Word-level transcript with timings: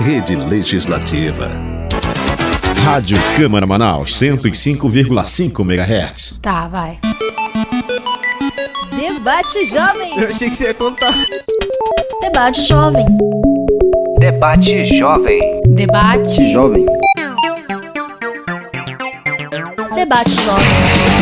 Rede 0.00 0.34
Legislativa. 0.34 1.50
Rádio 2.84 3.18
Câmara 3.36 3.66
Manaus 3.66 4.18
105,5 4.18 5.60
MHz. 5.60 6.38
Tá, 6.40 6.66
vai. 6.68 6.98
Debate 8.98 9.66
Jovem. 9.66 10.18
Eu 10.18 10.28
achei 10.28 10.48
que 10.48 10.56
você 10.56 10.64
ia 10.68 10.74
contar. 10.74 11.14
Debate 12.22 12.62
Jovem. 12.62 13.06
Debate 14.18 14.84
Jovem. 14.98 15.60
Debate. 15.68 16.50
Jovem. 16.50 16.86
Debate 19.94 20.30
Jovem. 20.30 21.19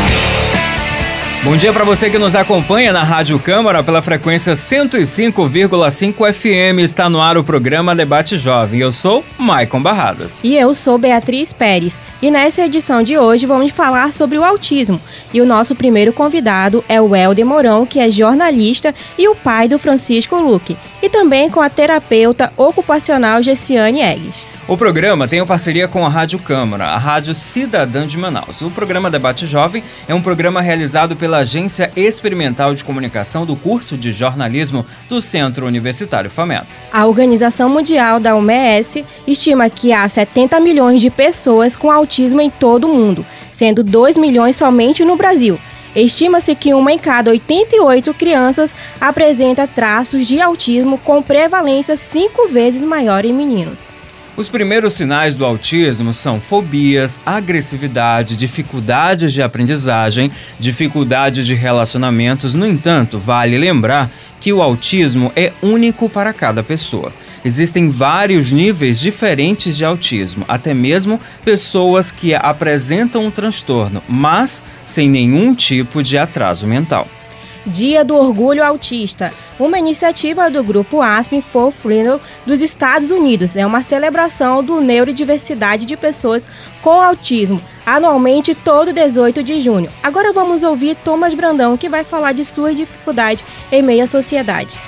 Bom 1.45 1.57
dia 1.57 1.73
para 1.73 1.84
você 1.84 2.11
que 2.11 2.18
nos 2.18 2.34
acompanha 2.34 2.93
na 2.93 3.04
Rádio 3.04 3.39
Câmara 3.39 3.82
pela 3.82 4.02
frequência 4.02 4.54
105,5 4.54 6.34
FM. 6.34 6.80
Está 6.80 7.09
no 7.09 7.21
ar 7.21 7.39
o 7.39 7.45
programa 7.45 7.95
Debate 7.95 8.36
Jovem. 8.36 8.80
Eu 8.80 8.91
sou 8.91 9.25
Maicon 9.39 9.80
Barradas. 9.80 10.43
E 10.43 10.57
eu 10.57 10.75
sou 10.75 10.98
Beatriz 10.98 11.53
Pérez. 11.53 12.00
E 12.21 12.29
nessa 12.29 12.62
edição 12.62 13.04
de 13.04 13.17
hoje 13.17 13.46
vamos 13.46 13.71
falar 13.71 14.12
sobre 14.12 14.36
o 14.36 14.45
autismo. 14.45 15.00
E 15.32 15.40
o 15.40 15.46
nosso 15.46 15.76
primeiro 15.76 16.12
convidado 16.12 16.85
é 16.89 17.00
o 17.00 17.14
Helder 17.14 17.46
Mourão, 17.46 17.86
que 17.86 18.00
é 18.00 18.11
jornalista 18.11 18.93
e 19.17 19.29
o 19.29 19.36
pai 19.36 19.68
do 19.68 19.79
Francisco 19.79 20.34
Luque. 20.36 20.76
E 21.00 21.09
também 21.09 21.48
com 21.48 21.61
a 21.61 21.70
terapeuta 21.70 22.53
ocupacional 22.57 23.40
Gessiane 23.45 24.03
Eggs. 24.03 24.57
O 24.68 24.77
programa 24.77 25.27
tem 25.27 25.45
parceria 25.46 25.89
com 25.89 26.04
a 26.04 26.11
Rádio 26.11 26.39
Câmara, 26.39 26.89
a 26.89 26.99
Rádio 26.99 27.35
Cidadã 27.35 28.07
de 28.07 28.18
Manaus. 28.18 28.61
O 28.61 28.71
programa 28.71 29.11
Debate 29.11 29.46
Jovem 29.46 29.82
é 30.07 30.14
um 30.14 30.21
programa 30.21 30.61
realizado 30.61 31.17
pela 31.17 31.39
Agência 31.39 31.90
Experimental 31.96 32.75
de 32.75 32.84
Comunicação 32.84 33.47
do 33.47 33.56
curso 33.56 33.97
de 33.97 34.12
jornalismo 34.12 34.84
do 35.09 35.23
Centro 35.23 35.64
Universitário 35.64 36.28
FAMET. 36.28 36.67
A 36.92 37.06
Organização 37.06 37.70
Mundial 37.70 38.20
da 38.20 38.36
OMS 38.36 39.06
estima 39.27 39.70
que 39.70 39.91
há 39.91 40.06
70 40.06 40.61
milhões 40.61 41.00
de 41.00 41.09
pessoas 41.09 41.75
com 41.75 41.91
autismo 41.91 42.42
em 42.42 42.51
todo 42.51 42.89
o 42.89 42.95
mundo, 42.95 43.25
sendo 43.51 43.83
2 43.83 44.19
milhões 44.19 44.55
somente 44.55 45.03
no 45.03 45.17
Brasil. 45.17 45.59
Estima-se 45.97 46.55
que 46.55 46.75
uma 46.75 46.92
em 46.92 46.98
cada 46.98 47.31
88 47.31 48.12
crianças 48.12 48.70
apresenta 49.01 49.67
traços 49.67 50.27
de 50.27 50.42
autismo 50.42 50.98
com 50.98 51.23
prevalência 51.23 51.97
cinco 51.97 52.48
vezes 52.48 52.85
maior 52.85 53.25
em 53.25 53.33
meninos. 53.33 53.89
Os 54.39 54.48
primeiros 54.48 54.92
sinais 54.92 55.34
do 55.34 55.44
autismo 55.44 56.12
são 56.12 56.41
fobias, 56.41 57.20
agressividade, 57.27 58.36
dificuldades 58.36 59.33
de 59.33 59.42
aprendizagem, 59.42 60.30
dificuldades 60.61 61.45
de 61.45 61.56
relacionamentos. 61.56 62.55
No 62.55 62.64
entanto, 62.64 63.19
vale 63.19 63.58
lembrar 63.58 64.08
que 64.39 64.53
o 64.53 64.62
autismo 64.62 65.33
é 65.34 65.53
único 65.61 66.08
para 66.08 66.33
cada 66.33 66.62
pessoa. 66.62 67.12
Existem 67.45 67.91
vários 67.91 68.53
níveis 68.53 69.00
diferentes 69.00 69.77
de 69.77 69.84
autismo, 69.84 70.45
até 70.47 70.73
mesmo 70.73 71.19
pessoas 71.45 72.12
que 72.12 72.33
apresentam 72.33 73.27
um 73.27 73.33
transtorno, 73.33 74.00
mas 74.08 74.62
sem 74.84 75.11
nenhum 75.11 75.52
tipo 75.52 76.00
de 76.00 76.17
atraso 76.17 76.64
mental. 76.64 77.08
Dia 77.69 78.02
do 78.02 78.16
Orgulho 78.16 78.64
Autista, 78.64 79.30
uma 79.61 79.78
iniciativa 79.78 80.50
do 80.50 80.64
grupo 80.64 81.02
ASPE 81.02 81.42
for 81.42 81.70
Freedom 81.70 82.19
dos 82.47 82.62
Estados 82.62 83.11
Unidos. 83.11 83.56
É 83.56 83.66
uma 83.66 83.83
celebração 83.83 84.64
do 84.64 84.80
neurodiversidade 84.80 85.84
de 85.84 85.94
pessoas 85.94 86.48
com 86.80 87.02
autismo, 87.02 87.61
anualmente 87.84 88.55
todo 88.55 88.91
18 88.91 89.42
de 89.42 89.61
junho. 89.61 89.91
Agora 90.02 90.33
vamos 90.33 90.62
ouvir 90.62 90.96
Thomas 90.96 91.34
Brandão, 91.34 91.77
que 91.77 91.91
vai 91.91 92.05
falar 92.05 92.33
de 92.33 92.44
sua 92.44 92.74
dificuldade 92.74 93.44
em 93.70 93.83
meio 93.83 94.05
à 94.05 94.06
sociedade. 94.06 94.78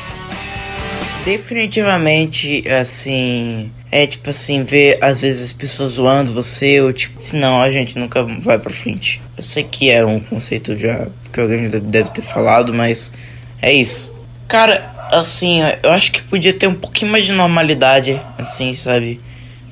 Definitivamente, 1.23 2.67
assim, 2.67 3.71
é 3.91 4.07
tipo 4.07 4.31
assim, 4.31 4.63
ver 4.63 4.99
às 5.03 5.23
vezes 5.23 5.47
as 5.47 5.53
pessoas 5.53 5.93
zoando 5.93 6.33
você, 6.33 6.81
ou 6.81 6.93
tipo, 6.93 7.21
senão 7.21 7.61
a 7.61 7.71
gente 7.71 7.99
nunca 7.99 8.23
vai 8.23 8.59
pra 8.59 8.73
frente. 8.73 9.21
Eu 9.37 9.43
sei 9.43 9.65
que 9.65 9.91
é 9.91 10.05
um 10.05 10.21
conceito 10.21 10.77
já 10.77 11.09
que 11.33 11.41
alguém 11.41 11.69
deve 11.69 12.11
ter 12.11 12.23
falado, 12.23 12.73
mas 12.73 13.13
é 13.61 13.73
isso. 13.73 14.15
Cara, 14.47 15.09
assim, 15.11 15.61
eu 15.83 15.91
acho 15.91 16.13
que 16.13 16.23
podia 16.23 16.53
ter 16.53 16.67
um 16.67 16.75
pouquinho 16.75 17.11
mais 17.11 17.25
de 17.25 17.33
normalidade, 17.33 18.21
assim, 18.39 18.73
sabe? 18.75 19.21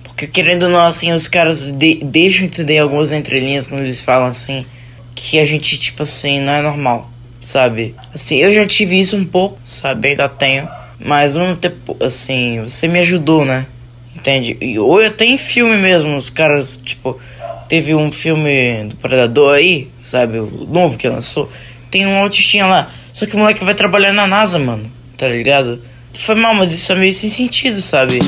Porque 0.02 0.26
querendo 0.26 0.64
ou 0.64 0.68
não, 0.68 0.84
assim, 0.84 1.12
os 1.12 1.28
caras 1.28 1.70
de 1.70 2.00
deixam 2.02 2.46
entender 2.46 2.78
algumas 2.78 3.12
entrelinhas 3.12 3.66
quando 3.66 3.82
eles 3.82 4.02
falam 4.02 4.26
assim, 4.26 4.66
que 5.14 5.38
a 5.38 5.44
gente, 5.44 5.78
tipo 5.78 6.02
assim, 6.02 6.40
não 6.40 6.52
é 6.52 6.62
normal, 6.62 7.10
sabe? 7.40 7.94
Assim, 8.12 8.36
eu 8.36 8.52
já 8.52 8.66
tive 8.66 8.98
isso 8.98 9.16
um 9.16 9.24
pouco, 9.24 9.58
sabe? 9.64 10.08
Ainda 10.08 10.28
tenho. 10.28 10.68
Mas 10.98 11.36
ao 11.36 11.44
mesmo 11.44 11.56
tempo, 11.56 11.96
assim, 12.00 12.60
você 12.62 12.88
me 12.88 12.98
ajudou, 12.98 13.44
né? 13.44 13.66
Entende? 14.28 14.58
E, 14.60 14.78
ou 14.78 15.00
até 15.00 15.24
em 15.24 15.38
filme 15.38 15.78
mesmo, 15.78 16.14
os 16.14 16.28
caras, 16.28 16.76
tipo, 16.76 17.18
teve 17.66 17.94
um 17.94 18.12
filme 18.12 18.84
do 18.84 18.96
Predador 18.96 19.54
aí, 19.54 19.88
sabe? 20.00 20.38
O 20.38 20.68
novo 20.70 20.98
que 20.98 21.08
lançou. 21.08 21.50
Tem 21.90 22.06
um 22.06 22.18
autistinha 22.18 22.66
lá. 22.66 22.90
Só 23.14 23.24
que 23.24 23.34
o 23.34 23.38
moleque 23.38 23.64
vai 23.64 23.74
trabalhar 23.74 24.12
na 24.12 24.26
NASA, 24.26 24.58
mano. 24.58 24.84
Tá 25.16 25.26
ligado? 25.26 25.80
Foi 26.12 26.34
mal, 26.34 26.52
mas 26.52 26.74
isso 26.74 26.92
é 26.92 26.94
meio 26.94 27.14
sem 27.14 27.30
sentido, 27.30 27.80
sabe? 27.80 28.18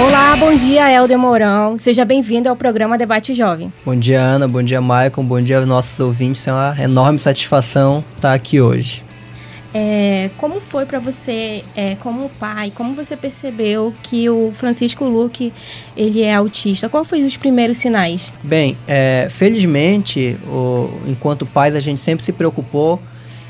Olá, 0.00 0.34
bom 0.34 0.52
dia, 0.52 0.90
Helder 0.90 1.18
Mourão. 1.18 1.78
Seja 1.78 2.04
bem-vindo 2.04 2.48
ao 2.48 2.56
programa 2.56 2.98
Debate 2.98 3.32
Jovem. 3.32 3.72
Bom 3.86 3.94
dia, 3.94 4.20
Ana. 4.20 4.48
Bom 4.48 4.60
dia, 4.60 4.80
Maicon. 4.80 5.22
Bom 5.22 5.40
dia 5.40 5.58
aos 5.58 5.66
nossos 5.66 6.00
ouvintes. 6.00 6.48
É 6.48 6.52
uma 6.52 6.74
enorme 6.82 7.20
satisfação 7.20 8.04
estar 8.16 8.34
aqui 8.34 8.60
hoje. 8.60 9.04
É, 9.74 10.30
como 10.36 10.60
foi 10.60 10.84
para 10.84 10.98
você, 10.98 11.64
é, 11.74 11.94
como 11.96 12.28
pai, 12.28 12.70
como 12.74 12.94
você 12.94 13.16
percebeu 13.16 13.94
que 14.02 14.28
o 14.28 14.52
Francisco 14.54 15.04
Luque 15.04 15.52
ele 15.96 16.22
é 16.22 16.34
autista? 16.34 16.88
Qual 16.88 17.04
foram 17.04 17.26
os 17.26 17.36
primeiros 17.36 17.78
sinais? 17.78 18.30
Bem, 18.42 18.76
é, 18.86 19.28
felizmente, 19.30 20.36
o, 20.46 20.90
enquanto 21.06 21.46
pais, 21.46 21.74
a 21.74 21.80
gente 21.80 22.02
sempre 22.02 22.24
se 22.24 22.32
preocupou 22.32 23.00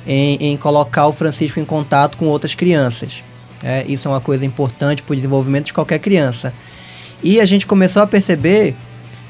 em, 0.06 0.52
em 0.52 0.56
colocar 0.56 1.08
o 1.08 1.12
Francisco 1.12 1.58
em 1.58 1.64
contato 1.64 2.16
com 2.16 2.26
outras 2.26 2.54
crianças. 2.54 3.22
É, 3.62 3.84
isso 3.88 4.06
é 4.06 4.10
uma 4.10 4.20
coisa 4.20 4.44
importante 4.44 5.02
para 5.02 5.12
o 5.12 5.16
desenvolvimento 5.16 5.66
de 5.66 5.72
qualquer 5.72 5.98
criança. 5.98 6.52
E 7.22 7.40
a 7.40 7.44
gente 7.44 7.66
começou 7.66 8.02
a 8.02 8.06
perceber 8.06 8.74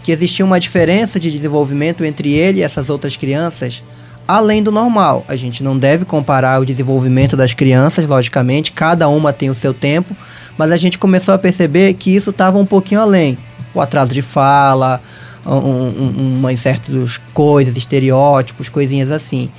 que 0.02 0.10
existia 0.10 0.44
uma 0.44 0.58
diferença 0.58 1.20
de 1.20 1.30
desenvolvimento 1.30 2.04
entre 2.04 2.32
ele 2.32 2.60
e 2.60 2.62
essas 2.62 2.90
outras 2.90 3.16
crianças 3.16 3.82
além 4.26 4.62
do 4.62 4.72
normal. 4.72 5.24
A 5.28 5.36
gente 5.36 5.62
não 5.62 5.76
deve 5.76 6.04
comparar 6.04 6.60
o 6.60 6.66
desenvolvimento 6.66 7.36
das 7.36 7.54
crianças, 7.54 8.06
logicamente, 8.06 8.72
cada 8.72 9.08
uma 9.08 9.32
tem 9.32 9.50
o 9.50 9.54
seu 9.54 9.74
tempo, 9.74 10.16
mas 10.56 10.70
a 10.70 10.76
gente 10.76 10.98
começou 10.98 11.34
a 11.34 11.38
perceber 11.38 11.94
que 11.94 12.14
isso 12.14 12.30
estava 12.30 12.58
um 12.58 12.66
pouquinho 12.66 13.00
além. 13.00 13.38
O 13.74 13.80
atraso 13.80 14.12
de 14.12 14.22
fala, 14.22 15.00
um, 15.46 15.56
um, 15.56 16.38
uma 16.38 16.56
certas 16.56 17.20
coisas, 17.32 17.76
estereótipos, 17.76 18.68
coisinhas 18.68 19.10
assim. 19.10 19.50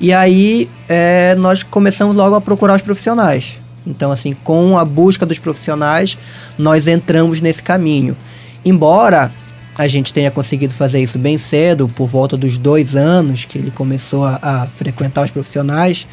E 0.00 0.12
aí 0.12 0.70
é, 0.88 1.34
nós 1.36 1.62
começamos 1.62 2.16
logo 2.16 2.34
a 2.34 2.40
procurar 2.40 2.76
os 2.76 2.82
profissionais. 2.82 3.60
Então, 3.86 4.10
assim, 4.10 4.32
com 4.32 4.78
a 4.78 4.84
busca 4.84 5.24
dos 5.24 5.38
profissionais, 5.38 6.18
nós 6.58 6.86
entramos 6.86 7.40
nesse 7.40 7.62
caminho. 7.62 8.16
Embora 8.64 9.32
a 9.80 9.88
gente 9.88 10.12
tenha 10.12 10.30
conseguido 10.30 10.74
fazer 10.74 11.00
isso 11.00 11.18
bem 11.18 11.38
cedo, 11.38 11.88
por 11.88 12.06
volta 12.06 12.36
dos 12.36 12.58
dois 12.58 12.94
anos 12.94 13.46
que 13.46 13.56
ele 13.56 13.70
começou 13.70 14.26
a, 14.26 14.38
a, 14.42 14.66
frequentar 14.66 15.24
os 15.24 15.30
profissionais, 15.30 16.06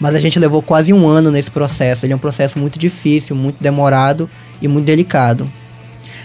mas 0.00 0.16
a 0.16 0.18
gente 0.18 0.40
levou 0.40 0.60
quase 0.60 0.92
um 0.92 1.06
ano 1.06 1.30
nesse 1.30 1.48
processo. 1.48 2.04
Ele 2.04 2.12
é 2.12 2.16
um 2.16 2.18
processo 2.18 2.58
muito 2.58 2.80
difícil, 2.80 3.36
muito 3.36 3.62
demorado 3.62 4.28
e 4.60 4.66
muito 4.66 4.86
delicado. 4.86 5.48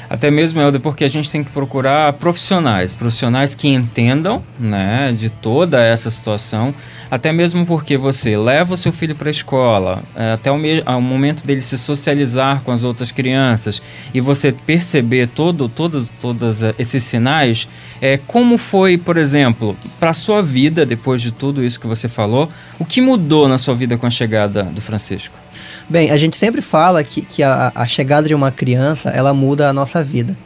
Até 0.09 0.31
mesmo, 0.31 0.62
Helder, 0.62 0.79
porque 0.79 1.03
a 1.03 1.09
gente 1.09 1.29
tem 1.29 1.44
que 1.44 1.51
procurar 1.51 2.13
profissionais, 2.13 2.95
profissionais 2.95 3.53
que 3.53 3.68
entendam 3.68 4.44
né, 4.57 5.12
de 5.12 5.29
toda 5.29 5.84
essa 5.84 6.09
situação, 6.09 6.73
até 7.12 7.34
mesmo 7.34 7.66
porque 7.66 7.97
você 7.97 8.38
leva 8.38 8.73
o 8.73 8.78
seu 8.78 8.94
filho 8.94 9.16
para 9.16 9.29
a 9.29 9.31
escola, 9.31 10.03
é, 10.16 10.31
até 10.31 10.50
o, 10.50 10.56
o, 10.56 11.01
momento 11.01 11.45
dele 11.45 11.62
se 11.62 11.78
socializar 11.78 12.62
com 12.62 12.71
as 12.71 12.83
outras 12.83 13.12
crianças 13.12 13.81
e 14.13 14.21
você 14.21 14.51
perceber 14.51 15.27
todo, 15.27 15.68
todo, 15.68 16.07
todos 16.21 16.62
esses 16.80 17.03
sinais, 17.03 17.68
é, 18.01 18.18
como 18.18 18.57
foi, 18.57 18.98
por 18.98 19.18
exemplo, 19.18 19.75
para 20.00 20.12
a 20.12 20.13
sua 20.13 20.42
vida, 20.42 20.86
depois 20.86 21.21
de 21.21 21.31
tudo 21.31 21.63
isso 21.63 21.80
que 21.80 21.88
você 21.88 22.07
falou, 22.07 22.50
o 22.80 22.86
que 22.86 23.01
mudou 23.01 23.50
na 23.50 23.57
sua 23.57 23.75
vida 23.75 23.98
com 23.98 24.06
a 24.06 24.10
chegada 24.10 24.63
do 24.63 24.81
Francisco? 24.81 25.47
Bem, 25.89 26.12
a 26.12 26.18
gente 26.18 26.36
sempre 26.36 26.62
fala 26.62 27.01
que, 27.01 27.22
que 27.22 27.42
a, 27.42 27.72
a 27.74 27.88
chegada 27.88 28.28
de 28.28 28.36
uma 28.36 28.51
criança, 28.51 29.10
ela 29.10 29.34
muda 29.34 29.69
a 29.69 29.74
nossa 29.74 30.04
vida. 30.04 30.38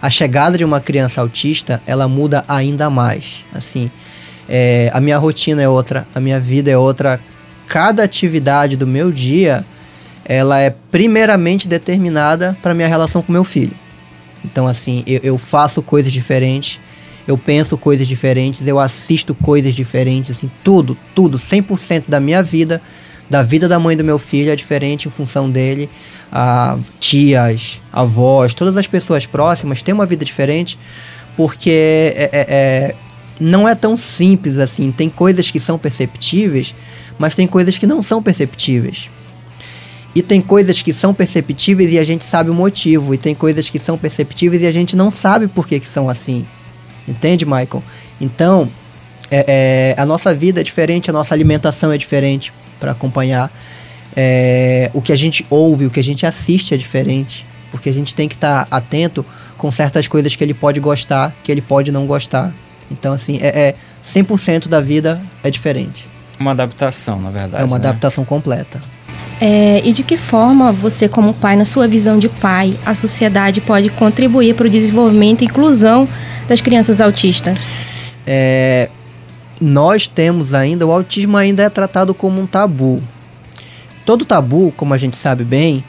A 0.00 0.08
chegada 0.08 0.56
de 0.56 0.64
uma 0.64 0.80
criança 0.80 1.20
autista, 1.20 1.82
ela 1.84 2.06
muda 2.06 2.44
ainda 2.46 2.88
mais. 2.88 3.44
Assim, 3.52 3.90
é, 4.48 4.90
a 4.94 5.00
minha 5.00 5.18
rotina 5.18 5.60
é 5.60 5.68
outra, 5.68 6.06
a 6.14 6.20
minha 6.20 6.38
vida 6.38 6.70
é 6.70 6.78
outra. 6.78 7.20
Cada 7.66 8.04
atividade 8.04 8.76
do 8.76 8.86
meu 8.86 9.10
dia, 9.10 9.64
ela 10.24 10.60
é 10.60 10.70
primeiramente 10.92 11.66
determinada 11.66 12.56
para 12.62 12.72
minha 12.72 12.86
relação 12.86 13.20
com 13.20 13.32
meu 13.32 13.42
filho. 13.42 13.74
Então, 14.44 14.64
assim, 14.64 15.02
eu, 15.08 15.20
eu, 15.24 15.38
faço 15.38 15.82
coisas 15.82 16.12
diferentes, 16.12 16.80
eu 17.26 17.36
penso 17.36 17.76
coisas 17.76 18.06
diferentes, 18.06 18.68
eu 18.68 18.78
assisto 18.78 19.34
coisas 19.34 19.74
diferentes, 19.74 20.30
assim, 20.30 20.48
tudo, 20.62 20.96
tudo, 21.16 21.36
100% 21.36 22.04
da 22.06 22.20
minha 22.20 22.44
vida 22.44 22.80
da 23.28 23.42
vida 23.42 23.68
da 23.68 23.78
mãe 23.78 23.96
do 23.96 24.04
meu 24.04 24.18
filho 24.18 24.50
é 24.50 24.56
diferente 24.56 25.08
em 25.08 25.10
função 25.10 25.50
dele. 25.50 25.88
A 26.30 26.78
tias, 26.98 27.80
avós, 27.92 28.54
todas 28.54 28.76
as 28.76 28.86
pessoas 28.86 29.24
próximas 29.24 29.82
têm 29.82 29.94
uma 29.94 30.06
vida 30.06 30.24
diferente 30.24 30.78
porque 31.36 32.12
é, 32.16 32.30
é, 32.32 32.40
é, 32.48 32.94
não 33.40 33.68
é 33.68 33.74
tão 33.74 33.96
simples 33.96 34.58
assim. 34.58 34.92
Tem 34.92 35.08
coisas 35.08 35.50
que 35.50 35.58
são 35.58 35.78
perceptíveis, 35.78 36.74
mas 37.18 37.34
tem 37.34 37.46
coisas 37.46 37.78
que 37.78 37.86
não 37.86 38.02
são 38.02 38.22
perceptíveis. 38.22 39.10
E 40.14 40.22
tem 40.22 40.40
coisas 40.40 40.80
que 40.80 40.92
são 40.92 41.12
perceptíveis 41.12 41.92
e 41.92 41.98
a 41.98 42.04
gente 42.04 42.24
sabe 42.24 42.50
o 42.50 42.54
motivo. 42.54 43.14
E 43.14 43.18
tem 43.18 43.34
coisas 43.34 43.68
que 43.68 43.80
são 43.80 43.98
perceptíveis 43.98 44.62
e 44.62 44.66
a 44.66 44.72
gente 44.72 44.94
não 44.94 45.10
sabe 45.10 45.48
por 45.48 45.66
que, 45.66 45.80
que 45.80 45.88
são 45.88 46.08
assim. 46.08 46.46
Entende, 47.06 47.44
Michael? 47.44 47.82
Então, 48.20 48.68
é, 49.28 49.94
é, 49.96 50.00
a 50.00 50.06
nossa 50.06 50.32
vida 50.32 50.60
é 50.60 50.64
diferente, 50.64 51.10
a 51.10 51.12
nossa 51.12 51.34
alimentação 51.34 51.90
é 51.90 51.98
diferente 51.98 52.52
para 52.84 52.92
acompanhar. 52.92 53.50
É, 54.14 54.90
o 54.92 55.00
que 55.00 55.10
a 55.10 55.16
gente 55.16 55.44
ouve, 55.48 55.86
o 55.86 55.90
que 55.90 55.98
a 55.98 56.04
gente 56.04 56.26
assiste 56.26 56.74
é 56.74 56.76
diferente. 56.76 57.46
Porque 57.70 57.88
a 57.88 57.92
gente 57.92 58.14
tem 58.14 58.28
que 58.28 58.34
estar 58.34 58.66
tá 58.66 58.76
atento 58.76 59.24
com 59.56 59.72
certas 59.72 60.06
coisas 60.06 60.36
que 60.36 60.44
ele 60.44 60.54
pode 60.54 60.78
gostar, 60.78 61.34
que 61.42 61.50
ele 61.50 61.62
pode 61.62 61.90
não 61.90 62.06
gostar. 62.06 62.54
Então, 62.90 63.14
assim, 63.14 63.38
é, 63.40 63.68
é 63.68 63.74
100% 64.02 64.68
da 64.68 64.80
vida 64.80 65.20
é 65.42 65.50
diferente. 65.50 66.06
Uma 66.38 66.52
adaptação, 66.52 67.20
na 67.20 67.30
verdade. 67.30 67.62
É 67.62 67.66
uma 67.66 67.78
né? 67.78 67.88
adaptação 67.88 68.24
completa. 68.24 68.80
É, 69.40 69.80
e 69.84 69.92
de 69.92 70.02
que 70.02 70.16
forma 70.16 70.70
você, 70.70 71.08
como 71.08 71.34
pai, 71.34 71.56
na 71.56 71.64
sua 71.64 71.88
visão 71.88 72.18
de 72.18 72.28
pai, 72.28 72.76
a 72.86 72.94
sociedade 72.94 73.60
pode 73.60 73.88
contribuir 73.90 74.54
para 74.54 74.66
o 74.66 74.70
desenvolvimento 74.70 75.42
e 75.42 75.46
inclusão 75.46 76.06
das 76.46 76.60
crianças 76.60 77.00
autistas? 77.00 77.58
É, 78.26 78.88
nós 79.60 80.06
temos 80.06 80.54
ainda, 80.54 80.86
o 80.86 80.92
autismo 80.92 81.36
ainda 81.36 81.62
é 81.62 81.68
tratado 81.68 82.14
como 82.14 82.40
um 82.40 82.46
tabu. 82.46 83.02
Todo 84.04 84.24
tabu, 84.24 84.72
como 84.76 84.92
a 84.92 84.98
gente 84.98 85.16
sabe 85.16 85.44
bem, 85.44 85.82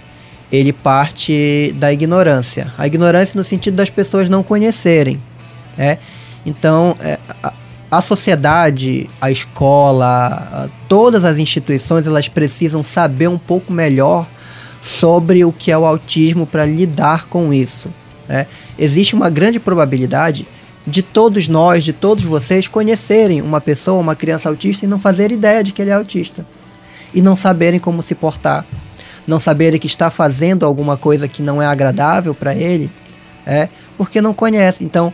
ele 0.52 0.72
parte 0.72 1.74
da 1.78 1.92
ignorância. 1.92 2.72
A 2.78 2.88
ignorância 2.88 3.38
no 3.38 3.44
sentido 3.44 3.76
das 3.76 3.90
pessoas 3.90 4.30
não 4.30 4.44
conhecerem. 4.44 5.22
É? 5.78 5.98
Então, 6.46 6.96
é, 7.02 7.20
a, 7.92 8.02
sociedade, 8.02 9.10
a 9.20 9.30
escola, 9.30 10.70
todas 10.88 11.26
as 11.26 11.38
instituições, 11.38 12.08
elas 12.08 12.30
precisam 12.30 12.84
saber 12.84 13.28
um 13.28 13.38
pouco 13.38 13.74
melhor 13.74 14.26
sobre 14.82 15.44
o 15.44 15.52
que 15.52 15.72
é 15.72 15.78
o 15.78 15.86
autismo 15.86 16.46
para 16.46 16.66
lidar 16.66 17.26
com 17.26 17.54
isso. 17.54 17.90
Né? 18.28 18.46
Existe 18.78 19.16
uma 19.16 19.30
grande 19.30 19.60
probabilidade 19.60 20.48
de 20.88 21.02
todos 21.02 21.48
nós, 21.48 21.84
de 21.84 21.94
todos 21.94 22.24
vocês, 22.24 22.68
conhecerem 22.68 23.42
uma 23.42 23.60
pessoa, 23.60 24.00
uma 24.00 24.16
criança 24.16 24.50
autista 24.50 24.86
e 24.86 24.88
não 24.88 25.00
fazer 25.00 25.32
ideia 25.32 25.64
de 25.64 25.72
que 25.72 25.82
ele 25.82 25.92
é 25.92 25.94
autista. 25.94 26.46
E 27.14 27.22
não 27.22 27.36
saberem 27.36 27.80
como 27.80 28.02
se 28.02 28.14
portar 28.14 28.66
não 29.28 29.40
saberem 29.40 29.80
que 29.80 29.88
está 29.88 30.10
fazendo 30.10 30.66
alguma 30.66 30.98
coisa 30.98 31.28
que 31.28 31.42
não 31.42 31.62
é 31.62 31.66
agradável 31.66 32.34
para 32.34 32.54
ele, 32.54 32.92
é 33.46 33.70
porque 33.98 34.22
não 34.22 34.34
conhece. 34.34 34.84
Então, 34.84 35.14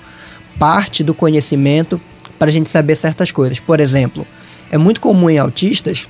parte 0.59 1.03
do 1.03 1.13
conhecimento 1.13 1.99
para 2.37 2.49
a 2.49 2.51
gente 2.51 2.69
saber 2.69 2.95
certas 2.95 3.31
coisas. 3.31 3.59
Por 3.59 3.79
exemplo, 3.79 4.25
é 4.71 4.77
muito 4.77 4.99
comum 4.99 5.29
em 5.29 5.37
autistas 5.37 6.07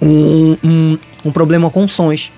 um, 0.00 0.56
um, 0.62 0.98
um 1.24 1.30
problema 1.30 1.70
com 1.70 1.86
sons. 1.88 2.32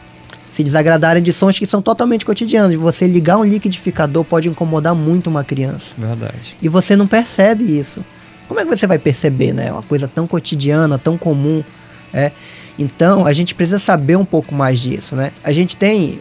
Se 0.57 0.65
desagradarem 0.65 1.23
de 1.23 1.35
sons 1.35 1.59
que 1.59 1.67
são 1.67 1.83
totalmente 1.83 2.25
cotidianos. 2.25 2.75
Você 2.77 3.07
ligar 3.07 3.37
um 3.37 3.45
liquidificador 3.45 4.25
pode 4.25 4.49
incomodar 4.49 4.95
muito 4.95 5.29
uma 5.29 5.45
criança. 5.45 5.95
Verdade. 5.99 6.57
E 6.63 6.67
você 6.67 6.97
não 6.97 7.07
percebe 7.07 7.79
isso. 7.79 8.03
Como 8.49 8.59
é 8.59 8.65
que 8.65 8.75
você 8.75 8.87
vai 8.87 8.99
perceber, 8.99 9.53
né? 9.53 9.71
Uma 9.71 9.83
coisa 9.83 10.09
tão 10.09 10.27
cotidiana, 10.27 10.99
tão 10.99 11.19
comum. 11.19 11.63
É. 12.11 12.33
Então, 12.79 13.27
a 13.27 13.35
gente 13.35 13.55
precisa 13.55 13.79
saber 13.79 14.17
um 14.17 14.25
pouco 14.25 14.55
mais 14.55 14.81
disso, 14.81 15.15
né? 15.15 15.31
A 15.45 15.53
gente 15.53 15.77
tem 15.77 16.21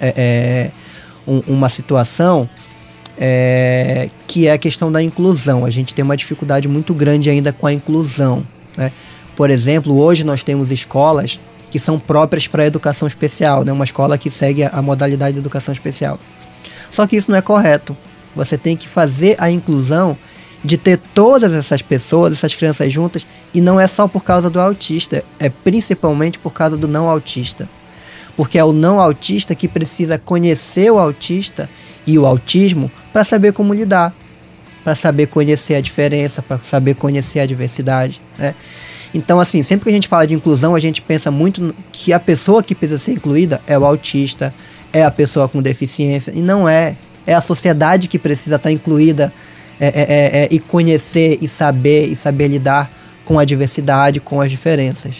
é, 0.00 0.14
é, 0.16 0.70
um, 1.24 1.44
uma 1.46 1.68
situação 1.68 2.50
é, 3.16 4.08
que 4.26 4.48
é 4.48 4.52
a 4.52 4.58
questão 4.58 4.90
da 4.90 5.00
inclusão. 5.00 5.64
A 5.64 5.70
gente 5.70 5.94
tem 5.94 6.04
uma 6.04 6.16
dificuldade 6.16 6.66
muito 6.66 6.92
grande 6.92 7.30
ainda 7.30 7.52
com 7.52 7.68
a 7.68 7.72
inclusão, 7.72 8.44
né? 8.76 8.90
Por 9.36 9.48
exemplo, 9.48 9.96
hoje 9.96 10.24
nós 10.24 10.42
temos 10.42 10.72
escolas 10.72 11.38
que 11.70 11.78
são 11.78 11.98
próprias 11.98 12.46
para 12.46 12.62
a 12.62 12.66
educação 12.66 13.06
especial, 13.08 13.64
né? 13.64 13.72
Uma 13.72 13.84
escola 13.84 14.16
que 14.16 14.30
segue 14.30 14.64
a, 14.64 14.70
a 14.70 14.82
modalidade 14.82 15.34
de 15.34 15.40
educação 15.40 15.72
especial. 15.72 16.18
Só 16.90 17.06
que 17.06 17.16
isso 17.16 17.30
não 17.30 17.38
é 17.38 17.42
correto. 17.42 17.96
Você 18.34 18.56
tem 18.56 18.76
que 18.76 18.88
fazer 18.88 19.36
a 19.38 19.50
inclusão 19.50 20.16
de 20.62 20.76
ter 20.76 20.98
todas 21.14 21.52
essas 21.52 21.80
pessoas, 21.80 22.32
essas 22.32 22.54
crianças 22.54 22.92
juntas, 22.92 23.26
e 23.54 23.60
não 23.60 23.80
é 23.80 23.86
só 23.86 24.08
por 24.08 24.24
causa 24.24 24.50
do 24.50 24.60
autista, 24.60 25.24
é 25.38 25.48
principalmente 25.48 26.38
por 26.38 26.52
causa 26.52 26.76
do 26.76 26.88
não 26.88 27.08
autista. 27.08 27.68
Porque 28.36 28.58
é 28.58 28.64
o 28.64 28.72
não 28.72 29.00
autista 29.00 29.54
que 29.54 29.68
precisa 29.68 30.18
conhecer 30.18 30.90
o 30.90 30.98
autista 30.98 31.70
e 32.06 32.18
o 32.18 32.26
autismo 32.26 32.90
para 33.12 33.24
saber 33.24 33.52
como 33.52 33.72
lidar, 33.72 34.12
para 34.84 34.94
saber 34.94 35.26
conhecer 35.26 35.74
a 35.74 35.80
diferença, 35.80 36.42
para 36.42 36.58
saber 36.58 36.94
conhecer 36.94 37.40
a 37.40 37.46
diversidade. 37.46 38.20
Né? 38.36 38.54
Então, 39.14 39.40
assim, 39.40 39.62
sempre 39.62 39.84
que 39.84 39.90
a 39.90 39.92
gente 39.92 40.08
fala 40.08 40.26
de 40.26 40.34
inclusão, 40.34 40.74
a 40.74 40.78
gente 40.78 41.00
pensa 41.00 41.30
muito 41.30 41.74
que 41.92 42.12
a 42.12 42.20
pessoa 42.20 42.62
que 42.62 42.74
precisa 42.74 42.98
ser 42.98 43.12
incluída 43.12 43.60
é 43.66 43.78
o 43.78 43.84
autista, 43.84 44.54
é 44.92 45.04
a 45.04 45.10
pessoa 45.10 45.48
com 45.48 45.62
deficiência, 45.62 46.32
e 46.34 46.40
não 46.40 46.68
é. 46.68 46.96
É 47.26 47.34
a 47.34 47.40
sociedade 47.40 48.06
que 48.06 48.20
precisa 48.20 48.54
estar 48.54 48.70
incluída 48.70 49.32
é, 49.80 49.86
é, 49.86 49.90
é, 49.90 50.44
é, 50.44 50.48
e 50.50 50.60
conhecer 50.60 51.38
e 51.42 51.48
saber 51.48 52.06
e 52.06 52.14
saber 52.14 52.48
lidar 52.48 52.90
com 53.24 53.38
a 53.38 53.44
diversidade, 53.44 54.20
com 54.20 54.40
as 54.40 54.50
diferenças. 54.50 55.16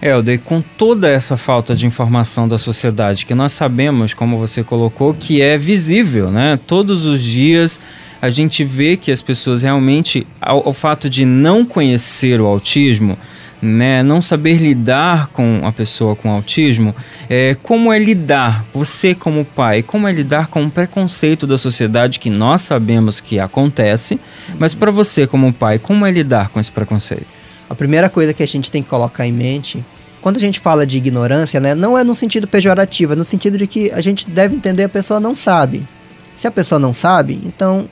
Helder, 0.00 0.40
com 0.40 0.62
toda 0.62 1.08
essa 1.08 1.36
falta 1.36 1.76
de 1.76 1.86
informação 1.86 2.48
da 2.48 2.56
sociedade, 2.56 3.26
que 3.26 3.34
nós 3.34 3.52
sabemos, 3.52 4.14
como 4.14 4.38
você 4.38 4.64
colocou, 4.64 5.12
que 5.12 5.42
é 5.42 5.58
visível, 5.58 6.30
né? 6.30 6.58
Todos 6.66 7.04
os 7.04 7.20
dias 7.20 7.78
a 8.20 8.28
gente 8.28 8.64
vê 8.64 8.96
que 8.96 9.10
as 9.10 9.22
pessoas 9.22 9.62
realmente, 9.62 10.26
ao, 10.40 10.66
ao 10.66 10.72
fato 10.72 11.08
de 11.08 11.24
não 11.24 11.64
conhecer 11.64 12.40
o 12.40 12.46
autismo, 12.46 13.16
né, 13.62 14.02
não 14.02 14.20
saber 14.20 14.56
lidar 14.56 15.28
com 15.28 15.60
a 15.62 15.72
pessoa 15.72 16.16
com 16.16 16.30
autismo, 16.30 16.94
é, 17.28 17.56
como 17.62 17.92
é 17.92 17.98
lidar, 17.98 18.64
você 18.72 19.14
como 19.14 19.44
pai, 19.44 19.82
como 19.82 20.08
é 20.08 20.12
lidar 20.12 20.46
com 20.46 20.64
o 20.64 20.70
preconceito 20.70 21.46
da 21.46 21.58
sociedade 21.58 22.18
que 22.18 22.30
nós 22.30 22.62
sabemos 22.62 23.20
que 23.20 23.38
acontece, 23.38 24.18
mas 24.58 24.74
para 24.74 24.90
você 24.90 25.26
como 25.26 25.52
pai, 25.52 25.78
como 25.78 26.06
é 26.06 26.10
lidar 26.10 26.48
com 26.48 26.58
esse 26.58 26.72
preconceito? 26.72 27.26
A 27.68 27.74
primeira 27.74 28.08
coisa 28.08 28.32
que 28.32 28.42
a 28.42 28.48
gente 28.48 28.70
tem 28.70 28.82
que 28.82 28.88
colocar 28.88 29.26
em 29.26 29.32
mente, 29.32 29.84
quando 30.20 30.36
a 30.36 30.40
gente 30.40 30.58
fala 30.58 30.86
de 30.86 30.98
ignorância, 30.98 31.60
né, 31.60 31.74
não 31.74 31.96
é 31.96 32.04
no 32.04 32.14
sentido 32.14 32.46
pejorativo, 32.46 33.12
é 33.12 33.16
no 33.16 33.24
sentido 33.24 33.56
de 33.58 33.66
que 33.66 33.90
a 33.92 34.00
gente 34.00 34.28
deve 34.28 34.56
entender 34.56 34.84
a 34.84 34.88
pessoa 34.88 35.20
não 35.20 35.36
sabe. 35.36 35.86
Se 36.34 36.46
a 36.46 36.50
pessoa 36.50 36.78
não 36.78 36.94
sabe, 36.94 37.40
então 37.44 37.86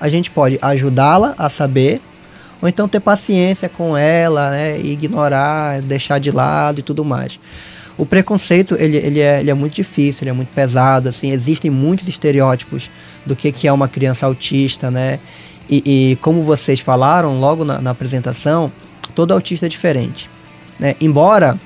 a 0.00 0.08
gente 0.08 0.30
pode 0.30 0.58
ajudá-la 0.60 1.34
a 1.38 1.48
saber 1.48 2.00
ou 2.60 2.68
então 2.68 2.88
ter 2.88 3.00
paciência 3.00 3.68
com 3.68 3.96
ela, 3.96 4.50
né, 4.50 4.80
ignorar, 4.80 5.82
deixar 5.82 6.18
de 6.18 6.30
lado 6.30 6.80
e 6.80 6.82
tudo 6.82 7.04
mais. 7.04 7.38
O 7.96 8.06
preconceito, 8.06 8.74
ele, 8.78 8.96
ele, 8.96 9.20
é, 9.20 9.40
ele 9.40 9.50
é 9.50 9.54
muito 9.54 9.74
difícil, 9.74 10.24
ele 10.24 10.30
é 10.30 10.32
muito 10.32 10.48
pesado, 10.48 11.08
assim, 11.08 11.30
existem 11.30 11.70
muitos 11.70 12.08
estereótipos 12.08 12.90
do 13.24 13.36
que, 13.36 13.52
que 13.52 13.68
é 13.68 13.72
uma 13.72 13.86
criança 13.86 14.26
autista, 14.26 14.90
né, 14.90 15.18
e, 15.68 15.82
e 16.12 16.16
como 16.16 16.42
vocês 16.42 16.80
falaram 16.80 17.38
logo 17.38 17.64
na, 17.64 17.80
na 17.80 17.90
apresentação, 17.90 18.72
todo 19.14 19.32
autista 19.32 19.66
é 19.66 19.68
diferente, 19.68 20.30
né, 20.80 20.94
embora 21.00 21.58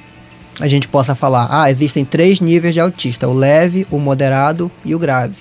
a 0.60 0.66
gente 0.66 0.88
possa 0.88 1.14
falar, 1.14 1.46
ah, 1.50 1.70
existem 1.70 2.04
três 2.04 2.40
níveis 2.40 2.74
de 2.74 2.80
autista, 2.80 3.28
o 3.28 3.32
leve, 3.32 3.86
o 3.90 3.98
moderado 3.98 4.70
e 4.84 4.94
o 4.94 4.98
grave. 4.98 5.36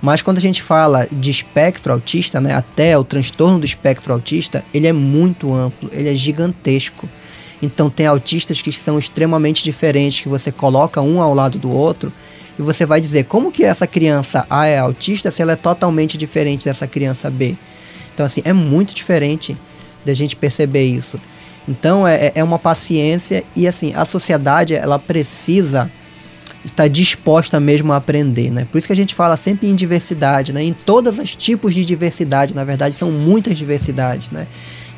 Mas 0.00 0.22
quando 0.22 0.38
a 0.38 0.40
gente 0.40 0.62
fala 0.62 1.08
de 1.10 1.30
espectro 1.30 1.92
autista, 1.92 2.40
né, 2.40 2.54
até 2.54 2.96
o 2.96 3.04
transtorno 3.04 3.58
do 3.58 3.64
espectro 3.64 4.12
autista, 4.12 4.64
ele 4.72 4.86
é 4.86 4.92
muito 4.92 5.52
amplo, 5.52 5.90
ele 5.92 6.08
é 6.08 6.14
gigantesco. 6.14 7.08
Então 7.60 7.90
tem 7.90 8.06
autistas 8.06 8.62
que 8.62 8.70
são 8.72 8.98
extremamente 8.98 9.64
diferentes, 9.64 10.20
que 10.20 10.28
você 10.28 10.52
coloca 10.52 11.00
um 11.00 11.20
ao 11.20 11.34
lado 11.34 11.58
do 11.58 11.70
outro 11.70 12.12
e 12.56 12.62
você 12.62 12.86
vai 12.86 13.00
dizer 13.00 13.24
como 13.24 13.50
que 13.50 13.64
essa 13.64 13.86
criança 13.86 14.46
A 14.48 14.66
é 14.66 14.78
autista 14.78 15.30
se 15.30 15.42
ela 15.42 15.52
é 15.52 15.56
totalmente 15.56 16.16
diferente 16.16 16.64
dessa 16.64 16.86
criança 16.86 17.28
B. 17.28 17.56
Então 18.14 18.24
assim, 18.24 18.40
é 18.44 18.52
muito 18.52 18.94
diferente 18.94 19.56
da 20.04 20.14
gente 20.14 20.36
perceber 20.36 20.84
isso. 20.84 21.18
Então 21.68 22.06
é, 22.06 22.30
é 22.34 22.44
uma 22.44 22.58
paciência 22.58 23.42
e 23.56 23.66
assim, 23.66 23.92
a 23.94 24.04
sociedade 24.04 24.74
ela 24.74 24.98
precisa 24.98 25.90
está 26.70 26.88
disposta 26.88 27.58
mesmo 27.58 27.92
a 27.92 27.96
aprender, 27.96 28.50
né? 28.50 28.66
Por 28.70 28.78
isso 28.78 28.86
que 28.86 28.92
a 28.92 28.96
gente 28.96 29.14
fala 29.14 29.36
sempre 29.36 29.68
em 29.68 29.74
diversidade, 29.74 30.52
né? 30.52 30.62
Em 30.62 30.72
todos 30.72 31.18
os 31.18 31.34
tipos 31.34 31.74
de 31.74 31.84
diversidade, 31.84 32.54
na 32.54 32.64
verdade, 32.64 32.94
são 32.94 33.10
muitas 33.10 33.56
diversidades, 33.58 34.30
né? 34.30 34.46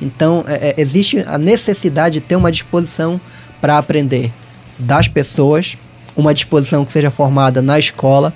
Então, 0.00 0.44
é, 0.46 0.70
é, 0.70 0.74
existe 0.80 1.18
a 1.26 1.36
necessidade 1.36 2.20
de 2.20 2.26
ter 2.26 2.36
uma 2.36 2.50
disposição 2.50 3.20
para 3.60 3.78
aprender 3.78 4.32
das 4.78 5.08
pessoas, 5.08 5.76
uma 6.16 6.32
disposição 6.32 6.84
que 6.84 6.92
seja 6.92 7.10
formada 7.10 7.60
na 7.60 7.78
escola, 7.78 8.32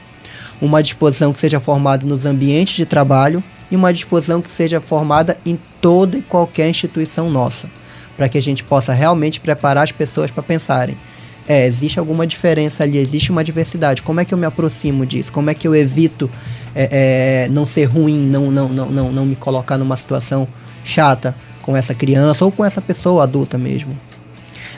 uma 0.61 0.83
disposição 0.83 1.33
que 1.33 1.41
seja 1.41 1.59
formada 1.59 2.07
nos 2.07 2.26
ambientes 2.26 2.75
de 2.75 2.85
trabalho 2.85 3.43
e 3.71 3.76
uma 3.76 3.93
disposição 3.93 4.41
que 4.41 4.50
seja 4.50 4.81
formada 4.81 5.38
em 5.45 5.59
toda 5.81 6.19
e 6.19 6.23
qualquer 6.23 6.69
instituição 6.69 7.31
nossa, 7.31 7.69
para 8.17 8.29
que 8.29 8.38
a 8.38 8.43
gente 8.43 8.62
possa 8.62 8.93
realmente 8.93 9.41
preparar 9.41 9.85
as 9.85 9.93
pessoas 9.93 10.31
para 10.31 10.43
pensarem 10.43 10.97
É, 11.47 11.67
existe 11.67 11.99
alguma 11.99 12.27
diferença 12.27 12.85
ali, 12.85 12.99
existe 12.99 13.31
uma 13.31 13.45
diversidade. 13.45 14.03
Como 14.03 14.21
é 14.21 14.25
que 14.25 14.33
eu 14.33 14.39
me 14.39 14.47
aproximo 14.47 15.05
disso? 15.05 15.33
Como 15.33 15.51
é 15.51 15.55
que 15.55 15.69
eu 15.69 15.75
evito 15.75 16.31
é, 16.75 17.45
é, 17.47 17.49
não 17.51 17.67
ser 17.67 17.85
ruim, 17.85 18.27
não, 18.27 18.51
não, 18.51 18.69
não, 18.69 18.91
não, 18.91 19.13
não 19.13 19.27
me 19.27 19.37
colocar 19.37 19.77
numa 19.77 19.97
situação 19.97 20.49
chata 20.83 21.35
com 21.63 21.77
essa 21.77 21.95
criança 21.95 22.45
ou 22.45 22.53
com 22.53 22.65
essa 22.65 22.81
pessoa 22.81 23.23
adulta 23.25 23.59
mesmo? 23.59 23.99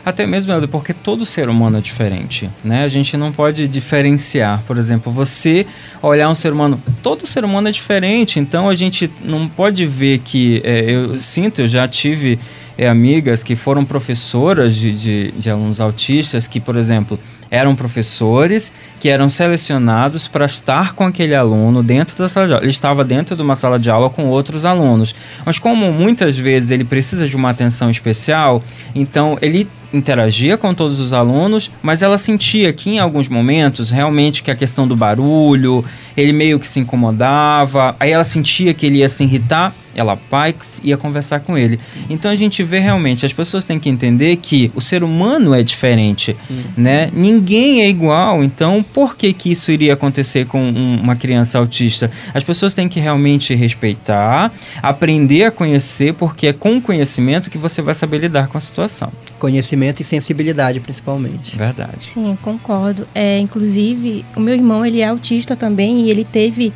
Até 0.04 0.24
mesmo, 0.24 0.52
Helder, 0.52 0.68
porque 0.68 0.92
todo 0.92 1.26
ser 1.26 1.48
humano 1.48 1.78
é 1.78 1.80
diferente, 1.80 2.48
né? 2.62 2.84
A 2.84 2.88
gente 2.88 3.16
não 3.16 3.32
pode 3.32 3.66
diferenciar. 3.66 4.62
Por 4.64 4.78
exemplo, 4.78 5.10
você 5.10 5.66
olhar 6.00 6.30
um 6.30 6.34
ser 6.34 6.52
humano... 6.52 6.80
Todo 7.02 7.26
ser 7.26 7.44
humano 7.44 7.66
é 7.66 7.72
diferente, 7.72 8.38
então 8.38 8.68
a 8.68 8.74
gente 8.76 9.10
não 9.24 9.48
pode 9.48 9.84
ver 9.84 10.18
que... 10.18 10.62
É, 10.64 10.92
eu 10.92 11.16
sinto, 11.18 11.62
eu 11.62 11.66
já 11.66 11.88
tive 11.88 12.38
é, 12.76 12.88
amigas 12.88 13.42
que 13.42 13.56
foram 13.56 13.84
professoras 13.84 14.74
de, 14.74 14.92
de, 14.92 15.32
de 15.32 15.50
alunos 15.50 15.80
autistas 15.80 16.46
que, 16.46 16.60
por 16.60 16.76
exemplo 16.76 17.18
eram 17.50 17.74
professores 17.76 18.72
que 19.00 19.08
eram 19.08 19.28
selecionados 19.28 20.26
para 20.26 20.46
estar 20.46 20.94
com 20.94 21.04
aquele 21.04 21.34
aluno 21.34 21.82
dentro 21.82 22.16
da 22.16 22.28
sala 22.28 22.46
de 22.46 22.52
aula. 22.52 22.64
Ele 22.64 22.72
estava 22.72 23.04
dentro 23.04 23.36
de 23.36 23.42
uma 23.42 23.54
sala 23.54 23.78
de 23.78 23.90
aula 23.90 24.10
com 24.10 24.26
outros 24.26 24.64
alunos. 24.64 25.14
Mas 25.44 25.58
como 25.58 25.92
muitas 25.92 26.36
vezes 26.36 26.70
ele 26.70 26.84
precisa 26.84 27.28
de 27.28 27.36
uma 27.36 27.50
atenção 27.50 27.90
especial, 27.90 28.62
então 28.94 29.38
ele 29.40 29.68
interagia 29.92 30.58
com 30.58 30.74
todos 30.74 30.98
os 30.98 31.12
alunos, 31.12 31.70
mas 31.80 32.02
ela 32.02 32.18
sentia 32.18 32.72
que 32.72 32.90
em 32.90 32.98
alguns 32.98 33.28
momentos 33.28 33.90
realmente 33.90 34.42
que 34.42 34.50
a 34.50 34.54
questão 34.54 34.86
do 34.86 34.96
barulho, 34.96 35.84
ele 36.16 36.32
meio 36.32 36.58
que 36.58 36.66
se 36.66 36.80
incomodava, 36.80 37.94
aí 37.98 38.10
ela 38.10 38.24
sentia 38.24 38.74
que 38.74 38.86
ele 38.86 38.98
ia 38.98 39.08
se 39.08 39.22
irritar, 39.22 39.72
ela 39.96 40.16
Pikes 40.16 40.80
ia 40.84 40.96
conversar 40.96 41.40
com 41.40 41.56
ele. 41.56 41.80
Então 42.08 42.30
a 42.30 42.36
gente 42.36 42.62
vê 42.62 42.78
realmente, 42.78 43.24
as 43.24 43.32
pessoas 43.32 43.64
têm 43.64 43.78
que 43.78 43.88
entender 43.88 44.36
que 44.36 44.70
o 44.74 44.80
ser 44.80 45.02
humano 45.02 45.54
é 45.54 45.62
diferente, 45.62 46.36
uhum. 46.48 46.62
né? 46.76 47.10
Ninguém 47.12 47.82
é 47.82 47.88
igual, 47.88 48.44
então 48.44 48.84
por 48.94 49.16
que 49.16 49.32
que 49.32 49.50
isso 49.50 49.72
iria 49.72 49.94
acontecer 49.94 50.46
com 50.46 50.60
um, 50.60 51.00
uma 51.00 51.16
criança 51.16 51.58
autista? 51.58 52.10
As 52.34 52.44
pessoas 52.44 52.74
têm 52.74 52.88
que 52.88 53.00
realmente 53.00 53.54
respeitar, 53.54 54.52
aprender 54.82 55.44
a 55.44 55.50
conhecer, 55.50 56.14
porque 56.14 56.48
é 56.48 56.52
com 56.52 56.76
o 56.76 56.82
conhecimento 56.82 57.50
que 57.50 57.58
você 57.58 57.80
vai 57.80 57.94
saber 57.94 58.18
lidar 58.18 58.48
com 58.48 58.58
a 58.58 58.60
situação. 58.60 59.10
Conhecimento 59.38 60.00
e 60.00 60.04
sensibilidade, 60.04 60.80
principalmente. 60.80 61.56
Verdade. 61.56 62.02
Sim, 62.02 62.36
concordo. 62.42 63.06
É, 63.14 63.38
inclusive, 63.38 64.24
o 64.36 64.40
meu 64.40 64.54
irmão, 64.54 64.84
ele 64.84 65.00
é 65.00 65.06
autista 65.06 65.56
também 65.56 66.02
e 66.02 66.10
ele 66.10 66.24
teve 66.24 66.72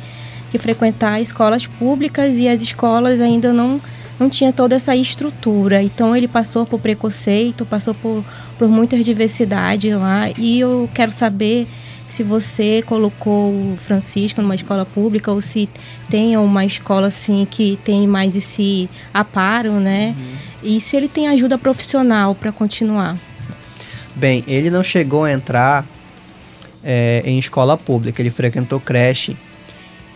que 0.51 0.57
frequentar 0.57 1.21
escolas 1.21 1.65
públicas 1.65 2.37
e 2.37 2.47
as 2.47 2.61
escolas 2.61 3.21
ainda 3.21 3.53
não 3.53 3.79
não 4.19 4.29
tinha 4.29 4.53
toda 4.53 4.75
essa 4.75 4.95
estrutura. 4.95 5.81
Então 5.81 6.15
ele 6.15 6.27
passou 6.27 6.63
por 6.63 6.79
preconceito, 6.79 7.65
passou 7.65 7.95
por, 7.95 8.23
por 8.55 8.67
muita 8.67 9.01
diversidade 9.01 9.91
lá. 9.95 10.29
E 10.37 10.59
eu 10.59 10.87
quero 10.93 11.11
saber 11.11 11.67
se 12.05 12.21
você 12.21 12.83
colocou 12.85 13.49
o 13.51 13.77
Francisco 13.77 14.39
numa 14.39 14.53
escola 14.53 14.85
pública 14.85 15.31
ou 15.31 15.41
se 15.41 15.67
tem 16.07 16.37
uma 16.37 16.63
escola 16.63 17.07
assim 17.07 17.47
que 17.49 17.79
tem 17.83 18.05
mais 18.05 18.35
esse 18.35 18.87
aparo, 19.11 19.79
né? 19.79 20.15
Uhum. 20.15 20.75
E 20.75 20.79
se 20.79 20.95
ele 20.95 21.07
tem 21.07 21.27
ajuda 21.27 21.57
profissional 21.57 22.35
para 22.35 22.51
continuar. 22.51 23.17
Bem, 24.13 24.43
ele 24.45 24.69
não 24.69 24.83
chegou 24.83 25.23
a 25.23 25.31
entrar 25.31 25.83
é, 26.83 27.23
em 27.25 27.39
escola 27.39 27.75
pública, 27.75 28.21
ele 28.21 28.29
frequentou 28.29 28.79
creche 28.79 29.35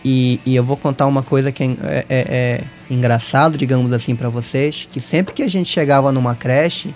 e, 0.08 0.40
e, 0.46 0.54
eu 0.54 0.62
vou 0.62 0.76
contar 0.76 1.04
uma 1.06 1.20
coisa 1.20 1.50
que 1.50 1.64
é, 1.64 1.66
é, 1.66 2.04
é, 2.08 2.20
é 2.20 2.64
engraçado, 2.88 3.58
digamos 3.58 3.92
assim, 3.92 4.14
para 4.14 4.28
vocês, 4.28 4.86
que 4.88 5.00
sempre 5.00 5.34
que 5.34 5.42
a 5.42 5.48
gente 5.48 5.68
chegava 5.68 6.12
numa 6.12 6.32
creche, 6.32 6.94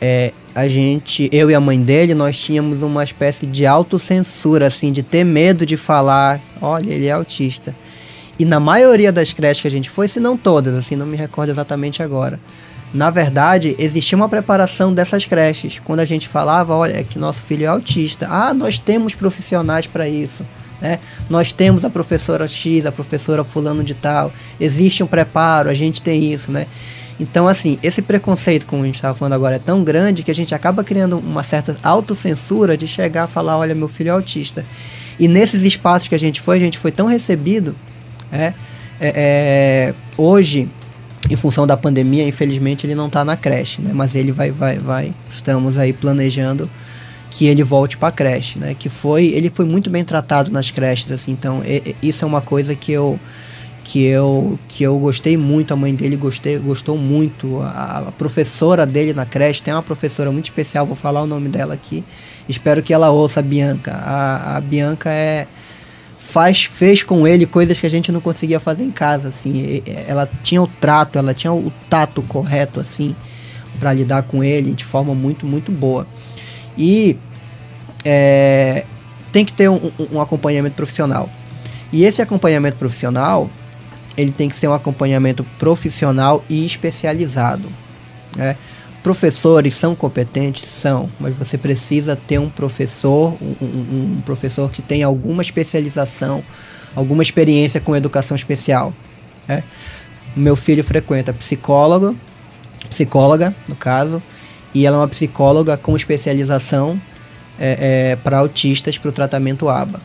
é, 0.00 0.32
a 0.56 0.66
gente, 0.66 1.28
eu 1.30 1.48
e 1.52 1.54
a 1.54 1.60
mãe 1.60 1.80
dele, 1.80 2.12
nós 2.12 2.36
tínhamos 2.36 2.82
uma 2.82 3.04
espécie 3.04 3.46
de 3.46 3.64
autocensura, 3.64 4.66
assim, 4.66 4.90
de 4.90 5.04
ter 5.04 5.22
medo 5.22 5.64
de 5.64 5.76
falar, 5.76 6.40
olha, 6.60 6.92
ele 6.92 7.06
é 7.06 7.12
autista. 7.12 7.76
E 8.40 8.44
na 8.44 8.58
maioria 8.58 9.12
das 9.12 9.32
creches 9.32 9.62
que 9.62 9.68
a 9.68 9.70
gente 9.70 9.88
foi, 9.88 10.08
se 10.08 10.18
não 10.18 10.36
todas, 10.36 10.74
assim, 10.74 10.96
não 10.96 11.06
me 11.06 11.16
recordo 11.16 11.50
exatamente 11.50 12.02
agora. 12.02 12.40
Na 12.92 13.08
verdade, 13.08 13.76
existia 13.78 14.16
uma 14.16 14.28
preparação 14.28 14.92
dessas 14.92 15.26
creches. 15.26 15.78
Quando 15.84 16.00
a 16.00 16.04
gente 16.04 16.26
falava, 16.28 16.74
olha, 16.74 16.98
é 16.98 17.04
que 17.04 17.20
nosso 17.20 17.40
filho 17.40 17.62
é 17.62 17.68
autista. 17.68 18.26
Ah, 18.28 18.52
nós 18.52 18.80
temos 18.80 19.14
profissionais 19.14 19.86
para 19.86 20.08
isso. 20.08 20.44
Né? 20.80 20.98
Nós 21.30 21.52
temos 21.52 21.84
a 21.84 21.90
professora 21.90 22.46
X, 22.46 22.84
a 22.86 22.92
professora 22.92 23.44
fulano 23.44 23.82
de 23.82 23.94
tal, 23.94 24.32
existe 24.60 25.02
um 25.02 25.06
preparo, 25.06 25.70
a 25.70 25.74
gente 25.74 26.02
tem 26.02 26.32
isso, 26.32 26.50
né? 26.50 26.66
Então, 27.18 27.46
assim, 27.46 27.78
esse 27.82 28.02
preconceito, 28.02 28.66
como 28.66 28.82
a 28.82 28.86
gente 28.86 28.96
estava 28.96 29.14
falando 29.14 29.34
agora, 29.34 29.56
é 29.56 29.58
tão 29.58 29.84
grande 29.84 30.22
que 30.22 30.30
a 30.30 30.34
gente 30.34 30.54
acaba 30.54 30.82
criando 30.82 31.16
uma 31.18 31.44
certa 31.44 31.76
autocensura 31.82 32.76
de 32.76 32.88
chegar 32.88 33.24
a 33.24 33.26
falar, 33.28 33.56
olha, 33.56 33.74
meu 33.74 33.86
filho 33.86 34.08
é 34.08 34.12
autista. 34.12 34.64
E 35.18 35.28
nesses 35.28 35.62
espaços 35.62 36.08
que 36.08 36.14
a 36.14 36.18
gente 36.18 36.40
foi, 36.40 36.56
a 36.56 36.60
gente 36.60 36.76
foi 36.76 36.90
tão 36.90 37.06
recebido, 37.06 37.74
é, 38.32 38.46
é, 38.46 38.54
é 39.00 39.94
hoje, 40.18 40.68
em 41.30 41.36
função 41.36 41.66
da 41.66 41.76
pandemia, 41.76 42.26
infelizmente 42.26 42.84
ele 42.84 42.96
não 42.96 43.06
está 43.06 43.24
na 43.24 43.36
creche, 43.36 43.80
né? 43.80 43.92
Mas 43.94 44.16
ele 44.16 44.32
vai, 44.32 44.50
vai, 44.50 44.78
vai, 44.78 45.14
estamos 45.30 45.78
aí 45.78 45.92
planejando 45.92 46.68
que 47.36 47.46
ele 47.46 47.64
volte 47.64 47.96
para 47.96 48.08
a 48.08 48.12
creche, 48.12 48.60
né? 48.60 48.74
Que 48.78 48.88
foi, 48.88 49.26
ele 49.26 49.50
foi 49.50 49.64
muito 49.64 49.90
bem 49.90 50.04
tratado 50.04 50.52
nas 50.52 50.70
creches, 50.70 51.10
assim. 51.10 51.32
Então, 51.32 51.62
e, 51.64 51.96
isso 52.00 52.24
é 52.24 52.28
uma 52.28 52.40
coisa 52.40 52.74
que 52.76 52.92
eu 52.92 53.18
que 53.82 54.02
eu 54.04 54.58
que 54.66 54.82
eu 54.82 54.98
gostei 54.98 55.36
muito, 55.36 55.74
a 55.74 55.76
mãe 55.76 55.94
dele 55.94 56.16
gostei, 56.16 56.56
gostou 56.58 56.96
muito, 56.96 57.60
a, 57.60 58.04
a, 58.08 58.12
professora 58.12 58.86
dele 58.86 59.12
na 59.12 59.26
creche 59.26 59.62
tem 59.62 59.74
uma 59.74 59.82
professora 59.82 60.32
muito 60.32 60.46
especial, 60.46 60.86
vou 60.86 60.96
falar 60.96 61.22
o 61.22 61.26
nome 61.26 61.48
dela 61.48 61.74
aqui. 61.74 62.04
Espero 62.48 62.82
que 62.82 62.94
ela 62.94 63.10
ouça 63.10 63.40
a 63.40 63.42
Bianca. 63.42 63.92
A, 63.92 64.56
a 64.56 64.60
Bianca 64.60 65.10
é 65.10 65.48
faz 66.16 66.64
fez 66.64 67.02
com 67.02 67.26
ele 67.26 67.46
coisas 67.46 67.80
que 67.80 67.86
a 67.86 67.90
gente 67.90 68.12
não 68.12 68.20
conseguia 68.20 68.60
fazer 68.60 68.84
em 68.84 68.92
casa, 68.92 69.28
assim. 69.28 69.82
Ela 70.06 70.30
tinha 70.44 70.62
o 70.62 70.68
trato, 70.68 71.18
ela 71.18 71.34
tinha 71.34 71.52
o 71.52 71.72
tato 71.90 72.22
correto 72.22 72.78
assim 72.78 73.14
para 73.80 73.92
lidar 73.92 74.22
com 74.22 74.44
ele 74.44 74.72
de 74.72 74.84
forma 74.84 75.16
muito 75.16 75.44
muito 75.44 75.72
boa. 75.72 76.06
E 76.76 77.16
é, 78.04 78.84
tem 79.32 79.44
que 79.44 79.52
ter 79.52 79.68
um, 79.68 79.90
um, 80.12 80.20
acompanhamento 80.20 80.76
profissional. 80.76 81.28
E 81.92 82.04
esse 82.04 82.20
acompanhamento 82.20 82.76
profissional, 82.76 83.48
ele 84.16 84.32
tem 84.32 84.48
que 84.48 84.56
ser 84.56 84.68
um 84.68 84.74
acompanhamento 84.74 85.44
profissional 85.58 86.44
e 86.48 86.64
especializado. 86.64 87.68
Né? 88.36 88.56
Professores 89.02 89.74
são 89.74 89.94
competentes? 89.94 90.68
São, 90.68 91.10
mas 91.20 91.36
você 91.36 91.58
precisa 91.58 92.16
ter 92.16 92.38
um 92.38 92.48
professor, 92.48 93.36
um, 93.40 94.16
um 94.16 94.22
professor 94.24 94.70
que 94.70 94.82
tenha 94.82 95.06
alguma 95.06 95.42
especialização, 95.42 96.42
alguma 96.94 97.22
experiência 97.22 97.80
com 97.80 97.94
educação 97.94 98.34
especial. 98.34 98.92
Né? 99.46 99.62
Meu 100.36 100.56
filho 100.56 100.82
frequenta 100.82 101.32
psicólogo, 101.32 102.16
psicóloga, 102.88 103.54
no 103.68 103.76
caso, 103.76 104.22
e 104.74 104.84
ela 104.84 104.96
é 104.96 105.00
uma 105.00 105.08
psicóloga 105.08 105.76
com 105.76 105.94
especialização 105.94 107.00
é, 107.58 108.10
é, 108.10 108.16
para 108.16 108.38
autistas 108.38 108.98
para 108.98 109.08
o 109.08 109.12
tratamento 109.12 109.68
ABA. 109.68 110.00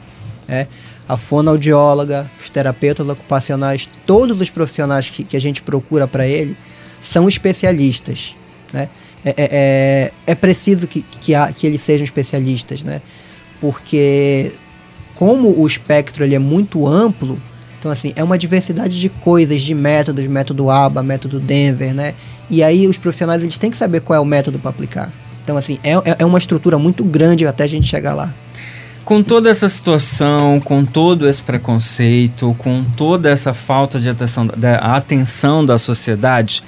É. 0.47 0.67
A 1.07 1.17
fonoaudióloga, 1.17 2.29
os 2.39 2.49
terapeutas 2.51 3.09
ocupacionais, 3.09 3.89
todos 4.05 4.39
os 4.39 4.49
profissionais 4.51 5.09
que, 5.09 5.23
que 5.23 5.35
a 5.35 5.41
gente 5.41 5.61
procura 5.61 6.07
para 6.07 6.27
ele 6.27 6.55
são 7.01 7.27
especialistas. 7.27 8.37
Né? 8.71 8.89
É, 9.25 9.29
é, 9.29 9.33
é, 9.37 10.11
é 10.27 10.35
preciso 10.35 10.85
que, 10.85 11.01
que, 11.01 11.33
há, 11.33 11.51
que 11.51 11.65
eles 11.65 11.81
sejam 11.81 12.03
especialistas, 12.03 12.83
né? 12.83 13.01
porque 13.59 14.51
como 15.15 15.59
o 15.59 15.65
espectro 15.65 16.23
ele 16.23 16.35
é 16.35 16.39
muito 16.39 16.87
amplo, 16.87 17.41
então, 17.79 17.89
assim, 17.89 18.11
é 18.15 18.23
uma 18.23 18.37
diversidade 18.37 18.99
de 18.99 19.07
coisas, 19.07 19.61
de 19.61 19.73
métodos, 19.73 20.27
método 20.27 20.69
ABA, 20.69 21.01
método 21.01 21.39
Denver, 21.39 21.93
né? 21.93 22.13
E 22.49 22.61
aí 22.61 22.85
os 22.87 22.97
profissionais, 22.97 23.41
eles 23.41 23.57
têm 23.57 23.71
que 23.71 23.77
saber 23.77 24.01
qual 24.01 24.17
é 24.17 24.19
o 24.19 24.25
método 24.25 24.59
para 24.59 24.69
aplicar. 24.69 25.13
Então, 25.43 25.55
assim, 25.55 25.79
é, 25.81 25.93
é, 25.93 26.17
é 26.19 26.25
uma 26.25 26.37
estrutura 26.37 26.77
muito 26.77 27.05
grande 27.05 27.47
até 27.47 27.63
a 27.63 27.67
gente 27.67 27.87
chegar 27.87 28.13
lá. 28.13 28.33
Com 29.05 29.23
toda 29.23 29.49
essa 29.49 29.69
situação, 29.69 30.59
com 30.59 30.85
todo 30.85 31.27
esse 31.27 31.41
preconceito, 31.41 32.53
com 32.59 32.83
toda 32.83 33.29
essa 33.29 33.53
falta 33.53 33.97
de 33.97 34.09
atenção 34.09 34.45
da, 34.45 34.75
atenção 34.75 35.65
da 35.65 35.77
sociedade, 35.77 36.61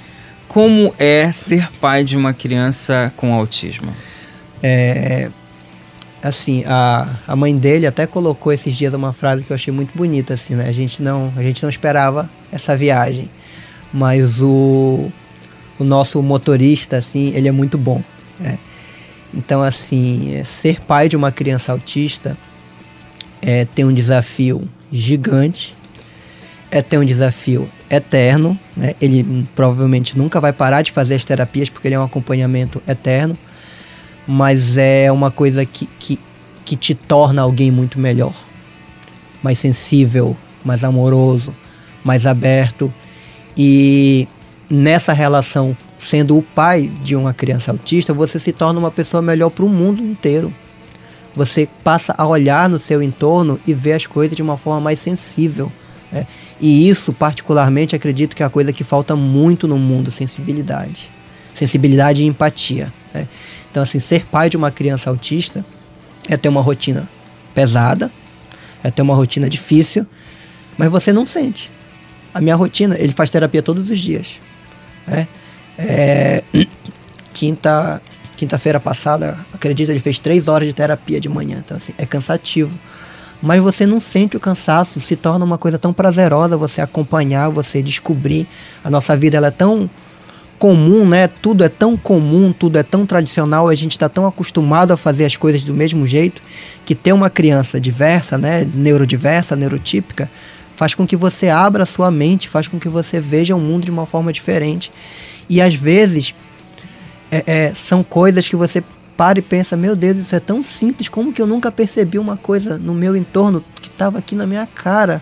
como 0.48 0.94
é 0.98 1.30
ser 1.30 1.70
pai 1.80 2.02
de 2.02 2.16
uma 2.16 2.32
criança 2.32 3.12
com 3.16 3.34
autismo? 3.34 3.92
É, 4.62 5.28
assim, 6.22 6.62
a, 6.66 7.08
a 7.26 7.34
mãe 7.34 7.56
dele 7.56 7.86
até 7.86 8.06
colocou 8.06 8.52
esses 8.52 8.76
dias 8.76 8.94
uma 8.94 9.12
frase 9.12 9.42
que 9.42 9.50
eu 9.50 9.54
achei 9.54 9.72
muito 9.72 9.96
bonita, 9.96 10.34
assim, 10.34 10.54
né? 10.54 10.68
A 10.68 10.72
gente 10.72 11.02
não, 11.02 11.32
a 11.36 11.42
gente 11.42 11.62
não 11.62 11.68
esperava 11.68 12.30
essa 12.50 12.76
viagem, 12.76 13.28
mas 13.92 14.40
o, 14.40 15.10
o 15.78 15.84
nosso 15.84 16.22
motorista, 16.22 16.98
assim, 16.98 17.32
ele 17.34 17.48
é 17.48 17.52
muito 17.52 17.76
bom, 17.76 18.02
né? 18.38 18.58
Então, 19.34 19.62
assim, 19.62 20.42
ser 20.44 20.80
pai 20.82 21.08
de 21.08 21.16
uma 21.16 21.32
criança 21.32 21.72
autista 21.72 22.36
é 23.40 23.64
ter 23.64 23.84
um 23.84 23.92
desafio 23.92 24.68
gigante, 24.92 25.74
é 26.70 26.80
ter 26.82 26.98
um 26.98 27.04
desafio 27.04 27.68
eterno, 27.90 28.58
né? 28.76 28.94
Ele 29.00 29.46
provavelmente 29.56 30.16
nunca 30.16 30.40
vai 30.40 30.52
parar 30.52 30.82
de 30.82 30.92
fazer 30.92 31.14
as 31.16 31.24
terapias 31.24 31.68
porque 31.68 31.88
ele 31.88 31.94
é 31.94 31.98
um 31.98 32.04
acompanhamento 32.04 32.80
eterno, 32.86 33.36
mas 34.26 34.76
é 34.76 35.10
uma 35.10 35.30
coisa 35.30 35.64
que, 35.64 35.86
que, 35.98 36.18
que 36.64 36.76
te 36.76 36.94
torna 36.94 37.42
alguém 37.42 37.70
muito 37.70 37.98
melhor, 37.98 38.34
mais 39.42 39.58
sensível, 39.58 40.36
mais 40.64 40.84
amoroso, 40.84 41.54
mais 42.04 42.26
aberto. 42.26 42.92
E 43.56 44.28
nessa 44.70 45.12
relação, 45.12 45.76
sendo 45.98 46.36
o 46.36 46.42
pai 46.42 46.90
de 47.02 47.14
uma 47.14 47.34
criança 47.34 47.70
autista, 47.70 48.14
você 48.14 48.38
se 48.38 48.52
torna 48.52 48.78
uma 48.78 48.90
pessoa 48.90 49.22
melhor 49.22 49.50
para 49.50 49.64
o 49.64 49.68
mundo 49.68 50.02
inteiro. 50.02 50.52
Você 51.34 51.68
passa 51.82 52.14
a 52.16 52.26
olhar 52.26 52.68
no 52.68 52.78
seu 52.78 53.02
entorno 53.02 53.58
e 53.66 53.72
ver 53.72 53.94
as 53.94 54.06
coisas 54.06 54.36
de 54.36 54.42
uma 54.42 54.56
forma 54.56 54.80
mais 54.80 54.98
sensível. 54.98 55.72
Né? 56.10 56.26
E 56.60 56.88
isso, 56.88 57.12
particularmente, 57.12 57.96
acredito 57.96 58.36
que 58.36 58.42
é 58.42 58.46
a 58.46 58.50
coisa 58.50 58.72
que 58.72 58.84
falta 58.84 59.16
muito 59.16 59.66
no 59.66 59.78
mundo: 59.78 60.10
sensibilidade. 60.10 61.10
Sensibilidade 61.54 62.22
e 62.22 62.26
empatia. 62.26 62.92
Né? 63.14 63.26
Então, 63.72 63.82
assim, 63.82 63.98
ser 63.98 64.26
pai 64.26 64.50
de 64.50 64.56
uma 64.56 64.70
criança 64.70 65.08
autista 65.08 65.64
é 66.28 66.36
ter 66.36 66.50
uma 66.50 66.60
rotina 66.60 67.08
pesada, 67.54 68.12
é 68.84 68.90
ter 68.90 69.00
uma 69.00 69.14
rotina 69.14 69.48
difícil, 69.48 70.06
mas 70.76 70.90
você 70.90 71.10
não 71.10 71.24
sente. 71.24 71.70
A 72.34 72.40
minha 72.40 72.54
rotina, 72.54 72.96
ele 72.98 73.14
faz 73.14 73.30
terapia 73.30 73.62
todos 73.62 73.88
os 73.88 73.98
dias. 73.98 74.42
Né? 75.06 75.26
É, 75.78 76.44
quinta, 77.32 78.02
quinta-feira 78.36 78.78
passada, 78.78 79.38
acredito, 79.54 79.88
ele 79.88 80.00
fez 80.00 80.20
três 80.20 80.48
horas 80.48 80.68
de 80.68 80.74
terapia 80.74 81.18
de 81.18 81.30
manhã. 81.30 81.62
Então, 81.64 81.74
assim, 81.74 81.94
é 81.96 82.04
cansativo. 82.04 82.78
Mas 83.40 83.62
você 83.62 83.86
não 83.86 83.98
sente 83.98 84.36
o 84.36 84.40
cansaço, 84.40 85.00
se 85.00 85.16
torna 85.16 85.46
uma 85.46 85.56
coisa 85.56 85.78
tão 85.78 85.94
prazerosa 85.94 86.58
você 86.58 86.82
acompanhar, 86.82 87.48
você 87.48 87.82
descobrir. 87.82 88.46
A 88.84 88.90
nossa 88.90 89.16
vida 89.16 89.38
ela 89.38 89.46
é 89.46 89.50
tão 89.50 89.88
comum, 90.62 91.04
né? 91.04 91.26
Tudo 91.26 91.64
é 91.64 91.68
tão 91.68 91.96
comum, 91.96 92.52
tudo 92.52 92.78
é 92.78 92.84
tão 92.84 93.04
tradicional, 93.04 93.68
a 93.68 93.74
gente 93.74 93.90
está 93.90 94.08
tão 94.08 94.24
acostumado 94.24 94.92
a 94.92 94.96
fazer 94.96 95.24
as 95.24 95.36
coisas 95.36 95.64
do 95.64 95.74
mesmo 95.74 96.06
jeito 96.06 96.40
que 96.84 96.94
ter 96.94 97.12
uma 97.12 97.28
criança 97.28 97.80
diversa, 97.80 98.38
né? 98.38 98.64
Neurodiversa, 98.72 99.56
neurotípica, 99.56 100.30
faz 100.76 100.94
com 100.94 101.04
que 101.04 101.16
você 101.16 101.48
abra 101.48 101.82
a 101.82 101.86
sua 101.86 102.12
mente, 102.12 102.48
faz 102.48 102.68
com 102.68 102.78
que 102.78 102.88
você 102.88 103.18
veja 103.18 103.56
o 103.56 103.60
mundo 103.60 103.86
de 103.86 103.90
uma 103.90 104.06
forma 104.06 104.32
diferente. 104.32 104.92
E 105.50 105.60
às 105.60 105.74
vezes 105.74 106.32
é, 107.28 107.42
é, 107.44 107.74
são 107.74 108.04
coisas 108.04 108.48
que 108.48 108.54
você 108.54 108.84
para 109.16 109.40
e 109.40 109.42
pensa, 109.42 109.76
meu 109.76 109.96
Deus, 109.96 110.16
isso 110.16 110.36
é 110.36 110.40
tão 110.40 110.62
simples, 110.62 111.08
como 111.08 111.32
que 111.32 111.42
eu 111.42 111.46
nunca 111.46 111.72
percebi 111.72 112.20
uma 112.20 112.36
coisa 112.36 112.78
no 112.78 112.94
meu 112.94 113.16
entorno 113.16 113.64
que 113.80 113.88
estava 113.88 114.18
aqui 114.18 114.36
na 114.36 114.46
minha 114.46 114.64
cara, 114.64 115.20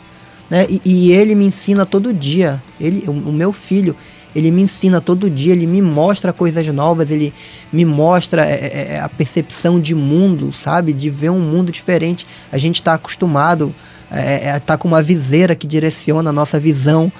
né? 0.50 0.66
E, 0.68 0.82
e, 0.84 1.12
ele 1.12 1.34
me 1.34 1.46
ensina 1.46 1.86
todo 1.86 2.12
dia, 2.12 2.62
ele, 2.78 3.04
o, 3.06 3.12
o, 3.12 3.32
meu 3.32 3.54
filho, 3.54 3.96
ele 4.34 4.50
me 4.50 4.62
ensina 4.62 5.00
todo 5.00 5.28
dia, 5.28 5.52
ele 5.52 5.66
me 5.66 5.82
mostra 5.82 6.32
coisas 6.32 6.66
novas, 6.68 7.10
ele 7.10 7.32
me 7.72 7.84
mostra 7.84 8.44
é, 8.44 8.54
é, 8.54 8.94
é 8.94 9.00
a 9.00 9.08
percepção 9.08 9.80
de 9.80 9.94
mundo, 9.94 10.52
sabe? 10.52 10.92
De 10.92 11.10
ver 11.10 11.30
um 11.30 11.40
mundo 11.40 11.72
diferente. 11.72 12.26
A 12.52 12.58
gente 12.58 12.76
está 12.76 12.94
acostumado, 12.94 13.74
é, 14.10 14.50
é, 14.50 14.58
tá 14.58 14.76
com 14.76 14.88
uma 14.88 15.02
viseira 15.02 15.54
que 15.54 15.66
direciona 15.66 16.30
a 16.30 16.32
nossa 16.32 16.58
visão, 16.58 17.12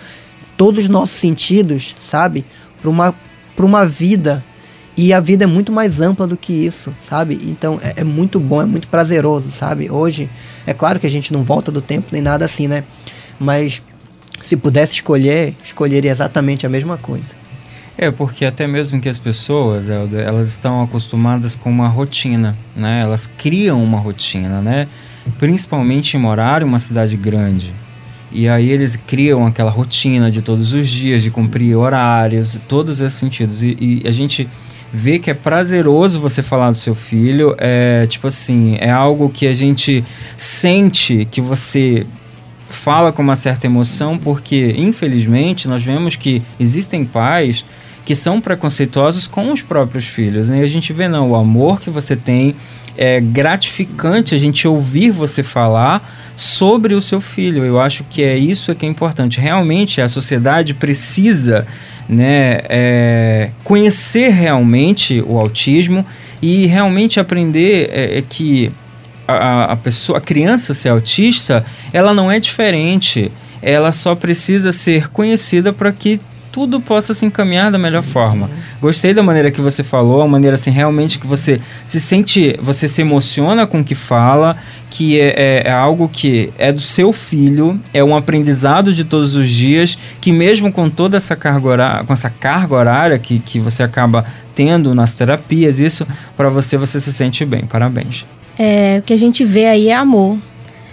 todos 0.57 0.85
os 0.85 0.88
nossos 0.88 1.17
sentidos, 1.17 1.95
sabe? 1.99 2.45
Para 2.81 2.90
uma, 2.90 3.14
uma 3.59 3.87
vida 3.87 4.45
e 4.97 5.12
a 5.12 5.21
vida 5.21 5.45
é 5.45 5.47
muito 5.47 5.73
mais 5.73 6.00
ampla 6.00 6.26
do 6.26 6.37
que 6.37 6.52
isso, 6.52 6.95
sabe? 7.09 7.38
Então 7.45 7.81
é, 7.83 8.02
é, 8.02 8.05
muito 8.05 8.38
bom, 8.38 8.61
é 8.61 8.67
muito 8.67 8.88
prazeroso, 8.88 9.50
sabe? 9.50 9.90
Hoje, 9.90 10.29
é 10.67 10.75
claro 10.75 11.00
que 11.00 11.07
a 11.07 11.11
gente 11.11 11.33
não 11.33 11.43
volta 11.43 11.73
do 11.73 11.81
tempo 11.81 12.09
nem 12.12 12.21
nada 12.21 12.45
assim, 12.45 12.69
né? 12.69 12.85
Mas 13.38 13.83
se 14.40 14.56
pudesse 14.56 14.94
escolher, 14.94 15.54
escolheria 15.64 16.11
exatamente 16.11 16.66
a 16.66 16.68
mesma 16.68 16.97
coisa. 16.97 17.40
É, 17.97 18.11
porque 18.11 18.47
até 18.47 18.66
mesmo 18.66 19.00
que 19.00 19.09
as 19.09 19.18
pessoas, 19.18 19.90
elas 19.90 20.49
estão 20.49 20.82
acostumadas 20.82 21.54
com 21.54 21.68
uma 21.68 21.87
rotina, 21.87 22.56
né? 22.75 23.00
Elas 23.02 23.26
criam 23.26 23.82
uma 23.82 23.99
rotina, 23.99 24.61
né? 24.62 24.88
Principalmente 25.38 26.16
em 26.16 26.20
morar 26.20 26.62
em 26.62 26.64
uma 26.64 26.78
cidade 26.78 27.16
grande. 27.16 27.75
E 28.32 28.48
aí 28.48 28.70
eles 28.70 28.96
criam 28.96 29.44
aquela 29.44 29.70
rotina 29.70 30.31
de 30.31 30.40
todos 30.40 30.72
os 30.72 30.88
dias, 30.88 31.22
de 31.22 31.31
cumprir 31.31 31.76
horários, 31.76 32.59
todos 32.66 33.00
esses 33.00 33.18
sentidos. 33.18 33.62
E, 33.62 33.76
e 33.79 34.09
a 34.09 34.11
gente 34.11 34.48
ver 34.92 35.18
que 35.18 35.31
é 35.31 35.35
prazeroso 35.35 36.20
você 36.20 36.42
falar 36.42 36.70
do 36.70 36.76
seu 36.76 36.94
filho, 36.94 37.55
é 37.59 38.07
tipo 38.07 38.26
assim, 38.26 38.76
é 38.81 38.90
algo 38.90 39.29
que 39.29 39.46
a 39.46 39.55
gente 39.55 40.05
sente 40.37 41.29
que 41.31 41.40
você 41.40 42.07
fala 42.74 43.12
com 43.12 43.22
uma 43.22 43.37
certa 43.37 43.66
emoção, 43.66 44.18
porque 44.18 44.74
infelizmente 44.76 45.68
nós 45.68 45.83
vemos 45.83 46.16
que 46.16 46.42
existem 46.59 47.04
pais 47.04 47.64
que 48.04 48.14
são 48.16 48.40
preconceituosos 48.40 49.26
com 49.26 49.52
os 49.52 49.62
próprios 49.62 50.06
filhos, 50.06 50.50
né? 50.50 50.61
E 50.61 50.62
a 50.64 50.66
gente 50.66 50.92
vê 50.92 51.06
não, 51.06 51.30
o 51.30 51.37
amor 51.37 51.80
que 51.80 51.90
você 51.90 52.16
tem 52.16 52.54
é 52.96 53.20
gratificante 53.20 54.35
a 54.35 54.38
gente 54.38 54.66
ouvir 54.66 55.11
você 55.11 55.42
falar 55.42 56.02
sobre 56.35 56.94
o 56.94 57.00
seu 57.00 57.20
filho. 57.20 57.64
Eu 57.64 57.80
acho 57.80 58.04
que 58.09 58.22
é 58.22 58.37
isso 58.37 58.74
que 58.74 58.85
é 58.85 58.88
importante. 58.88 59.40
Realmente 59.40 60.00
a 60.00 60.09
sociedade 60.09 60.74
precisa 60.74 61.66
né, 62.09 62.61
é, 62.68 63.50
conhecer 63.62 64.30
realmente 64.30 65.22
o 65.26 65.38
autismo 65.38 66.04
e 66.42 66.66
realmente 66.66 67.20
aprender 67.20 67.88
é, 67.92 68.18
é, 68.18 68.22
que 68.28 68.72
a, 69.31 69.64
a 69.73 69.77
pessoa, 69.77 70.19
a 70.19 70.21
criança 70.21 70.75
ser 70.75 70.88
autista, 70.90 71.64
ela 71.93 72.12
não 72.14 72.31
é 72.31 72.38
diferente. 72.38 73.31
Ela 73.62 73.93
só 73.93 74.14
precisa 74.14 74.73
ser 74.73 75.09
conhecida 75.09 75.73
para 75.73 75.93
que 75.93 76.21
tudo 76.53 76.81
possa 76.81 77.14
se 77.14 77.25
encaminhar 77.25 77.71
da 77.71 77.79
melhor 77.79 78.03
forma. 78.03 78.51
Gostei 78.81 79.14
da 79.14 79.23
maneira 79.23 79.51
que 79.51 79.61
você 79.61 79.83
falou, 79.83 80.21
a 80.21 80.27
maneira 80.27 80.55
assim 80.55 80.71
realmente 80.71 81.19
que 81.19 81.27
você 81.27 81.61
se 81.85 82.01
sente, 82.01 82.57
você 82.61 82.88
se 82.88 83.03
emociona 83.03 83.66
com 83.66 83.81
o 83.81 83.85
que 83.85 83.95
fala, 83.95 84.57
que 84.90 85.21
é, 85.21 85.29
é, 85.37 85.62
é, 85.66 85.73
algo 85.73 86.09
que 86.09 86.53
é 86.59 86.73
do 86.73 86.81
seu 86.81 87.12
filho, 87.12 87.81
é 87.95 88.03
um 88.03 88.16
aprendizado 88.16 88.93
de 88.93 89.05
todos 89.05 89.35
os 89.35 89.49
dias, 89.49 89.97
que 90.21 90.33
mesmo 90.33 90.73
com 90.73 90.90
toda 90.90 91.16
essa 91.16 91.37
carga 91.37 91.69
horária, 91.69 92.05
com 92.05 92.12
essa 92.12 92.31
carga 92.31 92.75
horária 92.75 93.19
que, 93.19 93.38
que 93.38 93.61
você 93.61 93.83
acaba 93.83 94.25
tendo 94.55 94.95
nas 94.95 95.14
terapias, 95.14 95.79
isso 95.79 96.07
para 96.37 96.49
você 96.49 96.77
você 96.77 96.99
se 96.99 97.12
sente 97.12 97.45
bem. 97.45 97.61
Parabéns. 97.61 98.27
É, 98.58 98.98
o 98.98 99.02
que 99.02 99.12
a 99.12 99.18
gente 99.18 99.44
vê 99.44 99.66
aí 99.66 99.88
é 99.88 99.94
amor. 99.94 100.38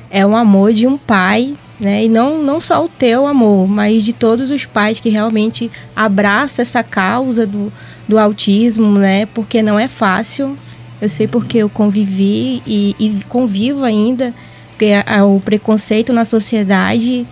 É 0.10 0.26
um 0.26 0.36
amor 0.36 0.72
de 0.72 0.88
um 0.88 0.98
pai 0.98 1.56
né? 1.80 2.06
E 2.06 2.10
não, 2.10 2.42
não 2.42 2.60
só 2.60 2.84
o 2.84 2.90
teu 2.90 3.28
amor, 3.28 3.68
mas 3.68 4.04
de 4.04 4.14
todos 4.14 4.50
os 4.50 4.66
pais 4.66 5.00
que 5.00 5.10
realmente 5.10 5.70
abraçam 5.96 6.64
essa 6.64 6.84
causa 6.84 7.46
do, 7.46 7.72
do 8.08 8.18
autismo, 8.18 8.98
né? 8.98 9.28
Porque 9.28 9.62
não 9.62 9.80
é 9.80 9.88
fácil. 9.88 10.56
Eu 11.00 11.08
sei 11.08 11.28
porque 11.28 11.60
eu 11.60 11.70
convivi 11.70 12.64
e, 12.66 12.96
e 12.98 13.24
convivo 13.30 13.84
ainda, 13.84 14.34
porque 14.72 14.88
a, 15.06 15.20
a, 15.20 15.26
o 15.26 15.40
preconceito 15.40 16.12
na 16.12 16.26
sociedade 16.26 17.28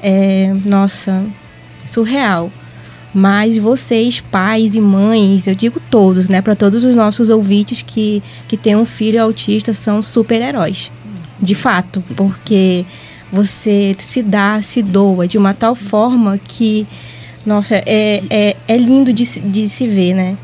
é, 0.00 0.54
nossa, 0.64 1.24
surreal. 1.84 2.52
Mas 3.12 3.56
vocês, 3.56 4.20
pais 4.20 4.74
e 4.74 4.80
mães, 4.80 5.46
eu 5.46 5.54
digo 5.54 5.80
todos, 5.90 6.28
né, 6.28 6.40
para 6.40 6.54
todos 6.54 6.84
os 6.84 6.94
nossos 6.94 7.28
ouvintes 7.28 7.82
que, 7.82 8.22
que 8.46 8.56
têm 8.56 8.76
um 8.76 8.84
filho 8.84 9.20
autista, 9.22 9.74
são 9.74 10.00
super-heróis. 10.00 10.92
De 11.40 11.54
fato, 11.54 12.02
porque 12.16 12.84
você 13.32 13.96
se 13.98 14.22
dá, 14.22 14.60
se 14.60 14.82
doa 14.82 15.26
de 15.26 15.38
uma 15.38 15.54
tal 15.54 15.74
forma 15.74 16.38
que, 16.38 16.86
nossa, 17.44 17.76
é, 17.76 18.22
é, 18.30 18.56
é 18.68 18.76
lindo 18.76 19.12
de, 19.12 19.24
de 19.40 19.68
se 19.68 19.88
ver, 19.88 20.14
né? 20.14 20.36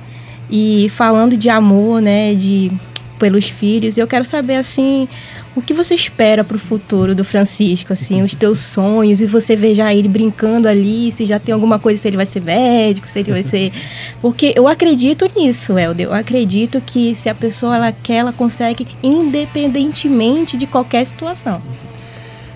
E 0.51 0.89
falando 0.91 1.37
de 1.37 1.49
amor, 1.49 2.01
né, 2.01 2.35
de 2.35 2.73
pelos 3.19 3.49
filhos, 3.49 3.97
eu 3.99 4.07
quero 4.07 4.25
saber 4.25 4.57
assim, 4.57 5.09
o 5.57 5.63
que 5.63 5.73
você 5.73 5.95
espera 5.95 6.45
para 6.45 6.55
o 6.55 6.61
futuro 6.61 7.15
do 7.15 7.25
Francisco, 7.25 7.91
assim, 7.91 8.23
os 8.23 8.37
teus 8.37 8.59
sonhos, 8.59 9.23
e 9.23 9.27
você 9.27 9.57
vê 9.57 9.75
já 9.75 9.93
ele 9.93 10.07
brincando 10.07 10.69
ali, 10.69 11.11
se 11.11 11.25
já 11.25 11.41
tem 11.41 11.55
alguma 11.55 11.79
coisa, 11.79 12.01
se 12.01 12.07
ele 12.07 12.17
vai 12.19 12.27
ser 12.27 12.43
médico, 12.43 13.11
se 13.11 13.21
ele 13.21 13.33
vai 13.33 13.43
ser... 13.43 13.73
Porque 14.21 14.53
eu 14.55 14.69
acredito 14.69 15.27
nisso, 15.35 15.79
Helder, 15.79 16.09
eu 16.09 16.13
acredito 16.13 16.79
que 16.85 17.17
se 17.17 17.31
a 17.31 17.35
pessoa 17.35 17.75
ela 17.75 17.91
quer, 17.91 18.17
ela 18.17 18.35
consegue 18.35 18.87
independentemente 19.03 20.59
de 20.59 20.67
qualquer 20.67 21.07
situação. 21.07 21.63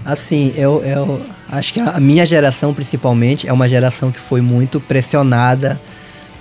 Assim, 0.04 0.52
eu, 0.54 0.82
eu 0.84 1.22
acho 1.48 1.72
que 1.72 1.80
a 1.80 1.98
minha 1.98 2.26
geração, 2.26 2.74
principalmente, 2.74 3.48
é 3.48 3.52
uma 3.52 3.66
geração 3.66 4.12
que 4.12 4.20
foi 4.20 4.42
muito 4.42 4.78
pressionada 4.78 5.80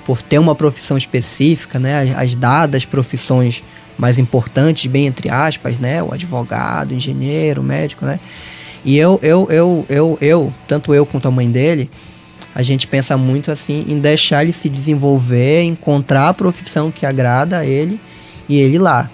por 0.06 0.22
ter 0.22 0.40
uma 0.40 0.56
profissão 0.56 0.98
específica, 0.98 1.80
né? 1.80 2.02
As, 2.02 2.18
as 2.18 2.36
dadas 2.36 2.84
profissões 2.84 3.64
mais 4.00 4.18
importantes, 4.18 4.90
bem 4.90 5.06
entre 5.06 5.30
aspas, 5.30 5.78
né? 5.78 6.02
O 6.02 6.14
advogado, 6.14 6.92
o 6.92 6.94
engenheiro, 6.94 7.62
o 7.62 7.64
médico, 7.64 8.06
né? 8.06 8.20
E 8.84 8.98
eu, 8.98 9.20
eu, 9.22 9.46
eu, 9.52 9.86
eu, 9.90 10.18
eu, 10.22 10.54
tanto 10.66 10.94
eu 10.94 11.06
quanto 11.06 11.28
a 11.28 11.32
mãe 11.32 11.52
dele, 11.52 11.92
a 12.56 12.64
gente 12.64 12.88
pensa 12.88 13.18
muito 13.18 13.52
assim 13.52 13.86
em 13.90 14.00
deixar 14.00 14.44
ele 14.44 14.54
se 14.54 14.70
desenvolver, 14.70 15.64
encontrar 15.64 16.30
a 16.30 16.34
profissão 16.34 16.90
que 16.90 17.06
agrada 17.06 17.58
a 17.58 17.66
ele 17.66 18.00
e 18.48 18.58
ele 18.58 18.80
lá 18.80 19.12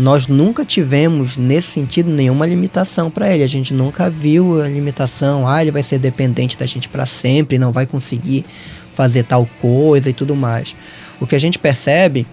nós 0.00 0.26
nunca 0.26 0.64
tivemos 0.64 1.36
nesse 1.36 1.68
sentido 1.68 2.10
nenhuma 2.10 2.46
limitação 2.46 3.10
para 3.10 3.32
ele. 3.32 3.42
A 3.42 3.46
gente 3.46 3.74
nunca 3.74 4.08
viu 4.08 4.62
a 4.62 4.66
limitação, 4.66 5.46
ah, 5.46 5.60
ele 5.60 5.70
vai 5.70 5.82
ser 5.82 5.98
dependente 5.98 6.56
da 6.56 6.64
gente 6.64 6.88
para 6.88 7.04
sempre, 7.04 7.58
não 7.58 7.70
vai 7.70 7.86
conseguir 7.86 8.46
fazer 8.94 9.24
tal 9.24 9.46
coisa 9.60 10.08
e 10.08 10.12
tudo 10.14 10.34
mais. 10.34 10.74
O 11.20 11.26
que 11.26 11.34
a 11.34 11.38
gente 11.38 11.58
percebe 11.58 12.26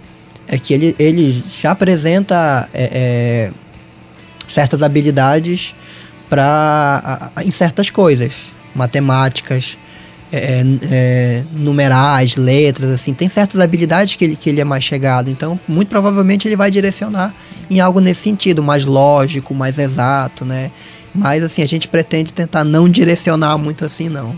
é 0.47 0.57
que 0.57 0.73
ele, 0.73 0.95
ele 0.97 1.43
já 1.59 1.71
apresenta 1.71 2.69
é, 2.73 2.89
é, 2.93 3.51
certas 4.47 4.81
habilidades 4.81 5.75
para 6.29 7.31
em 7.43 7.51
certas 7.51 7.89
coisas, 7.89 8.53
matemáticas, 8.73 9.77
é, 10.31 10.61
é, 10.89 11.43
numerais, 11.53 12.35
letras, 12.35 12.91
assim, 12.91 13.13
tem 13.13 13.29
certas 13.29 13.59
habilidades 13.61 14.15
que 14.15 14.25
ele, 14.25 14.35
que 14.35 14.49
ele 14.49 14.59
é 14.59 14.63
mais 14.63 14.83
chegado. 14.83 15.29
Então, 15.29 15.59
muito 15.67 15.87
provavelmente 15.87 16.47
ele 16.47 16.55
vai 16.55 16.69
direcionar 16.69 17.33
em 17.69 17.79
algo 17.79 17.99
nesse 17.99 18.21
sentido, 18.21 18.61
mais 18.61 18.85
lógico, 18.85 19.53
mais 19.53 19.79
exato, 19.79 20.43
né? 20.43 20.71
Mas 21.13 21.43
assim, 21.43 21.61
a 21.61 21.65
gente 21.65 21.87
pretende 21.87 22.33
tentar 22.33 22.63
não 22.63 22.89
direcionar 22.89 23.57
muito 23.57 23.85
assim, 23.85 24.09
não. 24.09 24.35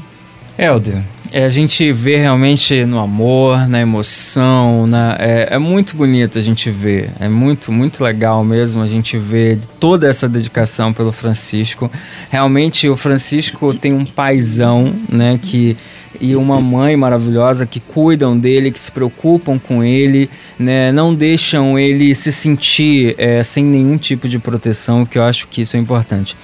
Helder, 0.58 1.04
é, 1.32 1.46
a 1.46 1.50
gente 1.50 1.92
vê 1.92 2.18
realmente 2.18 2.86
no 2.86 3.00
amor, 3.00 3.68
na 3.68 3.80
emoção, 3.80 4.88
na, 4.88 5.16
é, 5.20 5.50
é, 5.52 5.58
muito 5.60 5.96
bonito 5.96 6.40
a 6.40 6.42
gente 6.42 6.72
ver, 6.72 7.12
é 7.20 7.30
muito, 7.30 7.72
muito 7.72 8.04
legal 8.04 8.44
mesmo 8.44 8.82
a 8.82 8.88
gente 8.88 9.18
ver 9.18 9.60
toda 9.80 10.08
essa 10.08 10.28
dedicação 10.28 10.92
pelo 10.92 11.12
Francisco. 11.12 11.92
Realmente 12.30 12.90
o 12.90 12.98
Francisco 12.98 13.74
tem 13.74 13.94
um 13.94 14.06
paizão, 14.06 14.94
né, 15.08 15.40
que 15.42 15.78
e 16.20 16.36
uma 16.36 16.60
mãe 16.60 16.98
maravilhosa 16.98 17.66
que 17.66 17.80
cuidam 17.80 18.38
dele, 18.38 18.72
que 18.72 18.80
se 18.80 18.92
preocupam 18.92 19.60
com 19.60 19.84
ele, 19.84 20.30
né, 20.58 20.92
não 20.92 21.14
deixam 21.14 21.78
ele 21.78 22.14
se 22.16 22.32
sentir 22.32 23.16
é, 23.18 23.44
sem 23.44 23.64
nenhum 23.64 23.98
tipo 23.98 24.28
de 24.28 24.40
proteção, 24.40 25.06
que 25.06 25.18
eu 25.18 25.24
acho 25.24 25.48
que 25.48 25.62
isso 25.62 25.78
é 25.78 25.80
importante. 25.80 26.36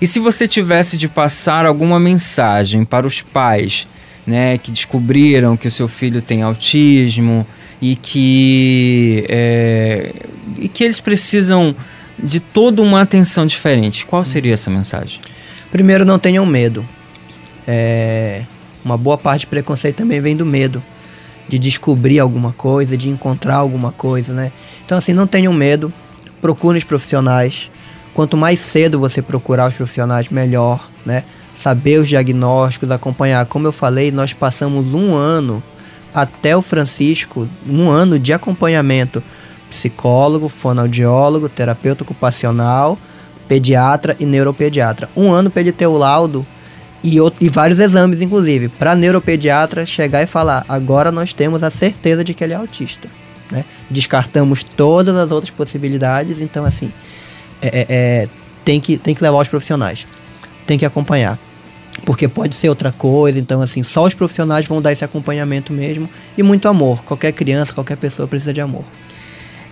E 0.00 0.06
se 0.06 0.18
você 0.18 0.46
tivesse 0.46 0.98
de 0.98 1.08
passar 1.08 1.64
alguma 1.64 1.98
mensagem 1.98 2.84
para 2.84 3.06
os 3.06 3.22
pais, 3.22 3.86
né, 4.26 4.58
que 4.58 4.70
descobriram 4.70 5.56
que 5.56 5.68
o 5.68 5.70
seu 5.70 5.88
filho 5.88 6.22
tem 6.22 6.42
autismo 6.42 7.46
e 7.80 7.96
que 7.96 9.24
é, 9.28 10.12
e 10.58 10.68
que 10.68 10.84
eles 10.84 11.00
precisam 11.00 11.74
de 12.18 12.40
toda 12.40 12.80
uma 12.80 13.00
atenção 13.00 13.46
diferente, 13.46 14.06
qual 14.06 14.24
seria 14.24 14.54
essa 14.54 14.70
mensagem? 14.70 15.20
Primeiro, 15.70 16.04
não 16.04 16.18
tenham 16.18 16.46
medo. 16.46 16.86
É, 17.66 18.44
uma 18.84 18.96
boa 18.96 19.18
parte 19.18 19.40
de 19.40 19.46
preconceito 19.48 19.96
também 19.96 20.20
vem 20.20 20.36
do 20.36 20.46
medo 20.46 20.82
de 21.48 21.58
descobrir 21.58 22.20
alguma 22.20 22.52
coisa, 22.52 22.96
de 22.96 23.10
encontrar 23.10 23.56
alguma 23.56 23.92
coisa, 23.92 24.32
né? 24.32 24.52
Então, 24.84 24.96
assim, 24.96 25.12
não 25.12 25.26
tenham 25.26 25.52
medo, 25.52 25.92
procurem 26.40 26.78
os 26.78 26.84
profissionais, 26.84 27.70
Quanto 28.14 28.36
mais 28.36 28.60
cedo 28.60 29.00
você 29.00 29.20
procurar 29.20 29.68
os 29.68 29.74
profissionais, 29.74 30.28
melhor, 30.28 30.88
né? 31.04 31.24
Saber 31.56 31.98
os 31.98 32.08
diagnósticos, 32.08 32.90
acompanhar. 32.90 33.44
Como 33.46 33.66
eu 33.66 33.72
falei, 33.72 34.10
nós 34.10 34.32
passamos 34.32 34.92
um 34.94 35.14
ano 35.14 35.62
até 36.12 36.56
o 36.56 36.62
Francisco, 36.62 37.48
um 37.68 37.88
ano 37.88 38.18
de 38.18 38.32
acompanhamento. 38.32 39.22
Psicólogo, 39.70 40.48
fonoaudiólogo, 40.48 41.48
terapeuta 41.48 42.04
ocupacional, 42.04 42.96
pediatra 43.48 44.16
e 44.20 44.26
neuropediatra. 44.26 45.08
Um 45.16 45.32
ano 45.32 45.50
para 45.50 45.62
ele 45.62 45.72
ter 45.72 45.86
o 45.86 45.96
laudo 45.96 46.46
e, 47.02 47.20
outro, 47.20 47.44
e 47.44 47.48
vários 47.48 47.80
exames, 47.80 48.22
inclusive, 48.22 48.68
para 48.68 48.94
neuropediatra 48.94 49.84
chegar 49.84 50.22
e 50.22 50.26
falar: 50.26 50.64
agora 50.68 51.12
nós 51.12 51.34
temos 51.34 51.62
a 51.62 51.70
certeza 51.70 52.24
de 52.24 52.32
que 52.32 52.42
ele 52.42 52.52
é 52.52 52.56
autista. 52.56 53.08
Né? 53.50 53.64
Descartamos 53.90 54.62
todas 54.62 55.14
as 55.14 55.30
outras 55.30 55.50
possibilidades, 55.50 56.40
então, 56.40 56.64
assim, 56.64 56.90
é, 57.60 57.66
é, 57.66 57.86
é, 57.88 58.28
tem, 58.64 58.80
que, 58.80 58.96
tem 58.96 59.14
que 59.14 59.22
levar 59.22 59.38
os 59.38 59.48
profissionais. 59.48 60.06
Tem 60.66 60.78
que 60.78 60.84
acompanhar. 60.84 61.38
Porque 62.04 62.26
pode 62.26 62.54
ser 62.56 62.68
outra 62.68 62.90
coisa, 62.90 63.38
então 63.38 63.60
assim, 63.62 63.82
só 63.82 64.04
os 64.04 64.14
profissionais 64.14 64.66
vão 64.66 64.82
dar 64.82 64.92
esse 64.92 65.04
acompanhamento 65.04 65.72
mesmo. 65.72 66.08
E 66.36 66.42
muito 66.42 66.68
amor. 66.68 67.04
Qualquer 67.04 67.32
criança, 67.32 67.72
qualquer 67.72 67.96
pessoa 67.96 68.26
precisa 68.26 68.52
de 68.52 68.60
amor. 68.60 68.84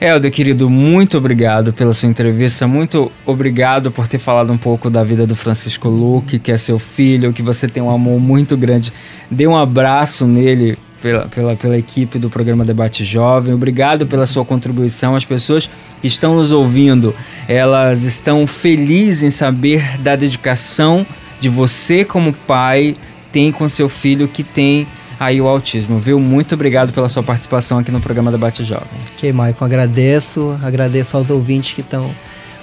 Helder, 0.00 0.32
querido, 0.32 0.68
muito 0.68 1.16
obrigado 1.16 1.72
pela 1.72 1.94
sua 1.94 2.08
entrevista, 2.08 2.66
muito 2.66 3.12
obrigado 3.24 3.92
por 3.92 4.08
ter 4.08 4.18
falado 4.18 4.52
um 4.52 4.58
pouco 4.58 4.90
da 4.90 5.04
vida 5.04 5.24
do 5.28 5.36
Francisco 5.36 5.88
Luque, 5.88 6.40
que 6.40 6.50
é 6.50 6.56
seu 6.56 6.76
filho, 6.76 7.32
que 7.32 7.40
você 7.40 7.68
tem 7.68 7.80
um 7.80 7.88
amor 7.88 8.18
muito 8.18 8.56
grande. 8.56 8.92
Dê 9.30 9.46
um 9.46 9.56
abraço 9.56 10.26
nele 10.26 10.76
pela, 11.02 11.26
pela, 11.26 11.56
pela 11.56 11.76
equipe 11.76 12.18
do 12.18 12.30
programa 12.30 12.64
Debate 12.64 13.04
Jovem. 13.04 13.52
Obrigado 13.52 14.06
pela 14.06 14.24
sua 14.24 14.44
contribuição. 14.44 15.16
As 15.16 15.24
pessoas 15.24 15.68
que 16.00 16.06
estão 16.06 16.36
nos 16.36 16.52
ouvindo, 16.52 17.14
elas 17.48 18.04
estão 18.04 18.46
felizes 18.46 19.22
em 19.22 19.30
saber 19.30 19.98
da 19.98 20.14
dedicação 20.14 21.04
de 21.40 21.48
você 21.48 22.04
como 22.04 22.32
pai 22.32 22.96
tem 23.32 23.50
com 23.50 23.68
seu 23.68 23.88
filho 23.88 24.28
que 24.28 24.44
tem 24.44 24.86
aí 25.18 25.40
o 25.40 25.48
autismo, 25.48 25.98
viu? 25.98 26.18
Muito 26.20 26.54
obrigado 26.54 26.92
pela 26.92 27.08
sua 27.08 27.22
participação 27.22 27.78
aqui 27.78 27.90
no 27.90 28.00
programa 28.00 28.30
Debate 28.30 28.62
Jovem. 28.62 28.86
Ok, 29.12 29.32
Maicon, 29.32 29.64
agradeço, 29.64 30.58
agradeço 30.62 31.16
aos 31.16 31.30
ouvintes 31.30 31.74
que 31.74 31.80
estão 31.80 32.14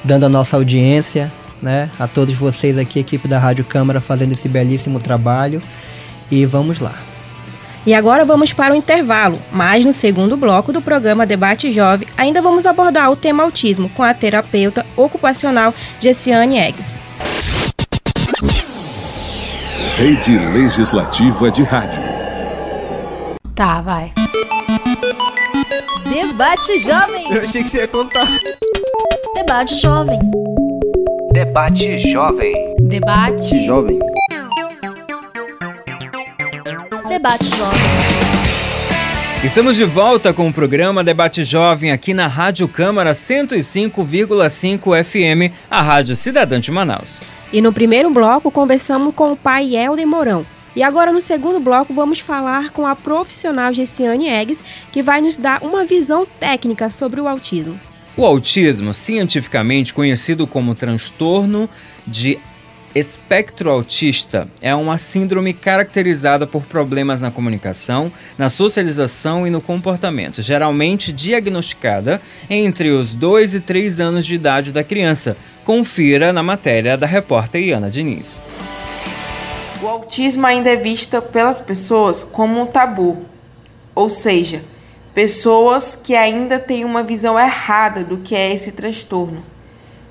dando 0.03 0.25
a 0.25 0.29
nossa 0.29 0.55
audiência, 0.55 1.31
né? 1.61 1.89
A 1.99 2.07
todos 2.07 2.33
vocês 2.35 2.77
aqui, 2.77 2.99
equipe 2.99 3.27
da 3.27 3.39
Rádio 3.39 3.65
Câmara, 3.65 3.99
fazendo 3.99 4.33
esse 4.33 4.47
belíssimo 4.47 4.99
trabalho. 4.99 5.61
E 6.29 6.45
vamos 6.45 6.79
lá. 6.79 7.08
E 7.85 7.93
agora 7.93 8.25
vamos 8.25 8.53
para 8.53 8.73
o 8.73 8.77
intervalo, 8.77 9.39
mas 9.51 9.85
no 9.85 9.93
segundo 9.93 10.35
bloco 10.35 10.71
do 10.71 10.81
programa 10.81 11.25
Debate 11.25 11.71
Jovem 11.71 12.07
ainda 12.17 12.41
vamos 12.41 12.65
abordar 12.65 13.11
o 13.11 13.15
tema 13.15 13.43
autismo 13.43 13.89
com 13.89 14.03
a 14.03 14.13
terapeuta 14.13 14.85
ocupacional 14.95 15.73
Gessiane 15.99 16.59
Eggs. 16.59 17.01
Rede 19.95 20.37
Legislativa 20.37 21.51
de 21.51 21.63
Rádio. 21.63 22.01
Tá, 23.53 23.81
vai. 23.81 24.13
Debate 26.09 26.79
Jovem. 26.79 27.31
Eu 27.33 27.41
achei 27.41 27.61
que 27.61 27.69
você 27.69 27.79
ia 27.79 27.87
contar. 27.87 28.27
Debate 29.35 29.75
Jovem. 29.81 30.19
Debate 31.33 31.97
Jovem. 31.97 32.75
Debate 32.79 33.65
Jovem. 33.65 33.99
Debate 37.19 37.49
Jovem. 37.49 37.81
Estamos 39.43 39.75
de 39.75 39.83
volta 39.83 40.33
com 40.33 40.47
o 40.47 40.53
programa 40.53 41.03
Debate 41.03 41.43
Jovem 41.43 41.91
aqui 41.91 42.13
na 42.13 42.27
Rádio 42.27 42.65
Câmara 42.65 43.11
105,5 43.11 45.03
FM, 45.03 45.53
a 45.69 45.81
Rádio 45.81 46.15
Cidadã 46.15 46.61
de 46.61 46.71
Manaus. 46.71 47.19
E 47.51 47.61
no 47.61 47.73
primeiro 47.73 48.09
bloco 48.09 48.49
conversamos 48.49 49.13
com 49.13 49.33
o 49.33 49.35
pai 49.35 49.75
Helder 49.75 50.07
Mourão. 50.07 50.45
E 50.73 50.81
agora 50.81 51.11
no 51.11 51.19
segundo 51.19 51.59
bloco 51.59 51.93
vamos 51.93 52.21
falar 52.21 52.69
com 52.69 52.87
a 52.87 52.95
profissional 52.95 53.73
Gessiane 53.73 54.29
Eggs, 54.29 54.63
que 54.89 55.03
vai 55.03 55.19
nos 55.19 55.35
dar 55.35 55.61
uma 55.61 55.83
visão 55.83 56.25
técnica 56.39 56.89
sobre 56.89 57.19
o 57.19 57.27
autismo. 57.27 57.77
O 58.15 58.25
autismo, 58.25 58.93
cientificamente 58.93 59.93
conhecido 59.93 60.47
como 60.47 60.73
transtorno 60.73 61.69
de 62.07 62.39
Espectro 62.99 63.71
autista 63.71 64.45
é 64.61 64.75
uma 64.75 64.97
síndrome 64.97 65.53
caracterizada 65.53 66.45
por 66.45 66.63
problemas 66.63 67.21
na 67.21 67.31
comunicação, 67.31 68.11
na 68.37 68.49
socialização 68.49 69.47
e 69.47 69.49
no 69.49 69.61
comportamento, 69.61 70.41
geralmente 70.41 71.13
diagnosticada 71.13 72.21
entre 72.49 72.89
os 72.89 73.15
2 73.15 73.53
e 73.53 73.59
3 73.61 74.01
anos 74.01 74.25
de 74.25 74.35
idade 74.35 74.73
da 74.73 74.83
criança. 74.83 75.37
Confira 75.63 76.33
na 76.33 76.43
matéria 76.43 76.97
da 76.97 77.07
repórter 77.07 77.63
Iana 77.63 77.89
Diniz. 77.89 78.41
O 79.81 79.87
autismo 79.87 80.45
ainda 80.45 80.69
é 80.69 80.75
visto 80.75 81.21
pelas 81.21 81.61
pessoas 81.61 82.25
como 82.25 82.61
um 82.61 82.65
tabu, 82.65 83.25
ou 83.95 84.09
seja, 84.09 84.61
pessoas 85.13 85.95
que 85.95 86.17
ainda 86.17 86.59
têm 86.59 86.83
uma 86.83 87.01
visão 87.01 87.39
errada 87.39 88.03
do 88.03 88.17
que 88.17 88.35
é 88.35 88.53
esse 88.53 88.73
transtorno. 88.73 89.41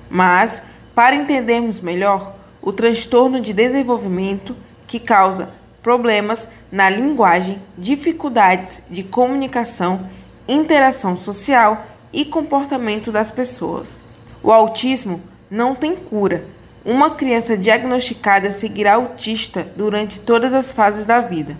Mas, 0.09 0.63
para 0.95 1.15
entendermos 1.15 1.79
melhor, 1.79 2.38
o 2.61 2.73
transtorno 2.73 3.39
de 3.39 3.53
desenvolvimento 3.53 4.55
que 4.87 4.99
causa 4.99 5.51
problemas 5.81 6.49
na 6.71 6.89
linguagem, 6.89 7.61
dificuldades 7.77 8.83
de 8.89 9.03
comunicação, 9.03 10.09
interação 10.47 11.15
social 11.15 11.85
e 12.11 12.25
comportamento 12.25 13.11
das 13.11 13.31
pessoas. 13.31 14.03
O 14.43 14.51
autismo 14.51 15.21
não 15.49 15.75
tem 15.75 15.95
cura. 15.95 16.45
Uma 16.83 17.11
criança 17.11 17.57
diagnosticada 17.57 18.51
seguirá 18.51 18.95
autista 18.95 19.67
durante 19.75 20.19
todas 20.19 20.53
as 20.53 20.71
fases 20.71 21.05
da 21.05 21.19
vida. 21.19 21.57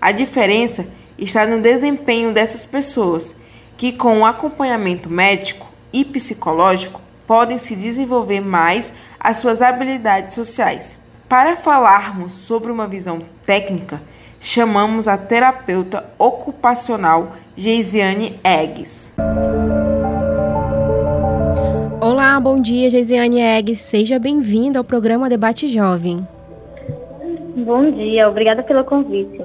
A 0.00 0.12
diferença 0.12 0.86
está 1.16 1.46
no 1.46 1.60
desempenho 1.60 2.32
dessas 2.32 2.64
pessoas, 2.64 3.34
que 3.76 3.92
com 3.92 4.20
o 4.20 4.26
acompanhamento 4.26 5.08
médico 5.08 5.68
e 5.92 6.04
psicológico 6.04 7.00
podem 7.26 7.58
se 7.58 7.76
desenvolver 7.76 8.40
mais 8.40 8.92
as 9.20 9.38
suas 9.38 9.60
habilidades 9.60 10.34
sociais. 10.34 11.02
Para 11.28 11.56
falarmos 11.56 12.32
sobre 12.32 12.70
uma 12.70 12.86
visão 12.86 13.18
técnica, 13.44 14.00
chamamos 14.40 15.06
a 15.06 15.16
terapeuta 15.16 16.04
ocupacional 16.18 17.32
Geisiane 17.56 18.38
Eggs. 18.42 19.14
Olá, 22.00 22.38
bom 22.40 22.60
dia, 22.60 22.88
Geisiane 22.88 23.40
Eggs. 23.40 23.82
Seja 23.82 24.18
bem-vinda 24.18 24.78
ao 24.78 24.84
programa 24.84 25.28
Debate 25.28 25.68
Jovem. 25.68 26.26
Bom 27.56 27.90
dia, 27.90 28.28
obrigada 28.28 28.62
pelo 28.62 28.84
convite. 28.84 29.42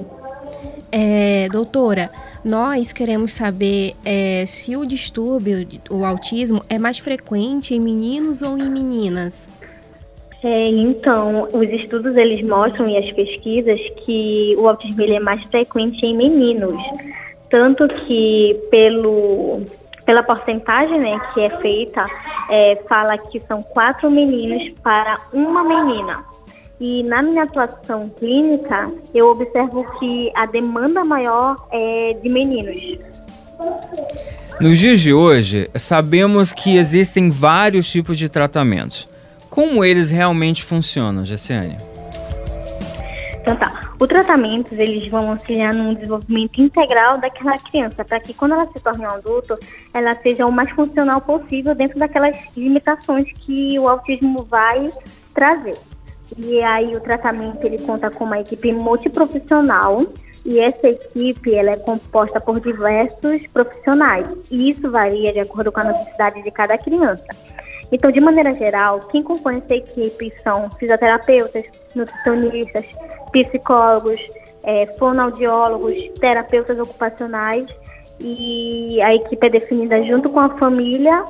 É, 0.90 1.48
doutora, 1.50 2.10
Nós 2.44 2.92
queremos 2.92 3.32
saber 3.32 3.94
é, 4.04 4.44
se 4.46 4.76
o 4.76 4.84
distúrbio, 4.84 5.66
o 5.88 6.04
autismo, 6.04 6.62
é 6.68 6.78
mais 6.78 6.98
frequente 6.98 7.74
em 7.74 7.80
meninos 7.80 8.42
ou 8.42 8.58
em 8.58 8.68
meninas. 8.70 9.48
É, 10.44 10.68
então, 10.68 11.48
os 11.54 11.72
estudos 11.72 12.14
eles 12.16 12.46
mostram 12.46 12.86
e 12.86 12.98
as 12.98 13.10
pesquisas 13.12 13.80
que 14.04 14.54
o 14.58 14.68
autismo 14.68 15.00
ele 15.00 15.14
é 15.14 15.20
mais 15.20 15.42
frequente 15.44 16.04
em 16.04 16.14
meninos, 16.14 16.78
tanto 17.48 17.88
que 17.88 18.54
pelo 18.70 19.62
pela 20.04 20.22
porcentagem 20.22 21.00
né, 21.00 21.18
que 21.32 21.40
é 21.40 21.48
feita, 21.60 22.06
é, 22.50 22.76
fala 22.86 23.16
que 23.16 23.40
são 23.40 23.62
quatro 23.62 24.10
meninos 24.10 24.68
para 24.82 25.18
uma 25.32 25.64
menina. 25.64 26.22
E 26.78 27.02
na 27.04 27.22
minha 27.22 27.44
atuação 27.44 28.10
clínica, 28.10 28.92
eu 29.14 29.30
observo 29.30 29.82
que 29.98 30.30
a 30.34 30.44
demanda 30.44 31.06
maior 31.06 31.56
é 31.72 32.18
de 32.22 32.28
meninos. 32.28 32.98
Nos 34.60 34.78
dias 34.78 35.00
de 35.00 35.14
hoje, 35.14 35.70
sabemos 35.74 36.52
que 36.52 36.76
existem 36.76 37.30
vários 37.30 37.90
tipos 37.90 38.18
de 38.18 38.28
tratamentos. 38.28 39.13
Como 39.54 39.84
eles 39.84 40.10
realmente 40.10 40.64
funcionam, 40.64 41.24
Jessiane? 41.24 41.76
Então 43.40 43.54
tá. 43.54 43.92
Os 44.00 44.08
tratamentos, 44.08 44.72
eles 44.72 45.06
vão 45.06 45.30
auxiliar 45.30 45.72
no 45.72 45.94
desenvolvimento 45.94 46.60
integral 46.60 47.18
daquela 47.18 47.56
criança, 47.58 48.04
para 48.04 48.18
que 48.18 48.34
quando 48.34 48.54
ela 48.54 48.66
se 48.66 48.80
torne 48.80 49.06
um 49.06 49.10
adulto, 49.10 49.56
ela 49.92 50.16
seja 50.16 50.44
o 50.44 50.50
mais 50.50 50.70
funcional 50.72 51.20
possível 51.20 51.72
dentro 51.72 52.00
daquelas 52.00 52.36
limitações 52.56 53.30
que 53.32 53.78
o 53.78 53.88
autismo 53.88 54.42
vai 54.42 54.92
trazer. 55.32 55.78
E 56.36 56.60
aí 56.60 56.96
o 56.96 57.00
tratamento 57.00 57.64
ele 57.64 57.78
conta 57.78 58.10
com 58.10 58.24
uma 58.24 58.40
equipe 58.40 58.72
multiprofissional 58.72 60.04
e 60.44 60.58
essa 60.58 60.88
equipe 60.88 61.54
ela 61.54 61.70
é 61.70 61.76
composta 61.76 62.40
por 62.40 62.58
diversos 62.58 63.46
profissionais 63.46 64.26
e 64.50 64.70
isso 64.70 64.90
varia 64.90 65.32
de 65.32 65.38
acordo 65.38 65.70
com 65.70 65.78
a 65.78 65.84
necessidade 65.84 66.42
de 66.42 66.50
cada 66.50 66.76
criança. 66.76 67.24
Então, 67.92 68.10
de 68.10 68.20
maneira 68.20 68.52
geral, 68.54 69.00
quem 69.10 69.22
compõe 69.22 69.58
essa 69.58 69.74
equipe 69.74 70.32
são 70.42 70.70
fisioterapeutas, 70.70 71.64
nutricionistas, 71.94 72.84
psicólogos, 73.30 74.20
é, 74.64 74.86
fonoaudiólogos, 74.98 75.94
terapeutas 76.18 76.78
ocupacionais 76.78 77.66
e 78.18 79.00
a 79.02 79.14
equipe 79.14 79.46
é 79.46 79.50
definida 79.50 80.02
junto 80.04 80.30
com 80.30 80.40
a 80.40 80.50
família 80.56 81.24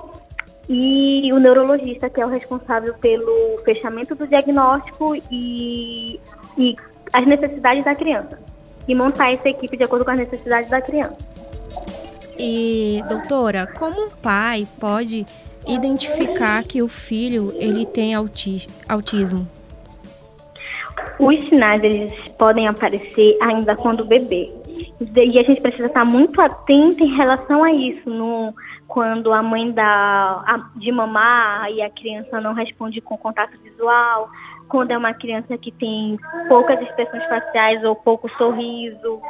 e 0.69 1.31
o 1.33 1.39
neurologista, 1.39 2.09
que 2.09 2.21
é 2.21 2.27
o 2.27 2.29
responsável 2.29 2.95
pelo 2.95 3.59
fechamento 3.65 4.15
do 4.15 4.27
diagnóstico 4.27 5.15
e, 5.31 6.21
e 6.57 6.77
as 7.13 7.27
necessidades 7.27 7.85
da 7.85 7.95
criança. 7.95 8.39
E 8.87 8.95
montar 8.95 9.33
essa 9.33 9.49
equipe 9.49 9.77
de 9.77 9.85
acordo 9.85 10.05
com 10.05 10.11
as 10.11 10.19
necessidades 10.19 10.71
da 10.71 10.81
criança. 10.81 11.17
E, 12.39 13.03
doutora, 13.09 13.67
como 13.67 14.07
um 14.07 14.11
pai 14.11 14.67
pode 14.79 15.25
identificar 15.67 16.63
que 16.63 16.83
o 16.83 16.89
filho 16.89 17.53
ele 17.57 17.87
tem 17.87 18.15
auti 18.15 18.69
autismo? 18.89 19.49
Os 21.19 21.45
sinais 21.49 21.83
eles 21.83 22.13
podem 22.39 22.67
aparecer 22.67 23.37
ainda 23.41 23.77
quando 23.77 24.05
bebê. 24.05 24.53
E 25.17 25.39
a 25.39 25.43
gente 25.43 25.61
precisa 25.61 25.87
estar 25.87 26.05
muito 26.05 26.41
atento 26.41 27.05
em 27.05 27.17
relação 27.17 27.63
a 27.63 27.73
isso, 27.73 28.11
no, 28.11 28.55
quando 28.87 29.33
a 29.33 29.43
mãe 29.43 29.71
dá 29.71 30.63
de 30.77 30.91
mamar 30.91 31.71
e 31.71 31.83
a 31.83 31.91
criança 31.91 32.41
não 32.41 32.53
responde 32.53 33.01
com 33.01 33.17
contato 33.17 33.57
visual, 33.63 34.29
quando 34.69 34.91
é 34.91 34.99
uma 34.99 35.15
criança 35.15 35.57
que 35.59 35.71
tem 35.71 36.19
poucas 36.49 36.81
expressões 36.81 37.25
faciais 37.27 37.85
ou 37.85 37.95
pouco 37.95 38.29
sorriso, 38.37 39.21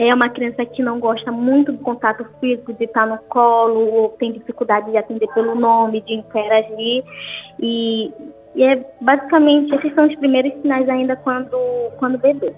é 0.00 0.14
uma 0.14 0.30
criança 0.30 0.64
que 0.64 0.82
não 0.82 0.98
gosta 0.98 1.30
muito 1.30 1.72
do 1.72 1.78
contato 1.78 2.24
físico, 2.40 2.72
de 2.72 2.84
estar 2.84 3.06
no 3.06 3.18
colo, 3.28 3.80
ou 3.80 4.08
tem 4.08 4.32
dificuldade 4.32 4.90
de 4.90 4.96
atender 4.96 5.28
pelo 5.34 5.54
nome, 5.54 6.00
de 6.00 6.14
interagir. 6.14 7.04
E, 7.60 8.10
e 8.54 8.64
é 8.64 8.82
basicamente 8.98 9.74
esses 9.74 9.94
são 9.94 10.08
os 10.08 10.16
primeiros 10.16 10.54
sinais 10.62 10.88
ainda 10.88 11.16
quando, 11.16 11.54
quando 11.98 12.16
bebê. 12.16 12.50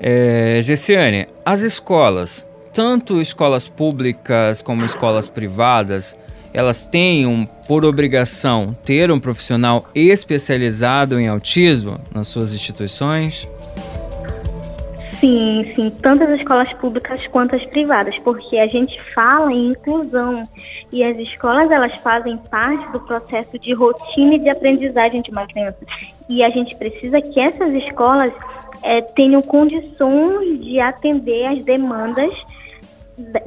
É, 0.00 0.60
Gessiane, 0.62 1.28
as 1.44 1.60
escolas, 1.60 2.46
tanto 2.72 3.20
escolas 3.20 3.68
públicas 3.68 4.62
como 4.62 4.86
escolas 4.86 5.28
privadas, 5.28 6.16
elas 6.54 6.86
têm 6.86 7.46
por 7.68 7.84
obrigação 7.84 8.74
ter 8.82 9.10
um 9.10 9.20
profissional 9.20 9.86
especializado 9.94 11.20
em 11.20 11.28
autismo 11.28 12.00
nas 12.14 12.28
suas 12.28 12.54
instituições? 12.54 13.46
Sim, 15.22 15.62
sim, 15.76 15.88
tanto 16.02 16.24
as 16.24 16.30
escolas 16.30 16.72
públicas 16.72 17.24
quanto 17.28 17.54
as 17.54 17.64
privadas, 17.66 18.18
porque 18.24 18.58
a 18.58 18.66
gente 18.66 19.00
fala 19.14 19.52
em 19.52 19.68
inclusão 19.68 20.48
e 20.90 21.04
as 21.04 21.16
escolas 21.16 21.70
elas 21.70 21.94
fazem 21.98 22.36
parte 22.36 22.90
do 22.90 22.98
processo 22.98 23.56
de 23.56 23.72
rotina 23.72 24.34
e 24.34 24.40
de 24.40 24.48
aprendizagem 24.48 25.22
de 25.22 25.30
uma 25.30 25.46
criança. 25.46 25.78
E 26.28 26.42
a 26.42 26.50
gente 26.50 26.74
precisa 26.74 27.20
que 27.20 27.38
essas 27.38 27.72
escolas 27.72 28.32
é, 28.82 29.00
tenham 29.00 29.40
condições 29.40 30.58
de 30.58 30.80
atender 30.80 31.46
as 31.46 31.62
demandas 31.62 32.34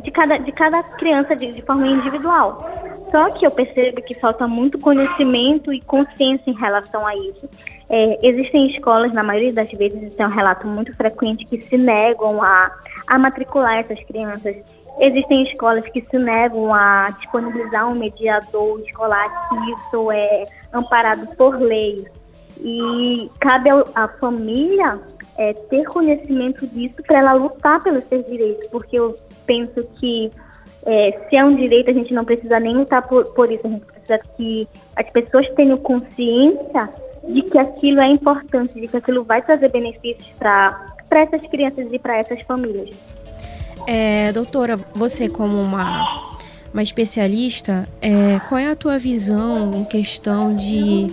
de 0.01 0.11
cada, 0.11 0.37
de 0.37 0.53
cada 0.53 0.81
criança 0.81 1.35
de, 1.35 1.51
de, 1.51 1.61
forma 1.61 1.87
individual. 1.87 2.71
Só 3.11 3.29
que 3.31 3.45
eu 3.45 3.51
percebo 3.51 4.01
que 4.01 4.13
falta 4.15 4.47
muito 4.47 4.79
conhecimento 4.79 5.71
e 5.71 5.81
consciência 5.81 6.49
em 6.49 6.55
relação 6.55 7.05
a 7.05 7.15
isso. 7.15 7.49
É, 7.89 8.27
existem 8.27 8.67
escolas, 8.67 9.13
na 9.13 9.23
maioria 9.23 9.53
das 9.53 9.69
vezes, 9.71 10.01
isso 10.01 10.21
é 10.21 10.27
um 10.27 10.31
relato 10.31 10.67
muito 10.67 10.95
frequente, 10.95 11.45
que 11.45 11.61
se 11.61 11.77
negam 11.77 12.41
a, 12.41 12.71
a 13.07 13.19
matricular 13.19 13.77
essas 13.77 14.01
crianças. 14.05 14.57
Existem 14.99 15.43
escolas 15.43 15.83
que 15.89 16.01
se 16.01 16.17
negam 16.17 16.73
a 16.73 17.09
disponibilizar 17.19 17.87
um 17.87 17.95
mediador 17.95 18.79
escolar, 18.81 19.49
que 19.49 19.71
isso 19.71 20.11
é 20.11 20.43
amparado 20.73 21.27
por 21.35 21.59
lei. 21.59 22.05
E 22.59 23.29
cabe 23.39 23.69
à 23.93 24.07
família 24.07 24.99
é, 25.37 25.53
ter 25.53 25.85
conhecimento 25.85 26.65
disso 26.67 27.03
para 27.05 27.19
ela 27.19 27.33
lutar 27.33 27.83
pelos 27.83 28.03
seus 28.05 28.25
direitos, 28.25 28.65
porque 28.69 28.97
eu 28.97 29.17
penso 29.45 29.83
que 29.99 30.31
é, 30.85 31.19
se 31.27 31.35
é 31.35 31.43
um 31.43 31.55
direito, 31.55 31.89
a 31.89 31.93
gente 31.93 32.13
não 32.13 32.23
precisa 32.23 32.59
nem 32.59 32.75
lutar 32.75 33.01
por, 33.07 33.25
por 33.25 33.51
isso, 33.51 33.65
a 33.65 33.69
gente 33.69 33.85
precisa 33.85 34.19
que 34.37 34.67
as 34.95 35.09
pessoas 35.09 35.49
tenham 35.55 35.77
consciência 35.77 36.89
de 37.27 37.41
que 37.41 37.57
aquilo 37.57 37.99
é 37.99 38.07
importante, 38.07 38.79
de 38.79 38.87
que 38.87 38.97
aquilo 38.97 39.23
vai 39.23 39.41
trazer 39.41 39.71
benefícios 39.71 40.29
para 40.37 40.93
essas 41.11 41.41
crianças 41.47 41.91
e 41.91 41.97
para 41.97 42.17
essas 42.17 42.41
famílias. 42.43 42.95
É, 43.87 44.31
doutora, 44.31 44.77
você 44.93 45.27
como 45.27 45.59
uma, 45.61 46.37
uma 46.71 46.83
especialista, 46.83 47.83
é, 48.01 48.39
qual 48.47 48.59
é 48.59 48.67
a 48.67 48.75
tua 48.75 48.99
visão 48.99 49.71
em 49.73 49.85
questão 49.85 50.53
de 50.53 51.07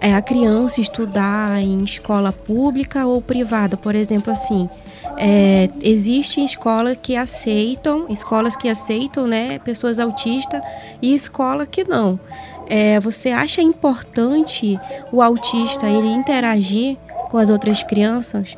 é, 0.00 0.14
a 0.14 0.22
criança 0.22 0.80
estudar 0.80 1.60
em 1.60 1.82
escola 1.84 2.32
pública 2.32 3.06
ou 3.06 3.20
privada? 3.20 3.76
Por 3.76 3.94
exemplo, 3.94 4.32
assim, 4.32 4.68
é, 5.18 5.68
existem 5.82 6.44
escolas 6.44 6.96
que 6.96 7.16
aceitam, 7.16 8.06
escolas 8.08 8.54
que 8.54 8.68
aceitam, 8.68 9.26
né, 9.26 9.58
pessoas 9.58 9.98
autistas 9.98 10.62
e 11.02 11.12
escola 11.12 11.66
que 11.66 11.82
não. 11.82 12.18
É, 12.68 13.00
você 13.00 13.30
acha 13.30 13.60
importante 13.60 14.78
o 15.10 15.20
autista 15.20 15.86
ele 15.86 16.08
interagir 16.08 16.96
com 17.30 17.38
as 17.38 17.50
outras 17.50 17.82
crianças? 17.82 18.54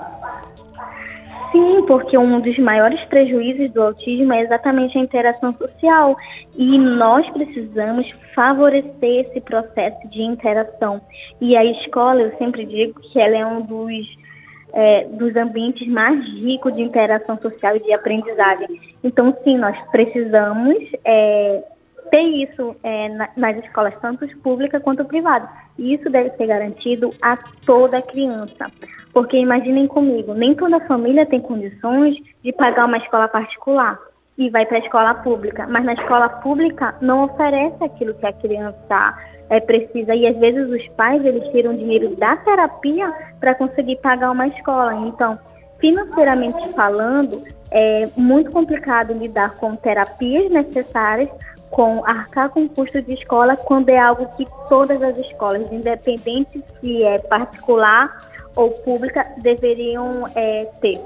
Sim, 1.51 1.85
porque 1.87 2.17
um 2.17 2.41
dos 2.41 2.59
maiores 2.59 3.01
prejuízos 3.07 3.73
do 3.73 3.83
autismo 3.83 4.33
é 4.33 4.43
exatamente 4.43 4.99
a 4.99 5.01
interação 5.01 5.53
social 5.55 6.17
e 6.57 6.79
nós 6.79 7.29
precisamos 7.31 8.09
favorecer 8.35 9.27
esse 9.27 9.41
processo 9.41 10.07
de 10.09 10.23
interação. 10.23 11.01
E 11.41 11.57
a 11.57 11.65
escola, 11.65 12.21
eu 12.21 12.37
sempre 12.37 12.65
digo 12.67 13.01
que 13.01 13.19
ela 13.19 13.37
é 13.37 13.47
um 13.47 13.63
dos 13.63 14.20
é, 14.73 15.05
dos 15.05 15.35
ambientes 15.37 15.87
mais 15.89 16.19
ricos 16.25 16.75
de 16.75 16.83
interação 16.83 17.39
social 17.39 17.77
e 17.77 17.81
de 17.81 17.93
aprendizagem. 17.93 18.81
Então, 19.03 19.37
sim, 19.45 19.59
nós 19.59 19.77
precisamos 19.91 20.77
é, 21.05 21.63
ter 22.11 22.23
isso 22.23 22.77
é, 22.83 23.09
na, 23.09 23.29
nas 23.37 23.57
escolas, 23.65 23.95
tanto 24.01 24.27
públicas 24.39 24.83
quanto 24.83 25.05
privadas. 25.05 25.49
E 25.79 25.95
isso 25.95 26.11
deve 26.11 26.31
ser 26.31 26.47
garantido 26.47 27.15
a 27.23 27.37
toda 27.65 28.03
criança. 28.03 28.71
Porque 29.13 29.37
imaginem 29.37 29.87
comigo, 29.87 30.35
nem 30.35 30.55
toda 30.55 30.81
família 30.81 31.27
tem 31.27 31.41
condições 31.41 32.17
de 32.43 32.53
pagar 32.53 32.87
uma 32.87 32.99
escola 32.99 33.27
particular 33.29 33.99
e 34.39 34.49
vai 34.49 34.65
para 34.65 34.77
a 34.77 34.81
escola 34.81 35.15
pública. 35.15 35.67
Mas 35.69 35.85
na 35.85 35.95
escola 35.95 36.29
pública 36.29 36.95
não 37.01 37.25
oferece 37.25 37.83
aquilo 37.83 38.15
que 38.15 38.27
a 38.27 38.33
criança 38.33 39.19
é, 39.51 39.59
precisa. 39.59 40.15
E 40.15 40.27
às 40.27 40.37
vezes 40.39 40.71
os 40.71 40.89
pais 40.95 41.23
eles 41.25 41.51
tiram 41.51 41.75
dinheiro 41.75 42.15
da 42.17 42.37
terapia 42.37 43.13
para 43.41 43.55
conseguir 43.55 43.97
pagar 43.97 44.31
uma 44.31 44.47
escola. 44.47 44.95
Então, 45.09 45.37
financeiramente 45.79 46.69
falando, 46.71 47.43
é 47.71 48.09
muito 48.17 48.51
complicado 48.53 49.13
lidar 49.13 49.57
com 49.57 49.75
terapias 49.75 50.51
necessárias, 50.51 51.29
com 51.69 52.05
arcar 52.05 52.49
com 52.49 52.69
custo 52.69 53.03
de 53.03 53.15
escola, 53.15 53.57
quando 53.57 53.89
é 53.89 53.99
algo 53.99 54.27
que 54.37 54.47
todas 54.69 55.03
as 55.03 55.19
escolas, 55.19 55.71
independente 55.73 56.63
se 56.81 57.03
é 57.03 57.19
particular 57.19 58.19
ou 58.57 58.71
pública, 58.71 59.25
deveriam 59.39 60.25
é, 60.35 60.65
ter. 60.81 61.01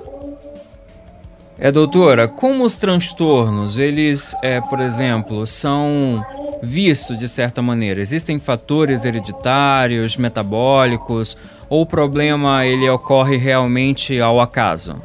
É, 1.59 1.71
doutora, 1.71 2.27
como 2.27 2.65
os 2.65 2.77
transtornos, 2.77 3.79
eles, 3.79 4.35
é, 4.43 4.61
por 4.61 4.81
exemplo, 4.81 5.47
são 5.47 6.25
vistos 6.65 7.19
de 7.19 7.29
certa 7.29 7.63
maneira? 7.63 8.01
Existem 8.01 8.39
fatores 8.39 9.05
hereditários, 9.05 10.17
metabólicos, 10.17 11.37
ou 11.69 11.83
o 11.83 11.87
problema 11.87 12.67
ele 12.67 12.89
ocorre 12.89 13.37
realmente 13.37 14.21
ao 14.21 14.41
acaso? 14.41 14.97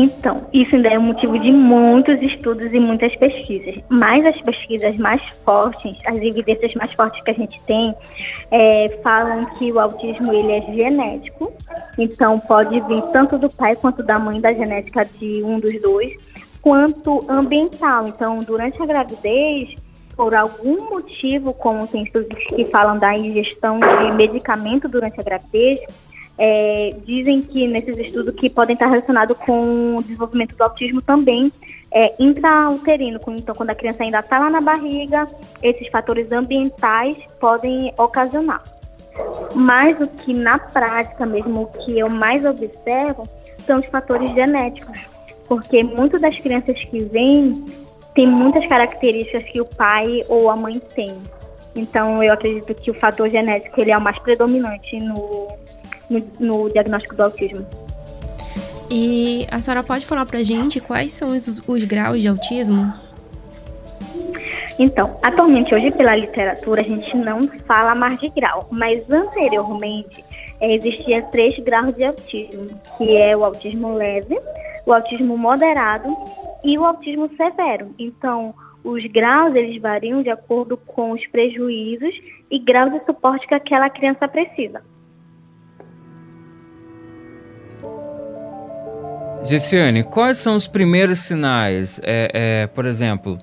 Então, 0.00 0.46
isso 0.52 0.76
ainda 0.76 0.90
é 0.90 0.98
motivo 0.98 1.38
de 1.38 1.50
muitos 1.50 2.20
estudos 2.22 2.72
e 2.72 2.78
muitas 2.78 3.16
pesquisas. 3.16 3.82
Mas 3.88 4.24
as 4.24 4.40
pesquisas 4.42 4.96
mais 4.96 5.20
fortes, 5.44 5.96
as 6.06 6.18
evidências 6.18 6.74
mais 6.74 6.92
fortes 6.92 7.22
que 7.22 7.30
a 7.30 7.34
gente 7.34 7.60
tem, 7.62 7.94
é, 8.50 8.98
falam 9.02 9.46
que 9.56 9.72
o 9.72 9.80
autismo 9.80 10.32
ele 10.32 10.52
é 10.52 10.60
genético. 10.72 11.52
Então, 11.98 12.38
pode 12.38 12.80
vir 12.82 13.02
tanto 13.12 13.38
do 13.38 13.50
pai 13.50 13.74
quanto 13.74 14.02
da 14.02 14.18
mãe, 14.18 14.40
da 14.40 14.52
genética 14.52 15.04
de 15.18 15.42
um 15.42 15.58
dos 15.58 15.80
dois, 15.80 16.12
quanto 16.60 17.24
ambiental. 17.28 18.08
Então, 18.08 18.38
durante 18.38 18.82
a 18.82 18.86
gravidez, 18.86 19.74
por 20.16 20.34
algum 20.34 20.90
motivo, 20.90 21.52
como 21.54 21.86
tem 21.86 22.02
estudos 22.02 22.42
que 22.48 22.64
falam 22.66 22.98
da 22.98 23.16
ingestão 23.16 23.78
de 23.78 24.12
medicamento 24.12 24.88
durante 24.88 25.20
a 25.20 25.22
gravidez, 25.22 25.80
é, 26.38 26.94
dizem 27.04 27.42
que 27.42 27.66
nesses 27.66 27.96
estudos 27.98 28.34
que 28.34 28.48
podem 28.48 28.74
estar 28.74 28.86
relacionados 28.86 29.36
com 29.38 29.96
o 29.96 30.02
desenvolvimento 30.02 30.56
do 30.56 30.62
autismo 30.62 31.02
também 31.02 31.52
é, 31.90 32.14
intrauterino. 32.18 33.18
Então, 33.28 33.54
quando 33.54 33.70
a 33.70 33.74
criança 33.74 34.04
ainda 34.04 34.20
está 34.20 34.38
lá 34.38 34.48
na 34.48 34.60
barriga, 34.60 35.28
esses 35.62 35.88
fatores 35.88 36.30
ambientais 36.30 37.16
podem 37.40 37.92
ocasionar. 37.98 38.62
Mas 39.54 40.00
o 40.00 40.06
que 40.06 40.32
na 40.32 40.58
prática 40.58 41.26
mesmo, 41.26 41.62
o 41.62 41.66
que 41.66 41.98
eu 41.98 42.08
mais 42.08 42.46
observo, 42.46 43.24
são 43.66 43.80
os 43.80 43.86
fatores 43.86 44.32
genéticos. 44.32 45.17
Porque 45.48 45.82
muitas 45.82 46.20
das 46.20 46.38
crianças 46.38 46.78
que 46.84 47.02
vêm 47.04 47.64
têm 48.14 48.26
muitas 48.26 48.66
características 48.66 49.42
que 49.44 49.60
o 49.60 49.64
pai 49.64 50.22
ou 50.28 50.50
a 50.50 50.56
mãe 50.56 50.78
tem. 50.94 51.16
Então, 51.74 52.22
eu 52.22 52.32
acredito 52.32 52.74
que 52.74 52.90
o 52.90 52.94
fator 52.94 53.30
genético 53.30 53.80
ele 53.80 53.90
é 53.90 53.96
o 53.96 54.00
mais 54.00 54.18
predominante 54.18 54.98
no, 54.98 55.48
no, 56.10 56.22
no 56.40 56.70
diagnóstico 56.70 57.14
do 57.14 57.22
autismo. 57.22 57.64
E 58.90 59.46
a 59.50 59.60
senhora 59.60 59.82
pode 59.82 60.06
falar 60.06 60.26
pra 60.26 60.42
gente 60.42 60.80
quais 60.80 61.12
são 61.12 61.30
os, 61.36 61.62
os 61.66 61.84
graus 61.84 62.20
de 62.20 62.28
autismo? 62.28 62.92
Então, 64.78 65.16
atualmente, 65.22 65.74
hoje 65.74 65.90
pela 65.90 66.14
literatura, 66.14 66.80
a 66.80 66.84
gente 66.84 67.16
não 67.16 67.48
fala 67.66 67.94
mais 67.94 68.18
de 68.20 68.28
grau, 68.28 68.66
mas 68.70 69.10
anteriormente 69.10 70.24
é, 70.60 70.74
existia 70.74 71.20
três 71.22 71.58
graus 71.58 71.94
de 71.94 72.04
autismo, 72.04 72.66
que 72.96 73.16
é 73.16 73.36
o 73.36 73.44
autismo 73.44 73.92
leve, 73.94 74.38
o 74.88 74.92
autismo 74.94 75.36
moderado 75.36 76.16
e 76.64 76.78
o 76.78 76.84
autismo 76.84 77.30
severo. 77.36 77.94
Então, 77.98 78.54
os 78.82 79.04
graus 79.04 79.54
eles 79.54 79.80
variam 79.82 80.22
de 80.22 80.30
acordo 80.30 80.78
com 80.78 81.10
os 81.10 81.26
prejuízos 81.26 82.14
e 82.50 82.58
graus 82.58 82.90
de 82.90 83.04
suporte 83.04 83.46
que 83.46 83.54
aquela 83.54 83.90
criança 83.90 84.26
precisa. 84.26 84.80
Gessiane, 89.44 90.02
quais 90.04 90.38
são 90.38 90.56
os 90.56 90.66
primeiros 90.66 91.20
sinais? 91.20 92.00
É, 92.02 92.30
é, 92.32 92.66
por 92.68 92.86
exemplo, 92.86 93.38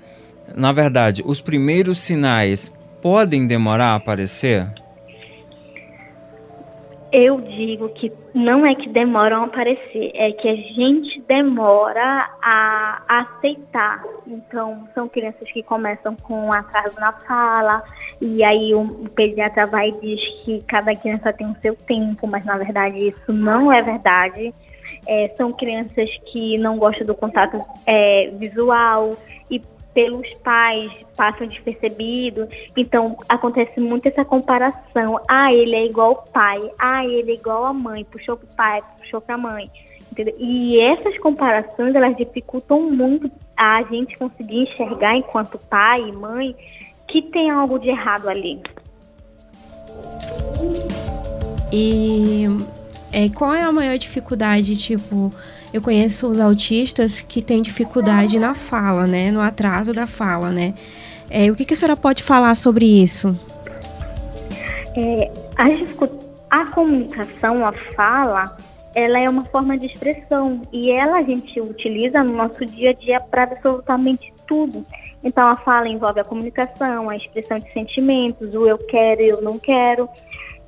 na 0.56 0.72
verdade, 0.72 1.22
os 1.24 1.42
primeiros 1.42 2.00
sinais 2.00 2.74
podem 3.04 3.46
demorar 3.46 3.92
a 3.92 3.96
aparecer? 3.96 4.68
Eu 7.18 7.40
digo 7.40 7.88
que 7.88 8.12
não 8.34 8.66
é 8.66 8.76
que 8.76 8.90
demoram 8.90 9.44
a 9.44 9.46
aparecer, 9.46 10.12
é 10.16 10.34
que 10.34 10.50
a 10.50 10.56
gente 10.58 11.22
demora 11.22 12.30
a, 12.42 13.02
aceitar. 13.08 14.04
Então, 14.28 14.86
são 14.94 15.08
crianças 15.08 15.50
que 15.50 15.64
começam 15.64 16.14
com 16.14 16.52
atraso 16.52 17.00
na 17.00 17.14
fala, 17.14 17.82
e 18.22 18.44
aí 18.44 18.76
o, 18.76 18.82
o 18.82 19.10
pediatra 19.16 19.66
vai 19.66 19.92
e 19.92 20.02
diz 20.02 20.30
que 20.44 20.62
cada 20.64 20.94
criança 20.94 21.32
tem 21.32 21.48
o 21.48 21.56
seu 21.62 21.74
tempo, 21.74 22.28
mas 22.28 22.44
na 22.44 22.58
verdade 22.58 23.08
isso 23.08 23.32
não 23.32 23.72
é 23.72 23.82
verdade. 23.82 24.54
É, 25.08 25.30
são 25.38 25.54
crianças 25.54 26.10
que 26.34 26.58
não 26.58 26.78
gostam 26.78 27.08
do 27.08 27.16
contato 27.16 27.64
é, 27.86 28.30
visual 28.34 29.18
pelos 29.96 30.32
pais 30.44 30.92
passam 31.16 31.48
despercebido. 31.48 32.48
Então 32.76 33.18
acontece 33.28 33.80
muito 33.80 34.08
essa 34.08 34.26
comparação. 34.26 35.20
Ah, 35.28 35.52
ele 35.52 35.74
é 35.74 35.86
igual 35.86 36.10
ao 36.10 36.24
pai. 36.24 36.60
Ah, 36.78 37.04
ele 37.06 37.32
é 37.32 37.36
igual 37.36 37.64
à 37.64 37.74
mãe. 37.74 38.04
Puxou 38.04 38.36
para 38.36 38.46
o 38.46 38.56
pai, 38.56 38.82
puxou 39.00 39.22
para 39.22 39.36
a 39.36 39.38
mãe. 39.38 39.72
Entendeu? 40.12 40.36
E 40.38 40.80
essas 40.80 41.18
comparações 41.18 41.96
elas 41.96 42.16
dificultam 42.16 42.82
muito 42.92 43.32
a 43.58 43.82
gente 43.84 44.18
conseguir 44.18 44.64
enxergar 44.64 45.16
enquanto 45.16 45.58
pai 45.58 46.02
e 46.02 46.12
mãe 46.12 46.56
que 47.08 47.22
tem 47.22 47.50
algo 47.50 47.80
de 47.80 47.90
errado 47.90 48.28
ali. 48.28 48.62
E 51.72 52.46
é, 53.16 53.30
qual 53.30 53.54
é 53.54 53.64
a 53.64 53.72
maior 53.72 53.98
dificuldade, 53.98 54.76
tipo, 54.76 55.32
eu 55.74 55.82
conheço 55.82 56.30
os 56.30 56.38
autistas 56.38 57.22
que 57.22 57.42
têm 57.42 57.62
dificuldade 57.62 58.38
na 58.38 58.54
fala, 58.54 59.08
né? 59.08 59.32
No 59.32 59.40
atraso 59.40 59.94
da 59.94 60.06
fala, 60.06 60.50
né? 60.50 60.74
É, 61.30 61.50
o 61.50 61.56
que, 61.56 61.64
que 61.64 61.74
a 61.74 61.78
senhora 61.78 61.96
pode 61.96 62.22
falar 62.22 62.54
sobre 62.56 62.86
isso? 62.86 63.34
É, 64.98 65.32
a, 65.58 66.60
a 66.60 66.66
comunicação, 66.66 67.66
a 67.66 67.72
fala, 67.96 68.58
ela 68.94 69.18
é 69.18 69.30
uma 69.30 69.46
forma 69.46 69.78
de 69.78 69.86
expressão 69.86 70.62
e 70.74 70.92
ela 70.92 71.20
a 71.20 71.24
gente 71.24 71.62
utiliza 71.62 72.22
no 72.22 72.36
nosso 72.36 72.66
dia 72.66 72.90
a 72.90 72.94
dia 72.94 73.22
para 73.22 73.44
absolutamente 73.44 74.34
tudo. 74.46 74.86
Então 75.24 75.48
a 75.48 75.56
fala 75.56 75.88
envolve 75.88 76.20
a 76.20 76.26
comunicação, 76.26 77.10
a 77.10 77.16
expressão 77.16 77.60
de 77.60 77.72
sentimentos, 77.72 78.54
o 78.54 78.68
eu 78.68 78.78
quero, 78.78 79.22
eu 79.22 79.42
não 79.42 79.58
quero. 79.58 80.10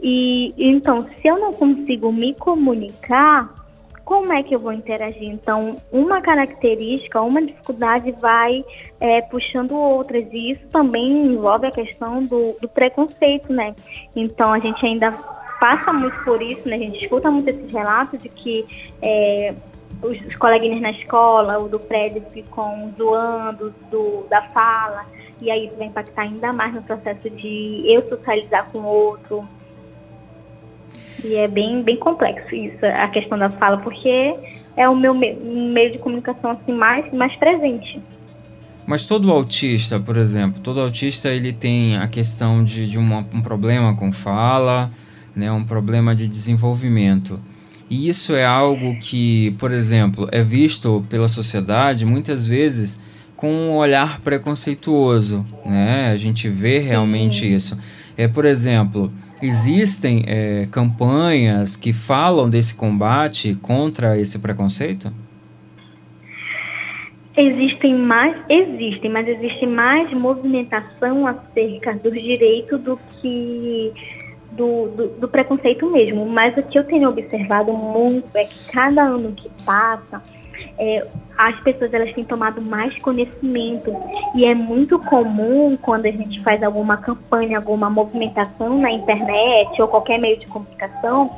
E 0.01 0.53
então, 0.57 1.03
se 1.03 1.27
eu 1.27 1.39
não 1.39 1.53
consigo 1.53 2.11
me 2.11 2.33
comunicar, 2.33 3.53
como 4.07 4.31
é 4.31 4.41
que 4.41 4.55
eu 4.55 4.59
vou 4.59 4.71
interagir? 4.71 5.29
Então, 5.29 5.81
uma 5.91 6.21
característica, 6.21 7.21
uma 7.21 7.41
dificuldade 7.41 8.09
vai 8.13 8.63
é, 9.01 9.21
puxando 9.21 9.73
outras, 9.73 10.23
e 10.31 10.51
isso 10.51 10.65
também 10.71 11.25
envolve 11.25 11.67
a 11.67 11.71
questão 11.71 12.23
do, 12.23 12.55
do, 12.61 12.69
preconceito, 12.69 13.51
né? 13.51 13.75
Então, 14.15 14.53
a 14.53 14.59
gente 14.59 14.85
ainda 14.85 15.11
passa 15.59 15.91
muito 15.91 16.17
por 16.23 16.41
isso, 16.41 16.69
né? 16.69 16.77
A 16.77 16.79
gente 16.79 17.03
escuta 17.03 17.29
muito 17.29 17.49
esses 17.49 17.69
relatos 17.69 18.21
de 18.21 18.29
que 18.29 18.65
é, 19.01 19.53
os, 20.01 20.21
os 20.21 20.35
coleguinhas 20.37 20.79
na 20.79 20.91
escola 20.91 21.57
ou 21.57 21.67
do 21.67 21.77
prédio 21.77 22.21
ficam 22.31 22.93
zoando 22.97 23.73
do, 23.91 24.25
da 24.29 24.41
fala, 24.43 25.05
e 25.41 25.51
aí 25.51 25.67
isso 25.67 25.75
vai 25.75 25.87
impactar 25.87 26.21
ainda 26.21 26.53
mais 26.53 26.73
no 26.73 26.81
processo 26.81 27.29
de 27.29 27.83
eu 27.85 28.07
socializar 28.07 28.69
com 28.71 28.79
o 28.79 28.85
outro, 28.85 29.47
e 31.23 31.35
é 31.35 31.47
bem, 31.47 31.81
bem 31.81 31.97
complexo 31.97 32.53
isso, 32.55 32.85
a 32.85 33.07
questão 33.07 33.37
da 33.37 33.49
fala, 33.49 33.77
porque 33.77 34.35
é 34.75 34.87
o 34.87 34.95
meu 34.95 35.13
meio 35.13 35.91
de 35.91 35.97
comunicação 35.97 36.51
assim, 36.51 36.73
mais, 36.73 37.11
mais 37.11 37.35
presente. 37.35 37.99
Mas 38.85 39.05
todo 39.05 39.31
autista, 39.31 39.99
por 39.99 40.15
exemplo, 40.15 40.61
todo 40.61 40.79
autista 40.79 41.29
ele 41.29 41.51
tem 41.51 41.97
a 41.97 42.07
questão 42.07 42.63
de, 42.63 42.89
de 42.89 42.97
uma, 42.97 43.25
um 43.33 43.41
problema 43.41 43.95
com 43.95 44.11
fala, 44.11 44.89
né, 45.35 45.51
um 45.51 45.63
problema 45.63 46.15
de 46.15 46.27
desenvolvimento. 46.27 47.39
E 47.89 48.07
isso 48.07 48.35
é 48.35 48.45
algo 48.45 48.97
que, 48.99 49.51
por 49.59 49.71
exemplo, 49.71 50.27
é 50.31 50.41
visto 50.41 51.05
pela 51.09 51.27
sociedade 51.27 52.05
muitas 52.05 52.45
vezes 52.45 52.99
com 53.35 53.51
um 53.51 53.75
olhar 53.75 54.19
preconceituoso, 54.21 55.45
né? 55.65 56.09
A 56.11 56.17
gente 56.17 56.49
vê 56.49 56.79
realmente 56.79 57.41
Sim. 57.41 57.55
isso. 57.55 57.79
É, 58.17 58.27
por 58.27 58.45
exemplo, 58.45 59.11
Existem 59.41 60.23
é, 60.25 60.67
campanhas 60.71 61.75
que 61.75 61.93
falam 61.93 62.49
desse 62.49 62.75
combate 62.75 63.55
contra 63.55 64.17
esse 64.17 64.39
preconceito? 64.39 65.11
Existem 67.35 67.93
mais, 67.93 68.35
existem, 68.49 69.11
mas 69.11 69.27
existe 69.27 69.67
mais 69.67 70.11
movimentação 70.11 71.27
acerca 71.27 71.93
dos 71.93 72.13
direitos 72.13 72.81
do 72.81 72.99
que 73.21 73.93
do, 74.53 74.87
do, 74.87 75.07
do, 75.19 75.27
preconceito 75.27 75.87
mesmo. 75.91 76.25
Mas 76.25 76.57
o 76.57 76.63
que 76.63 76.79
eu 76.79 76.83
tenho 76.83 77.07
observado 77.07 77.71
muito 77.71 78.35
é 78.35 78.43
que 78.43 78.71
cada 78.71 79.03
ano 79.03 79.33
que 79.33 79.47
passa, 79.63 80.19
é, 80.77 81.05
as 81.37 81.59
pessoas 81.61 81.93
elas 81.93 82.13
têm 82.13 82.23
tomado 82.23 82.61
mais 82.61 82.99
conhecimento 83.01 83.95
e 84.35 84.45
é 84.45 84.55
muito 84.55 84.99
comum 84.99 85.77
quando 85.77 86.05
a 86.05 86.11
gente 86.11 86.41
faz 86.41 86.61
alguma 86.63 86.97
campanha, 86.97 87.57
alguma 87.57 87.89
movimentação 87.89 88.77
na 88.77 88.91
internet 88.91 89.81
ou 89.81 89.87
qualquer 89.87 90.17
meio 90.19 90.37
de 90.39 90.47
comunicação, 90.47 91.29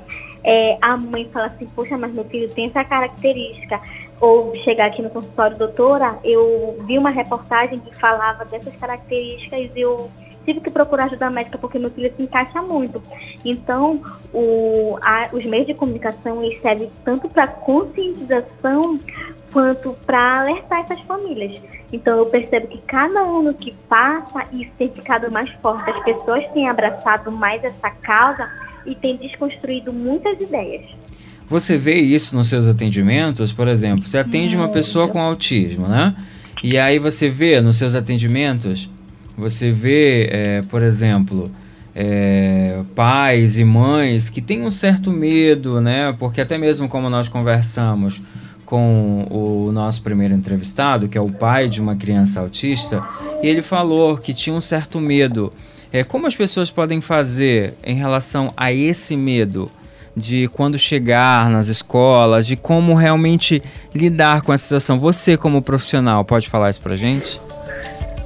é, 0.43 0.77
a 0.81 0.95
mãe 0.95 1.27
fala 1.31 1.47
assim, 1.47 1.67
poxa, 1.75 1.97
mas 1.97 2.13
meu 2.13 2.23
filho 2.25 2.49
tem 2.53 2.65
essa 2.65 2.83
característica. 2.83 3.79
Ou 4.21 4.53
chegar 4.57 4.87
aqui 4.87 5.01
no 5.01 5.09
consultório, 5.09 5.57
doutora, 5.57 6.19
eu 6.25 6.77
vi 6.85 6.97
uma 6.97 7.09
reportagem 7.09 7.79
que 7.79 7.95
falava 7.95 8.43
dessas 8.45 8.75
características 8.75 9.71
e 9.73 9.79
eu 9.79 10.09
tive 10.49 10.61
que 10.61 10.71
procurar 10.71 11.05
ajuda 11.05 11.29
médica 11.29 11.57
porque 11.57 11.77
meu 11.77 11.91
filho 11.91 12.11
se 12.15 12.23
encaixa 12.23 12.61
muito. 12.61 13.01
Então, 13.45 14.01
o, 14.33 14.97
a, 15.01 15.29
os 15.31 15.45
meios 15.45 15.67
de 15.67 15.75
comunicação 15.75 16.43
eles 16.43 16.59
servem 16.61 16.89
tanto 17.05 17.29
para 17.29 17.47
conscientização 17.47 18.99
quanto 19.53 19.95
para 20.05 20.41
alertar 20.41 20.81
essas 20.81 20.99
famílias. 21.01 21.61
Então, 21.93 22.17
eu 22.17 22.25
percebo 22.25 22.67
que 22.67 22.79
cada 22.79 23.19
ano 23.19 23.53
que 23.53 23.73
passa, 23.87 24.43
isso 24.51 24.71
tem 24.77 24.89
ficado 24.89 25.31
mais 25.31 25.49
forte. 25.61 25.89
As 25.89 26.03
pessoas 26.03 26.45
têm 26.51 26.67
abraçado 26.67 27.31
mais 27.31 27.63
essa 27.63 27.89
causa 27.89 28.49
e 28.85 28.95
têm 28.95 29.17
desconstruído 29.17 29.93
muitas 29.93 30.39
ideias. 30.39 30.85
Você 31.47 31.77
vê 31.77 31.95
isso 31.95 32.35
nos 32.35 32.47
seus 32.47 32.67
atendimentos? 32.67 33.51
Por 33.51 33.67
exemplo, 33.67 34.05
você 34.05 34.19
atende 34.19 34.55
uma 34.55 34.69
pessoa 34.69 35.07
com 35.07 35.19
autismo, 35.19 35.87
né? 35.87 36.15
E 36.63 36.77
aí 36.77 36.99
você 36.99 37.29
vê 37.29 37.59
nos 37.59 37.77
seus 37.77 37.95
atendimentos, 37.95 38.89
você 39.39 39.71
vê, 39.71 40.29
é, 40.31 40.61
por 40.69 40.83
exemplo, 40.83 41.49
é, 41.95 42.81
pais 42.95 43.57
e 43.57 43.63
mães 43.63 44.29
que 44.29 44.41
têm 44.41 44.63
um 44.63 44.71
certo 44.71 45.11
medo, 45.11 45.81
né? 45.81 46.15
Porque 46.19 46.41
até 46.41 46.57
mesmo 46.57 46.87
como 46.87 47.09
nós 47.09 47.27
conversamos 47.27 48.21
com 48.65 49.25
o 49.31 49.71
nosso 49.71 50.03
primeiro 50.03 50.33
entrevistado, 50.33 51.07
que 51.07 51.17
é 51.17 51.21
o 51.21 51.31
pai 51.31 51.67
de 51.67 51.81
uma 51.81 51.95
criança 51.95 52.39
autista, 52.41 53.03
e 53.41 53.47
ele 53.47 53.63
falou 53.63 54.17
que 54.17 54.33
tinha 54.33 54.55
um 54.55 54.61
certo 54.61 54.99
medo. 54.99 55.51
É, 55.91 56.03
como 56.03 56.27
as 56.27 56.35
pessoas 56.35 56.69
podem 56.69 57.01
fazer 57.01 57.73
em 57.83 57.95
relação 57.95 58.53
a 58.55 58.71
esse 58.71 59.15
medo? 59.17 59.71
de 60.15 60.49
quando 60.49 60.77
chegar 60.77 61.49
nas 61.49 61.67
escolas, 61.67 62.45
de 62.45 62.57
como 62.57 62.93
realmente 62.93 63.63
lidar 63.95 64.41
com 64.41 64.51
essa 64.51 64.63
situação. 64.63 64.99
Você, 64.99 65.37
como 65.37 65.61
profissional, 65.61 66.25
pode 66.25 66.49
falar 66.49 66.69
isso 66.69 66.81
pra 66.81 66.95
gente? 66.95 67.39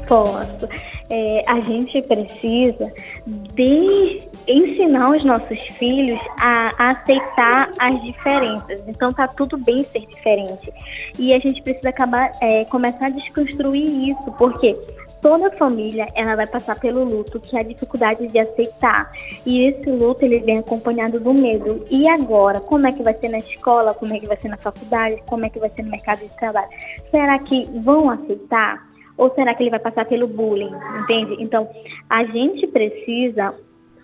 Posso. 0.08 0.68
É, 1.10 1.44
a 1.48 1.60
gente 1.62 2.02
precisa 2.02 2.92
de 3.26 4.24
ensinar 4.48 5.12
os 5.12 5.24
nossos 5.24 5.60
filhos 5.78 6.20
a, 6.40 6.72
a, 6.78 6.92
aceitar 6.92 7.70
as 7.80 8.02
diferenças. 8.04 8.84
Então 8.88 9.12
tá 9.12 9.28
tudo 9.28 9.58
bem 9.58 9.84
ser 9.84 10.06
diferente. 10.06 10.74
E 11.18 11.34
a 11.34 11.40
gente 11.40 11.62
precisa 11.62 11.90
acabar 11.90 12.32
é, 12.42 12.66
começar 12.66 13.08
a 13.08 13.10
desconstruir 13.10 14.12
isso, 14.12 14.32
porque 14.38 14.76
toda 15.22 15.50
família 15.52 16.06
ela 16.14 16.36
vai 16.36 16.46
passar 16.46 16.78
pelo 16.78 17.04
luto, 17.06 17.40
que 17.40 17.56
é 17.56 17.62
a 17.62 17.64
dificuldade 17.64 18.28
de 18.28 18.38
aceitar. 18.38 19.10
E 19.46 19.66
esse 19.66 19.90
luto 19.90 20.26
ele 20.26 20.40
vem 20.40 20.60
acompanhado 20.60 21.20
do 21.20 21.34
medo. 21.34 21.86
E 21.90 22.08
agora, 22.08 22.60
como 22.60 22.86
é 22.86 22.92
que 22.92 23.02
vai 23.02 23.14
ser 23.14 23.30
na 23.30 23.38
escola? 23.38 23.94
Como 23.94 24.14
é 24.14 24.20
que 24.20 24.28
vai 24.28 24.38
ser 24.38 24.50
na 24.50 24.58
faculdade? 24.58 25.24
Como 25.26 25.46
é 25.46 25.50
que 25.50 25.60
vai 25.60 25.70
ser 25.70 25.84
no 25.84 25.92
mercado 25.92 26.20
de 26.20 26.36
trabalho? 26.36 26.68
Será 27.10 27.40
que 27.40 27.66
vão 27.80 28.10
aceitar? 28.10 28.93
Ou 29.18 29.34
será 29.34 29.54
que 29.54 29.64
ele 29.64 29.70
vai 29.70 29.80
passar 29.80 30.06
pelo 30.06 30.28
bullying? 30.28 30.72
Entende? 31.02 31.38
Então, 31.40 31.70
a 32.10 32.24
gente 32.24 32.66
precisa 32.68 33.54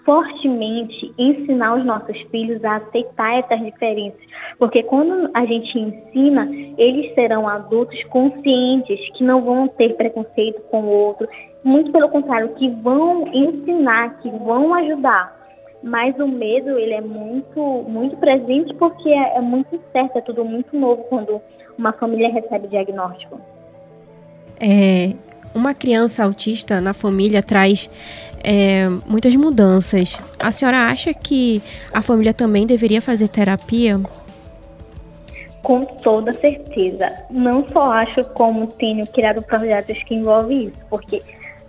fortemente 0.05 1.13
ensinar 1.17 1.75
os 1.75 1.85
nossos 1.85 2.19
filhos 2.31 2.63
a 2.65 2.77
aceitar 2.77 3.37
essas 3.37 3.59
diferenças, 3.59 4.19
porque 4.57 4.81
quando 4.81 5.29
a 5.33 5.45
gente 5.45 5.77
ensina, 5.77 6.49
eles 6.79 7.13
serão 7.13 7.47
adultos 7.47 8.03
conscientes 8.05 8.99
que 9.15 9.23
não 9.23 9.41
vão 9.41 9.67
ter 9.67 9.95
preconceito 9.95 10.61
com 10.71 10.81
o 10.81 10.89
outro, 10.89 11.27
muito 11.63 11.91
pelo 11.91 12.09
contrário, 12.09 12.55
que 12.55 12.69
vão 12.69 13.27
ensinar, 13.27 14.19
que 14.21 14.29
vão 14.29 14.73
ajudar. 14.73 15.37
Mas 15.83 16.17
o 16.17 16.27
medo, 16.27 16.77
ele 16.77 16.93
é 16.93 17.01
muito, 17.01 17.61
muito 17.87 18.17
presente 18.17 18.73
porque 18.73 19.09
é, 19.09 19.37
é 19.37 19.41
muito 19.41 19.75
incerto, 19.75 20.17
é 20.17 20.21
tudo 20.21 20.43
muito 20.43 20.75
novo 20.77 21.03
quando 21.03 21.39
uma 21.77 21.93
família 21.93 22.31
recebe 22.31 22.67
diagnóstico. 22.67 23.39
É, 24.59 25.13
uma 25.53 25.73
criança 25.73 26.23
autista 26.23 26.79
na 26.79 26.93
família 26.93 27.41
traz 27.41 27.89
é, 28.43 28.87
muitas 29.05 29.35
mudanças. 29.35 30.21
A 30.39 30.51
senhora 30.51 30.85
acha 30.85 31.13
que 31.13 31.61
a 31.93 32.01
família 32.01 32.33
também 32.33 32.65
deveria 32.65 33.01
fazer 33.01 33.27
terapia? 33.27 33.99
Com 35.61 35.83
toda 35.85 36.31
certeza. 36.31 37.11
Não 37.29 37.65
só 37.71 37.91
acho 37.91 38.23
como 38.25 38.67
tenho 38.67 39.05
criado 39.07 39.41
projetos 39.41 40.01
que 40.03 40.15
envolvem 40.15 40.65
isso, 40.67 40.77
porque 40.89 41.21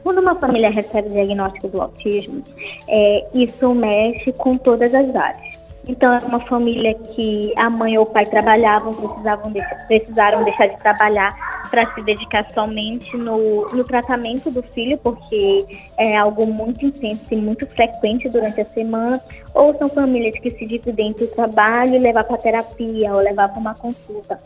quando 0.02 0.20
uma 0.20 0.34
família 0.34 0.70
recebe 0.70 1.08
o 1.08 1.12
diagnóstico 1.12 1.68
do 1.68 1.82
autismo, 1.82 2.42
é, 2.88 3.26
isso 3.34 3.74
mexe 3.74 4.32
com 4.32 4.56
todas 4.56 4.94
as 4.94 5.14
áreas. 5.14 5.49
Então, 5.90 6.14
é 6.14 6.18
uma 6.18 6.38
família 6.46 6.94
que 6.94 7.52
a 7.56 7.68
mãe 7.68 7.98
ou 7.98 8.04
o 8.04 8.10
pai 8.10 8.24
trabalhavam, 8.24 8.94
precisavam 8.94 9.52
precisaram 9.88 10.44
deixar 10.44 10.68
de 10.68 10.76
trabalhar 10.76 11.34
para 11.68 11.92
se 11.92 12.02
dedicar 12.02 12.46
somente 12.54 13.16
no, 13.16 13.66
no 13.66 13.82
tratamento 13.82 14.52
do 14.52 14.62
filho, 14.62 14.96
porque 14.98 15.66
é 15.98 16.16
algo 16.16 16.46
muito 16.46 16.86
intenso 16.86 17.24
e 17.32 17.36
muito 17.36 17.66
frequente 17.66 18.28
durante 18.28 18.60
a 18.60 18.64
semana, 18.66 19.20
ou 19.52 19.76
são 19.78 19.88
famílias 19.88 20.38
que 20.38 20.52
se 20.52 20.64
dividem 20.64 21.08
entre 21.08 21.24
o 21.24 21.28
trabalho 21.28 21.96
e 21.96 21.98
levar 21.98 22.22
para 22.22 22.38
terapia 22.38 23.12
ou 23.12 23.20
levar 23.20 23.48
para 23.48 23.58
uma 23.58 23.74
consulta. 23.74 24.38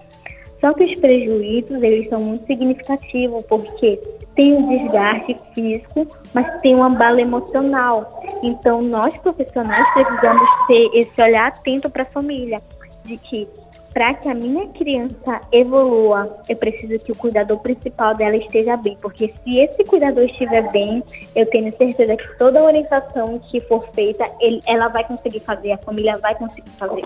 Só 0.63 0.73
que 0.73 0.85
os 0.85 0.95
prejuízos, 0.95 1.83
eles 1.83 2.09
são 2.09 2.23
muito 2.23 2.47
significativos, 2.47 3.45
porque 3.47 4.01
tem 4.35 4.55
um 4.55 4.67
desgaste 4.67 5.37
físico, 5.55 6.07
mas 6.35 6.61
tem 6.61 6.75
uma 6.75 6.91
bala 6.91 7.21
emocional. 7.21 8.09
Então, 8.43 8.83
nós 8.83 9.17
profissionais 9.19 9.89
precisamos 9.95 10.67
ter 10.67 10.91
esse 10.93 11.23
olhar 11.23 11.47
atento 11.47 11.89
para 11.89 12.03
a 12.03 12.07
família, 12.07 12.61
de 13.05 13.17
que 13.17 13.49
para 13.95 14.13
que 14.13 14.29
a 14.29 14.35
minha 14.35 14.67
criança 14.71 15.41
evolua, 15.53 16.27
eu 16.49 16.57
preciso 16.57 16.99
que 16.99 17.13
o 17.13 17.15
cuidador 17.15 17.61
principal 17.61 18.13
dela 18.13 18.37
esteja 18.37 18.77
bem, 18.77 18.99
porque 19.01 19.33
se 19.43 19.59
esse 19.61 19.85
cuidador 19.85 20.25
estiver 20.25 20.69
bem, 20.73 21.01
eu 21.37 21.47
tenho 21.47 21.73
certeza 21.77 22.17
que 22.17 22.37
toda 22.37 22.59
a 22.59 22.65
orientação 22.65 23.39
que 23.39 23.61
for 23.61 23.87
feita, 23.95 24.27
ele, 24.41 24.61
ela 24.67 24.89
vai 24.89 25.05
conseguir 25.05 25.39
fazer, 25.41 25.71
a 25.71 25.79
família 25.79 26.19
vai 26.19 26.35
conseguir 26.35 26.71
fazer. 26.71 27.05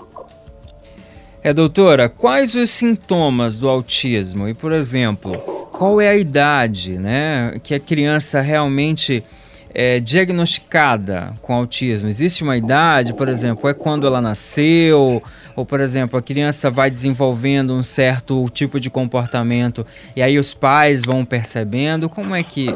É, 1.41 1.53
doutora, 1.53 2.09
quais 2.09 2.53
os 2.53 2.69
sintomas 2.69 3.55
do 3.55 3.69
autismo? 3.69 4.49
E, 4.49 4.53
por 4.53 4.73
exemplo, 4.73 5.37
qual 5.71 6.01
é 6.01 6.09
a 6.09 6.15
idade 6.17 6.99
né, 6.99 7.53
que 7.63 7.73
a 7.73 7.79
criança 7.79 8.41
realmente 8.41 9.23
é 9.73 10.01
diagnosticada 10.01 11.31
com 11.41 11.53
autismo? 11.53 12.09
Existe 12.09 12.43
uma 12.43 12.57
idade, 12.57 13.13
por 13.13 13.29
exemplo, 13.29 13.69
é 13.69 13.73
quando 13.73 14.05
ela 14.05 14.19
nasceu? 14.19 15.23
Ou, 15.55 15.65
por 15.65 15.79
exemplo, 15.79 16.19
a 16.19 16.21
criança 16.21 16.69
vai 16.69 16.91
desenvolvendo 16.91 17.73
um 17.73 17.83
certo 17.83 18.45
tipo 18.49 18.77
de 18.77 18.89
comportamento 18.89 19.85
e 20.17 20.21
aí 20.21 20.37
os 20.37 20.53
pais 20.53 21.05
vão 21.05 21.23
percebendo? 21.23 22.09
Como 22.09 22.35
é 22.35 22.43
que 22.43 22.75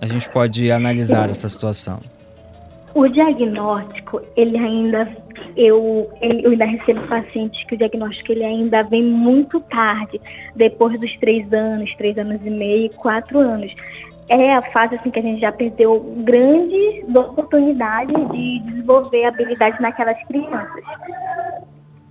a 0.00 0.06
gente 0.06 0.28
pode 0.28 0.68
analisar 0.72 1.30
essa 1.30 1.48
situação? 1.48 2.00
O 2.92 3.06
diagnóstico, 3.06 4.20
ele 4.36 4.58
ainda 4.58 5.08
eu, 5.56 6.10
eu 6.20 6.50
ainda 6.50 6.64
recebo 6.64 7.06
pacientes 7.06 7.64
que 7.64 7.74
o 7.74 7.78
diagnóstico 7.78 8.32
ele 8.32 8.44
ainda 8.44 8.82
vem 8.82 9.02
muito 9.02 9.60
tarde, 9.60 10.20
depois 10.54 10.98
dos 10.98 11.16
três 11.18 11.52
anos, 11.52 11.94
três 11.96 12.18
anos 12.18 12.40
e 12.44 12.50
meio, 12.50 12.90
quatro 12.90 13.38
anos. 13.38 13.72
É 14.28 14.54
a 14.54 14.62
fase 14.62 14.94
assim 14.96 15.10
que 15.10 15.18
a 15.18 15.22
gente 15.22 15.40
já 15.40 15.52
perdeu 15.52 16.00
grandes 16.24 17.04
oportunidades 17.14 18.16
de 18.30 18.58
desenvolver 18.60 19.26
habilidades 19.26 19.80
naquelas 19.80 20.18
crianças. 20.26 20.82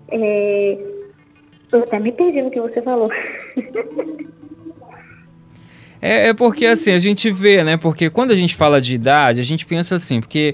É, 0.10 0.78
eu 1.72 1.80
até 1.80 2.00
me 2.00 2.12
perdi 2.12 2.42
no 2.42 2.52
que 2.52 2.62
você 2.62 2.82
falou. 2.82 3.10
É, 6.00 6.28
é, 6.28 6.34
porque 6.34 6.66
assim, 6.66 6.92
a 6.92 7.00
gente 7.00 7.32
vê, 7.32 7.64
né? 7.64 7.78
Porque 7.78 8.10
quando 8.10 8.32
a 8.32 8.36
gente 8.36 8.56
fala 8.56 8.82
de 8.82 8.94
idade, 8.94 9.40
a 9.40 9.44
gente 9.44 9.66
pensa 9.66 9.96
assim, 9.96 10.20
porque 10.20 10.54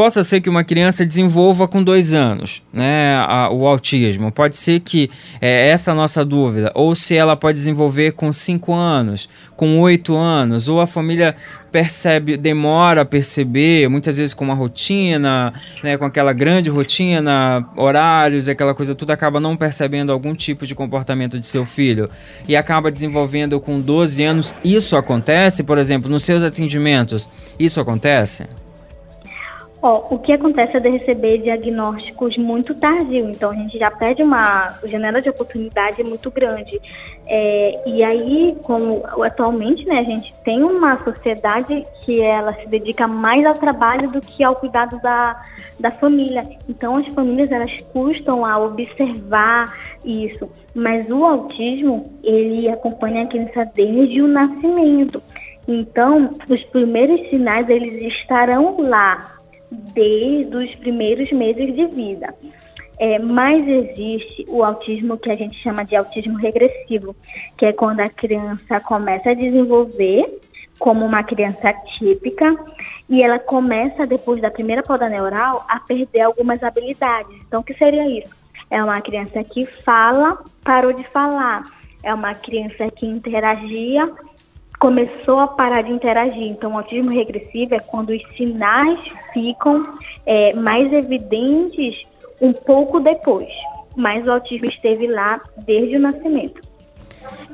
possa 0.00 0.24
ser 0.24 0.40
que 0.40 0.48
uma 0.48 0.64
criança 0.64 1.04
desenvolva 1.04 1.68
com 1.68 1.82
dois 1.82 2.14
anos, 2.14 2.62
né, 2.72 3.16
a, 3.18 3.50
o 3.52 3.66
autismo. 3.66 4.32
Pode 4.32 4.56
ser 4.56 4.80
que 4.80 5.10
é 5.42 5.68
essa 5.68 5.92
nossa 5.92 6.24
dúvida, 6.24 6.72
ou 6.74 6.94
se 6.94 7.14
ela 7.14 7.36
pode 7.36 7.58
desenvolver 7.58 8.12
com 8.12 8.32
cinco 8.32 8.72
anos, 8.72 9.28
com 9.58 9.78
oito 9.78 10.16
anos, 10.16 10.68
ou 10.68 10.80
a 10.80 10.86
família 10.86 11.36
percebe, 11.70 12.38
demora 12.38 13.02
a 13.02 13.04
perceber, 13.04 13.90
muitas 13.90 14.16
vezes 14.16 14.32
com 14.32 14.42
uma 14.42 14.54
rotina, 14.54 15.52
né, 15.84 15.98
com 15.98 16.06
aquela 16.06 16.32
grande 16.32 16.70
rotina, 16.70 17.62
horários, 17.76 18.48
aquela 18.48 18.74
coisa 18.74 18.94
tudo 18.94 19.10
acaba 19.10 19.38
não 19.38 19.54
percebendo 19.54 20.12
algum 20.12 20.34
tipo 20.34 20.66
de 20.66 20.74
comportamento 20.74 21.38
de 21.38 21.46
seu 21.46 21.66
filho 21.66 22.08
e 22.48 22.56
acaba 22.56 22.90
desenvolvendo 22.90 23.60
com 23.60 23.78
12 23.78 24.24
anos. 24.24 24.54
Isso 24.64 24.96
acontece, 24.96 25.62
por 25.62 25.76
exemplo, 25.76 26.10
nos 26.10 26.22
seus 26.22 26.42
atendimentos? 26.42 27.28
Isso 27.58 27.78
acontece? 27.78 28.46
Ó, 29.82 30.14
o 30.14 30.18
que 30.18 30.32
acontece 30.32 30.76
é 30.76 30.80
de 30.80 30.90
receber 30.90 31.38
diagnósticos 31.38 32.36
muito 32.36 32.74
tardios, 32.74 33.26
então 33.30 33.50
a 33.50 33.54
gente 33.54 33.78
já 33.78 33.90
perde 33.90 34.22
uma 34.22 34.78
janela 34.84 35.22
de 35.22 35.30
oportunidade 35.30 36.04
muito 36.04 36.30
grande. 36.30 36.78
É, 37.26 37.88
e 37.88 38.04
aí, 38.04 38.58
como 38.62 39.02
atualmente, 39.22 39.86
né, 39.86 40.00
a 40.00 40.02
gente 40.02 40.34
tem 40.44 40.62
uma 40.62 40.98
sociedade 40.98 41.82
que 42.04 42.20
ela 42.20 42.52
se 42.52 42.66
dedica 42.66 43.08
mais 43.08 43.46
ao 43.46 43.54
trabalho 43.54 44.10
do 44.10 44.20
que 44.20 44.44
ao 44.44 44.54
cuidado 44.54 45.00
da, 45.00 45.40
da 45.78 45.90
família. 45.90 46.42
Então 46.68 46.96
as 46.96 47.06
famílias 47.06 47.50
elas 47.50 47.72
custam 47.90 48.44
a 48.44 48.58
observar 48.58 49.74
isso, 50.04 50.46
mas 50.74 51.10
o 51.10 51.24
autismo 51.24 52.12
ele 52.22 52.68
acompanha 52.68 53.22
a 53.22 53.26
criança 53.26 53.64
desde 53.74 54.20
o 54.20 54.28
nascimento. 54.28 55.22
Então, 55.66 56.36
os 56.48 56.62
primeiros 56.64 57.30
sinais 57.30 57.68
eles 57.68 58.12
estarão 58.12 58.80
lá 58.80 59.39
desde 59.70 60.56
os 60.56 60.74
primeiros 60.76 61.30
meses 61.32 61.74
de 61.74 61.86
vida. 61.86 62.34
É, 62.98 63.18
mas 63.18 63.66
existe 63.66 64.44
o 64.46 64.62
autismo 64.62 65.16
que 65.16 65.30
a 65.30 65.36
gente 65.36 65.56
chama 65.62 65.84
de 65.84 65.96
autismo 65.96 66.36
regressivo, 66.36 67.16
que 67.56 67.64
é 67.64 67.72
quando 67.72 68.00
a 68.00 68.10
criança 68.10 68.78
começa 68.80 69.30
a 69.30 69.34
desenvolver 69.34 70.26
como 70.78 71.04
uma 71.04 71.22
criança 71.22 71.72
típica 71.98 72.56
e 73.08 73.22
ela 73.22 73.38
começa, 73.38 74.06
depois 74.06 74.40
da 74.40 74.50
primeira 74.50 74.82
poda 74.82 75.08
neural, 75.08 75.64
a 75.68 75.80
perder 75.80 76.22
algumas 76.22 76.62
habilidades. 76.62 77.36
Então, 77.46 77.60
o 77.60 77.64
que 77.64 77.74
seria 77.74 78.06
isso? 78.06 78.34
É 78.70 78.82
uma 78.82 79.00
criança 79.00 79.42
que 79.44 79.66
fala, 79.66 80.38
parou 80.62 80.92
de 80.92 81.02
falar. 81.04 81.62
É 82.02 82.14
uma 82.14 82.34
criança 82.34 82.90
que 82.90 83.06
interagia, 83.06 84.10
começou 84.80 85.38
a 85.38 85.46
parar 85.46 85.82
de 85.82 85.92
interagir. 85.92 86.42
Então, 86.42 86.72
o 86.72 86.78
autismo 86.78 87.10
regressivo 87.10 87.74
é 87.74 87.78
quando 87.78 88.10
os 88.10 88.22
sinais 88.34 88.98
ficam 89.32 89.78
é, 90.26 90.54
mais 90.54 90.90
evidentes 90.90 92.02
um 92.40 92.52
pouco 92.52 92.98
depois. 92.98 93.48
Mas 93.94 94.26
o 94.26 94.32
autismo 94.32 94.68
esteve 94.68 95.06
lá 95.06 95.40
desde 95.58 95.96
o 95.96 96.00
nascimento. 96.00 96.62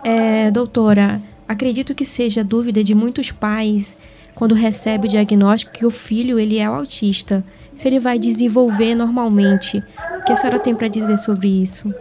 É, 0.05 0.51
doutora, 0.53 1.20
acredito 1.49 1.95
que 1.95 2.05
seja 2.05 2.45
dúvida 2.45 2.85
de 2.85 2.95
muitos 2.95 3.33
pais 3.33 3.97
quando 4.35 4.55
recebe 4.55 5.09
o 5.09 5.11
diagnóstico 5.11 5.72
que 5.72 5.85
o 5.85 5.91
filho 5.91 6.39
ele 6.39 6.59
é 6.59 6.64
autista. 6.64 7.43
Se 7.74 7.89
ele 7.89 7.99
vai 7.99 8.18
desenvolver 8.18 8.95
normalmente. 8.95 9.83
O 10.20 10.24
que 10.24 10.33
a 10.33 10.37
senhora 10.37 10.61
tem 10.61 10.74
para 10.74 10.89
dizer 10.89 11.18
sobre 11.18 11.49
isso? 11.49 11.93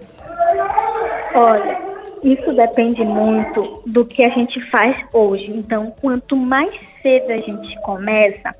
Olha, 1.33 1.84
isso 2.25 2.51
depende 2.53 3.03
muito 3.03 3.83
do 3.85 4.03
que 4.03 4.23
a 4.23 4.29
gente 4.29 4.59
faz 4.71 4.97
hoje. 5.13 5.51
Então, 5.51 5.93
quanto 6.01 6.35
mais 6.35 6.73
cedo 7.01 7.31
a 7.31 7.37
gente 7.37 7.79
começa, 7.81 8.53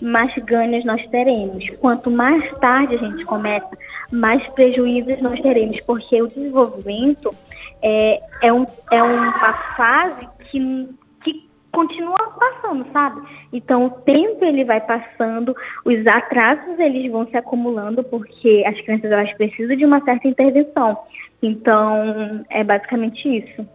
mais 0.00 0.34
ganhos 0.38 0.84
nós 0.84 1.06
teremos. 1.06 1.64
Quanto 1.80 2.10
mais 2.10 2.42
tarde 2.58 2.96
a 2.96 2.98
gente 2.98 3.24
começa, 3.24 3.70
mais 4.10 4.44
prejuízos 4.50 5.22
nós 5.22 5.40
teremos, 5.40 5.80
porque 5.82 6.20
o 6.20 6.26
desenvolvimento 6.26 7.32
é, 7.80 8.20
é, 8.42 8.52
um, 8.52 8.66
é 8.90 9.02
uma 9.02 9.52
fase 9.76 10.26
que, 10.50 10.88
que 11.22 11.48
continua 11.70 12.18
passando, 12.38 12.84
sabe? 12.92 13.22
Então 13.52 13.86
o 13.86 13.90
tempo 13.90 14.44
ele 14.44 14.64
vai 14.64 14.80
passando, 14.80 15.54
os 15.84 16.06
atrasos 16.06 16.78
eles 16.78 17.10
vão 17.10 17.26
se 17.26 17.36
acumulando, 17.36 18.02
porque 18.02 18.64
as 18.66 18.80
crianças 18.80 19.10
elas 19.10 19.32
precisam 19.34 19.76
de 19.76 19.84
uma 19.84 20.00
certa 20.00 20.26
intervenção. 20.26 20.96
Então 21.42 22.44
é 22.48 22.64
basicamente 22.64 23.28
isso. 23.28 23.66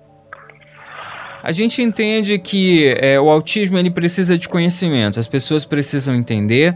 A 1.43 1.51
gente 1.51 1.81
entende 1.81 2.39
que 2.39 2.95
é, 2.99 3.19
o 3.19 3.29
autismo 3.29 3.77
ele 3.77 3.91
precisa 3.91 4.37
de 4.37 4.49
conhecimento. 4.49 5.19
As 5.19 5.27
pessoas 5.27 5.63
precisam 5.63 6.15
entender 6.15 6.75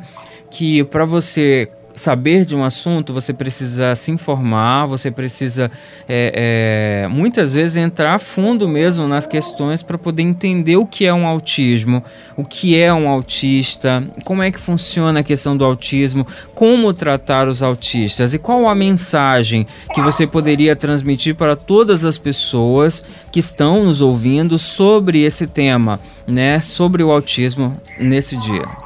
que 0.52 0.84
para 0.84 1.04
você 1.04 1.68
saber 1.96 2.46
de 2.46 2.56
um 2.56 2.64
assunto, 2.64 3.14
você 3.14 3.34
precisa 3.34 3.96
se 3.96 4.12
informar, 4.12 4.86
você 4.86 5.12
precisa 5.12 5.72
é, 6.08 7.04
é, 7.04 7.08
muitas 7.08 7.54
vezes 7.54 7.78
entrar 7.78 8.20
fundo 8.20 8.68
mesmo 8.68 9.08
nas 9.08 9.28
questões 9.28 9.84
para 9.84 9.98
poder 9.98 10.24
entender 10.24 10.78
o 10.78 10.86
que 10.86 11.06
é 11.06 11.14
um 11.14 11.26
autismo, 11.26 12.04
o 12.36 12.44
que 12.44 12.78
é 12.78 12.94
um 12.94 13.08
autista, 13.08 14.04
como 14.24 14.44
é 14.44 14.52
que 14.52 14.60
funciona 14.60 15.20
a 15.20 15.24
questão 15.24 15.56
do 15.56 15.66
autismo, 15.66 16.26
como 16.56 16.94
tratar 16.94 17.48
os 17.48 17.62
autistas 17.62 18.34
e 18.34 18.40
qual 18.40 18.68
a 18.68 18.76
mensagem 18.76 19.66
que 19.94 20.02
você 20.02 20.26
poderia 20.26 20.76
transmitir 20.76 21.36
para 21.36 21.56
todas 21.56 22.06
as 22.06 22.18
pessoas 22.18 23.04
que 23.32 23.40
estão 23.40 23.86
nos 23.86 24.02
ouvindo 24.02 24.58
sobre 24.58 25.24
esse 25.24 25.48
tema, 25.48 26.00
né, 26.28 26.60
sobre 26.60 27.04
o 27.04 27.12
autismo 27.12 27.74
nesse 28.00 28.38
dia. 28.38 28.81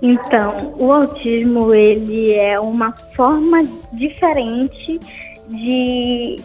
Então, 0.00 0.74
o 0.78 0.92
autismo 0.92 1.74
ele 1.74 2.32
é 2.34 2.58
uma 2.58 2.92
forma 3.16 3.64
diferente 3.92 5.00
de 5.48 6.36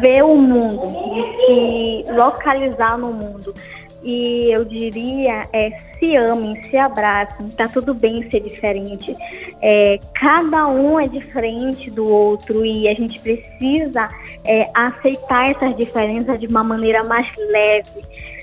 ver 0.00 0.24
o 0.24 0.36
mundo, 0.36 0.82
de 1.14 2.04
se 2.04 2.12
localizar 2.12 2.98
no 2.98 3.12
mundo. 3.12 3.54
E 4.02 4.50
eu 4.52 4.64
diria, 4.64 5.46
é, 5.52 5.70
se 5.98 6.16
amem, 6.16 6.62
se 6.64 6.76
abracem, 6.76 7.48
tá 7.48 7.66
tudo 7.68 7.94
bem 7.94 8.28
ser 8.30 8.40
diferente. 8.40 9.16
É, 9.60 9.98
cada 10.14 10.68
um 10.68 11.00
é 11.00 11.08
diferente 11.08 11.90
do 11.90 12.06
outro 12.06 12.64
e 12.64 12.88
a 12.88 12.94
gente 12.94 13.18
precisa 13.20 14.08
é, 14.44 14.70
aceitar 14.74 15.50
essas 15.50 15.76
diferenças 15.76 16.38
de 16.38 16.46
uma 16.46 16.62
maneira 16.62 17.02
mais 17.04 17.26
leve. 17.50 18.00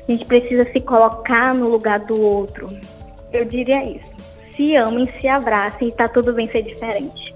A 0.07 0.11
gente 0.11 0.25
precisa 0.25 0.69
se 0.71 0.79
colocar 0.79 1.53
no 1.53 1.69
lugar 1.69 1.99
do 1.99 2.19
outro. 2.21 2.69
Eu 3.31 3.45
diria 3.45 3.83
isso 3.83 4.14
se 4.55 4.75
amem, 4.75 5.07
se 5.19 5.27
abracem 5.27 5.89
e 5.89 5.91
tá 5.91 6.07
tudo 6.07 6.33
bem 6.33 6.47
ser 6.47 6.63
diferente. 6.63 7.35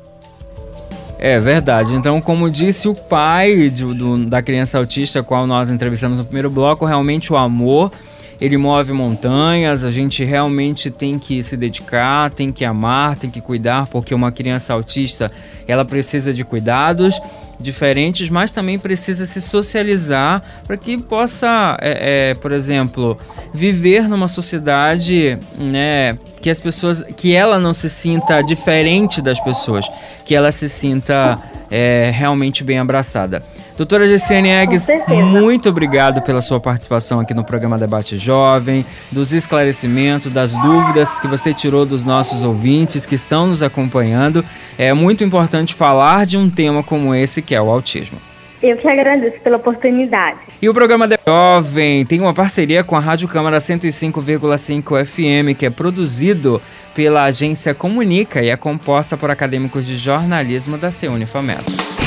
É 1.18 1.40
verdade. 1.40 1.96
Então, 1.96 2.22
como 2.22 2.50
disse 2.50 2.88
o 2.88 2.96
pai 2.96 3.70
de, 3.70 3.84
do, 3.94 4.26
da 4.26 4.42
criança 4.42 4.78
autista, 4.78 5.22
qual 5.22 5.46
nós 5.46 5.70
entrevistamos 5.70 6.18
no 6.18 6.26
primeiro 6.26 6.50
bloco, 6.50 6.86
realmente 6.86 7.34
o 7.34 7.36
amor 7.36 7.92
ele 8.40 8.58
move 8.58 8.94
montanhas. 8.94 9.84
A 9.84 9.92
gente 9.92 10.24
realmente 10.24 10.90
tem 10.90 11.20
que 11.20 11.44
se 11.44 11.58
dedicar, 11.58 12.34
tem 12.34 12.52
que 12.52 12.64
amar, 12.64 13.18
tem 13.18 13.30
que 13.30 13.42
cuidar, 13.42 13.86
porque 13.88 14.16
uma 14.16 14.32
criança 14.32 14.74
autista 14.74 15.32
ela 15.68 15.84
precisa 15.84 16.34
de 16.34 16.46
cuidados 16.46 17.20
diferentes, 17.60 18.30
mas 18.30 18.52
também 18.52 18.80
precisa 18.80 19.26
se 19.26 19.42
socializar 19.42 20.42
para 20.66 20.78
que 20.78 20.98
possa, 20.98 21.78
é, 21.82 22.30
é, 22.30 22.34
por 22.36 22.52
exemplo, 22.52 23.18
viver 23.54 24.08
numa 24.08 24.28
sociedade, 24.28 25.38
né, 25.58 26.18
que 26.42 26.50
as 26.50 26.60
pessoas, 26.60 27.04
que 27.18 27.36
ela 27.36 27.60
não 27.60 27.74
se 27.74 27.90
sinta 27.90 28.42
diferente 28.42 29.22
das 29.22 29.40
pessoas, 29.40 29.86
que 30.26 30.34
ela 30.34 30.52
se 30.52 30.70
sinta 30.70 31.38
é, 31.70 32.12
realmente 32.14 32.64
bem 32.64 32.80
abraçada. 32.80 33.44
Doutora 33.80 34.06
Gessiane 34.06 34.50
Eggs, 34.50 34.92
muito 35.08 35.70
obrigado 35.70 36.22
pela 36.22 36.42
sua 36.42 36.60
participação 36.60 37.22
aqui 37.22 37.34
no 37.34 37.46
programa 37.46 37.78
Debate 37.78 38.18
Jovem, 38.18 38.86
dos 39.10 39.32
esclarecimentos, 39.32 40.30
das 40.34 40.52
dúvidas 40.52 41.18
que 41.18 41.28
você 41.28 41.54
tirou 41.54 41.86
dos 41.86 42.04
nossos 42.04 42.44
ouvintes 42.44 43.06
que 43.06 43.16
estão 43.16 43.48
nos 43.48 43.64
acompanhando. 43.64 44.44
É 44.78 44.92
muito 44.92 45.24
importante 45.24 45.74
falar 45.74 46.26
de 46.26 46.36
um 46.36 46.50
tema 46.50 46.84
como 46.84 47.16
esse 47.16 47.42
que 47.42 47.56
é 47.56 47.62
o 47.62 47.70
autismo. 47.70 48.18
Eu 48.62 48.76
que 48.76 48.86
agradeço 48.86 49.40
pela 49.40 49.56
oportunidade. 49.56 50.40
E 50.62 50.68
o 50.68 50.74
programa 50.74 51.08
Debate 51.08 51.26
Jovem 51.26 52.06
tem 52.06 52.20
uma 52.20 52.34
parceria 52.34 52.84
com 52.84 52.98
a 52.98 53.00
Rádio 53.00 53.30
Câmara 53.30 53.60
105,5 53.60 55.06
FM, 55.06 55.58
que 55.58 55.66
é 55.66 55.70
produzido 55.70 56.62
pela 56.94 57.24
agência 57.24 57.74
Comunica 57.74 58.42
e 58.42 58.50
é 58.50 58.58
composta 58.58 59.16
por 59.16 59.32
acadêmicos 59.32 59.86
de 59.86 59.96
jornalismo 59.96 60.78
da 60.78 60.92
Ceunifamento. 60.92 61.99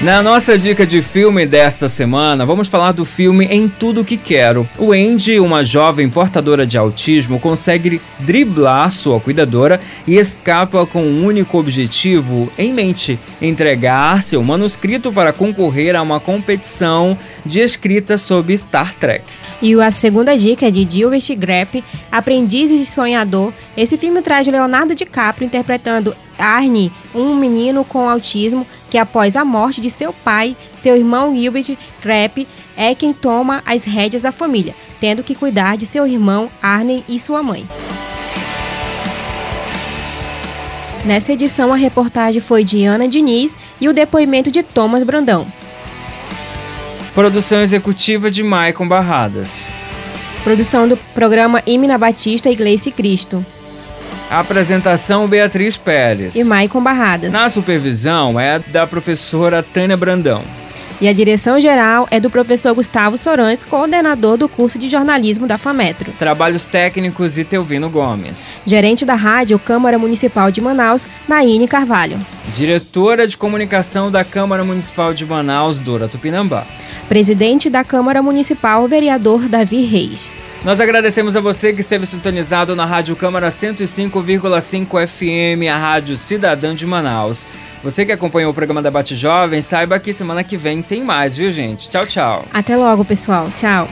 Na 0.00 0.22
nossa 0.22 0.56
dica 0.56 0.86
de 0.86 1.02
filme 1.02 1.44
desta 1.44 1.88
semana, 1.88 2.46
vamos 2.46 2.68
falar 2.68 2.92
do 2.92 3.04
filme 3.04 3.46
Em 3.46 3.68
Tudo 3.68 4.04
Que 4.04 4.16
Quero. 4.16 4.68
O 4.78 4.92
Andy, 4.92 5.40
uma 5.40 5.64
jovem 5.64 6.08
portadora 6.08 6.64
de 6.64 6.78
autismo, 6.78 7.40
consegue 7.40 8.00
driblar 8.20 8.92
sua 8.92 9.18
cuidadora 9.18 9.80
e 10.06 10.14
escapa 10.16 10.86
com 10.86 11.02
um 11.02 11.24
único 11.26 11.58
objetivo 11.58 12.48
em 12.56 12.72
mente: 12.72 13.18
entregar 13.42 14.22
seu 14.22 14.40
manuscrito 14.40 15.12
para 15.12 15.32
concorrer 15.32 15.96
a 15.96 16.02
uma 16.02 16.20
competição 16.20 17.18
de 17.44 17.58
escrita 17.58 18.16
sobre 18.16 18.56
Star 18.56 18.94
Trek. 18.94 19.24
E 19.60 19.74
a 19.80 19.90
segunda 19.90 20.38
dica 20.38 20.68
é 20.68 20.70
de 20.70 20.86
Gilbert 20.88 21.36
Grape, 21.36 21.82
Aprendiz 22.12 22.70
de 22.70 22.86
Sonhador. 22.86 23.52
Esse 23.76 23.96
filme 23.96 24.22
traz 24.22 24.46
Leonardo 24.46 24.94
DiCaprio 24.94 25.46
interpretando 25.46 26.14
Arnie, 26.38 26.92
um 27.12 27.34
menino 27.34 27.84
com 27.84 28.08
autismo 28.08 28.64
que 28.88 28.96
após 28.96 29.34
a 29.36 29.44
morte 29.44 29.80
de 29.80 29.90
seu 29.90 30.12
pai, 30.12 30.56
seu 30.76 30.96
irmão 30.96 31.34
Gilbert 31.34 31.76
Crepe 32.00 32.46
é 32.76 32.94
quem 32.94 33.12
toma 33.12 33.62
as 33.66 33.84
rédeas 33.84 34.22
da 34.22 34.30
família, 34.30 34.74
tendo 35.00 35.24
que 35.24 35.34
cuidar 35.34 35.76
de 35.76 35.84
seu 35.84 36.06
irmão 36.06 36.48
Arne 36.62 37.04
e 37.08 37.18
sua 37.18 37.42
mãe. 37.42 37.66
Nessa 41.04 41.32
edição, 41.32 41.72
a 41.72 41.76
reportagem 41.76 42.40
foi 42.40 42.62
de 42.62 42.84
Ana 42.84 43.08
Diniz 43.08 43.56
e 43.80 43.88
o 43.88 43.92
depoimento 43.92 44.50
de 44.50 44.62
Thomas 44.62 45.02
Brandão. 45.02 45.46
Produção 47.14 47.60
executiva 47.62 48.30
de 48.30 48.42
Maicon 48.42 48.86
Barradas. 48.86 49.64
Produção 50.44 50.88
do 50.88 50.96
programa 50.96 51.62
Imina 51.66 51.98
Batista 51.98 52.50
e 52.50 52.54
Gleice 52.54 52.90
Cristo. 52.90 53.44
Apresentação 54.30 55.26
Beatriz 55.26 55.76
Pérez. 55.76 56.36
E 56.36 56.44
Maicon 56.44 56.82
Barradas. 56.82 57.32
Na 57.32 57.48
supervisão 57.48 58.38
é 58.38 58.58
da 58.58 58.86
professora 58.86 59.62
Tânia 59.62 59.96
Brandão. 59.96 60.42
E 61.00 61.06
a 61.06 61.12
direção 61.12 61.60
geral 61.60 62.08
é 62.10 62.18
do 62.18 62.28
professor 62.28 62.74
Gustavo 62.74 63.16
Sorães, 63.16 63.62
coordenador 63.62 64.36
do 64.36 64.48
curso 64.48 64.76
de 64.80 64.88
jornalismo 64.88 65.46
da 65.46 65.56
FAMetro. 65.56 66.12
Trabalhos 66.18 66.64
técnicos 66.64 67.38
e 67.38 67.44
Teuvino 67.44 67.88
Gomes. 67.88 68.50
Gerente 68.66 69.04
da 69.04 69.14
rádio 69.14 69.60
Câmara 69.60 69.96
Municipal 69.96 70.50
de 70.50 70.60
Manaus, 70.60 71.06
Naine 71.28 71.68
Carvalho. 71.68 72.18
Diretora 72.52 73.28
de 73.28 73.36
comunicação 73.36 74.10
da 74.10 74.24
Câmara 74.24 74.64
Municipal 74.64 75.14
de 75.14 75.24
Manaus, 75.24 75.78
Dora 75.78 76.08
Tupinambá. 76.08 76.66
Presidente 77.08 77.70
da 77.70 77.84
Câmara 77.84 78.20
Municipal, 78.20 78.88
vereador 78.88 79.48
Davi 79.48 79.84
Reis. 79.84 80.28
Nós 80.64 80.80
agradecemos 80.80 81.36
a 81.36 81.40
você 81.40 81.72
que 81.72 81.82
esteve 81.82 82.04
sintonizado 82.04 82.74
na 82.74 82.84
Rádio 82.84 83.14
Câmara 83.14 83.48
105,5 83.48 85.06
FM, 85.06 85.70
a 85.72 85.76
Rádio 85.76 86.16
Cidadã 86.16 86.74
de 86.74 86.84
Manaus. 86.84 87.46
Você 87.82 88.04
que 88.04 88.10
acompanhou 88.10 88.50
o 88.50 88.54
programa 88.54 88.82
Debate 88.82 89.14
Jovem, 89.14 89.62
saiba 89.62 90.00
que 90.00 90.12
semana 90.12 90.42
que 90.42 90.56
vem 90.56 90.82
tem 90.82 91.02
mais, 91.02 91.36
viu, 91.36 91.52
gente? 91.52 91.88
Tchau, 91.88 92.04
tchau. 92.04 92.44
Até 92.52 92.76
logo, 92.76 93.04
pessoal. 93.04 93.46
Tchau. 93.56 93.88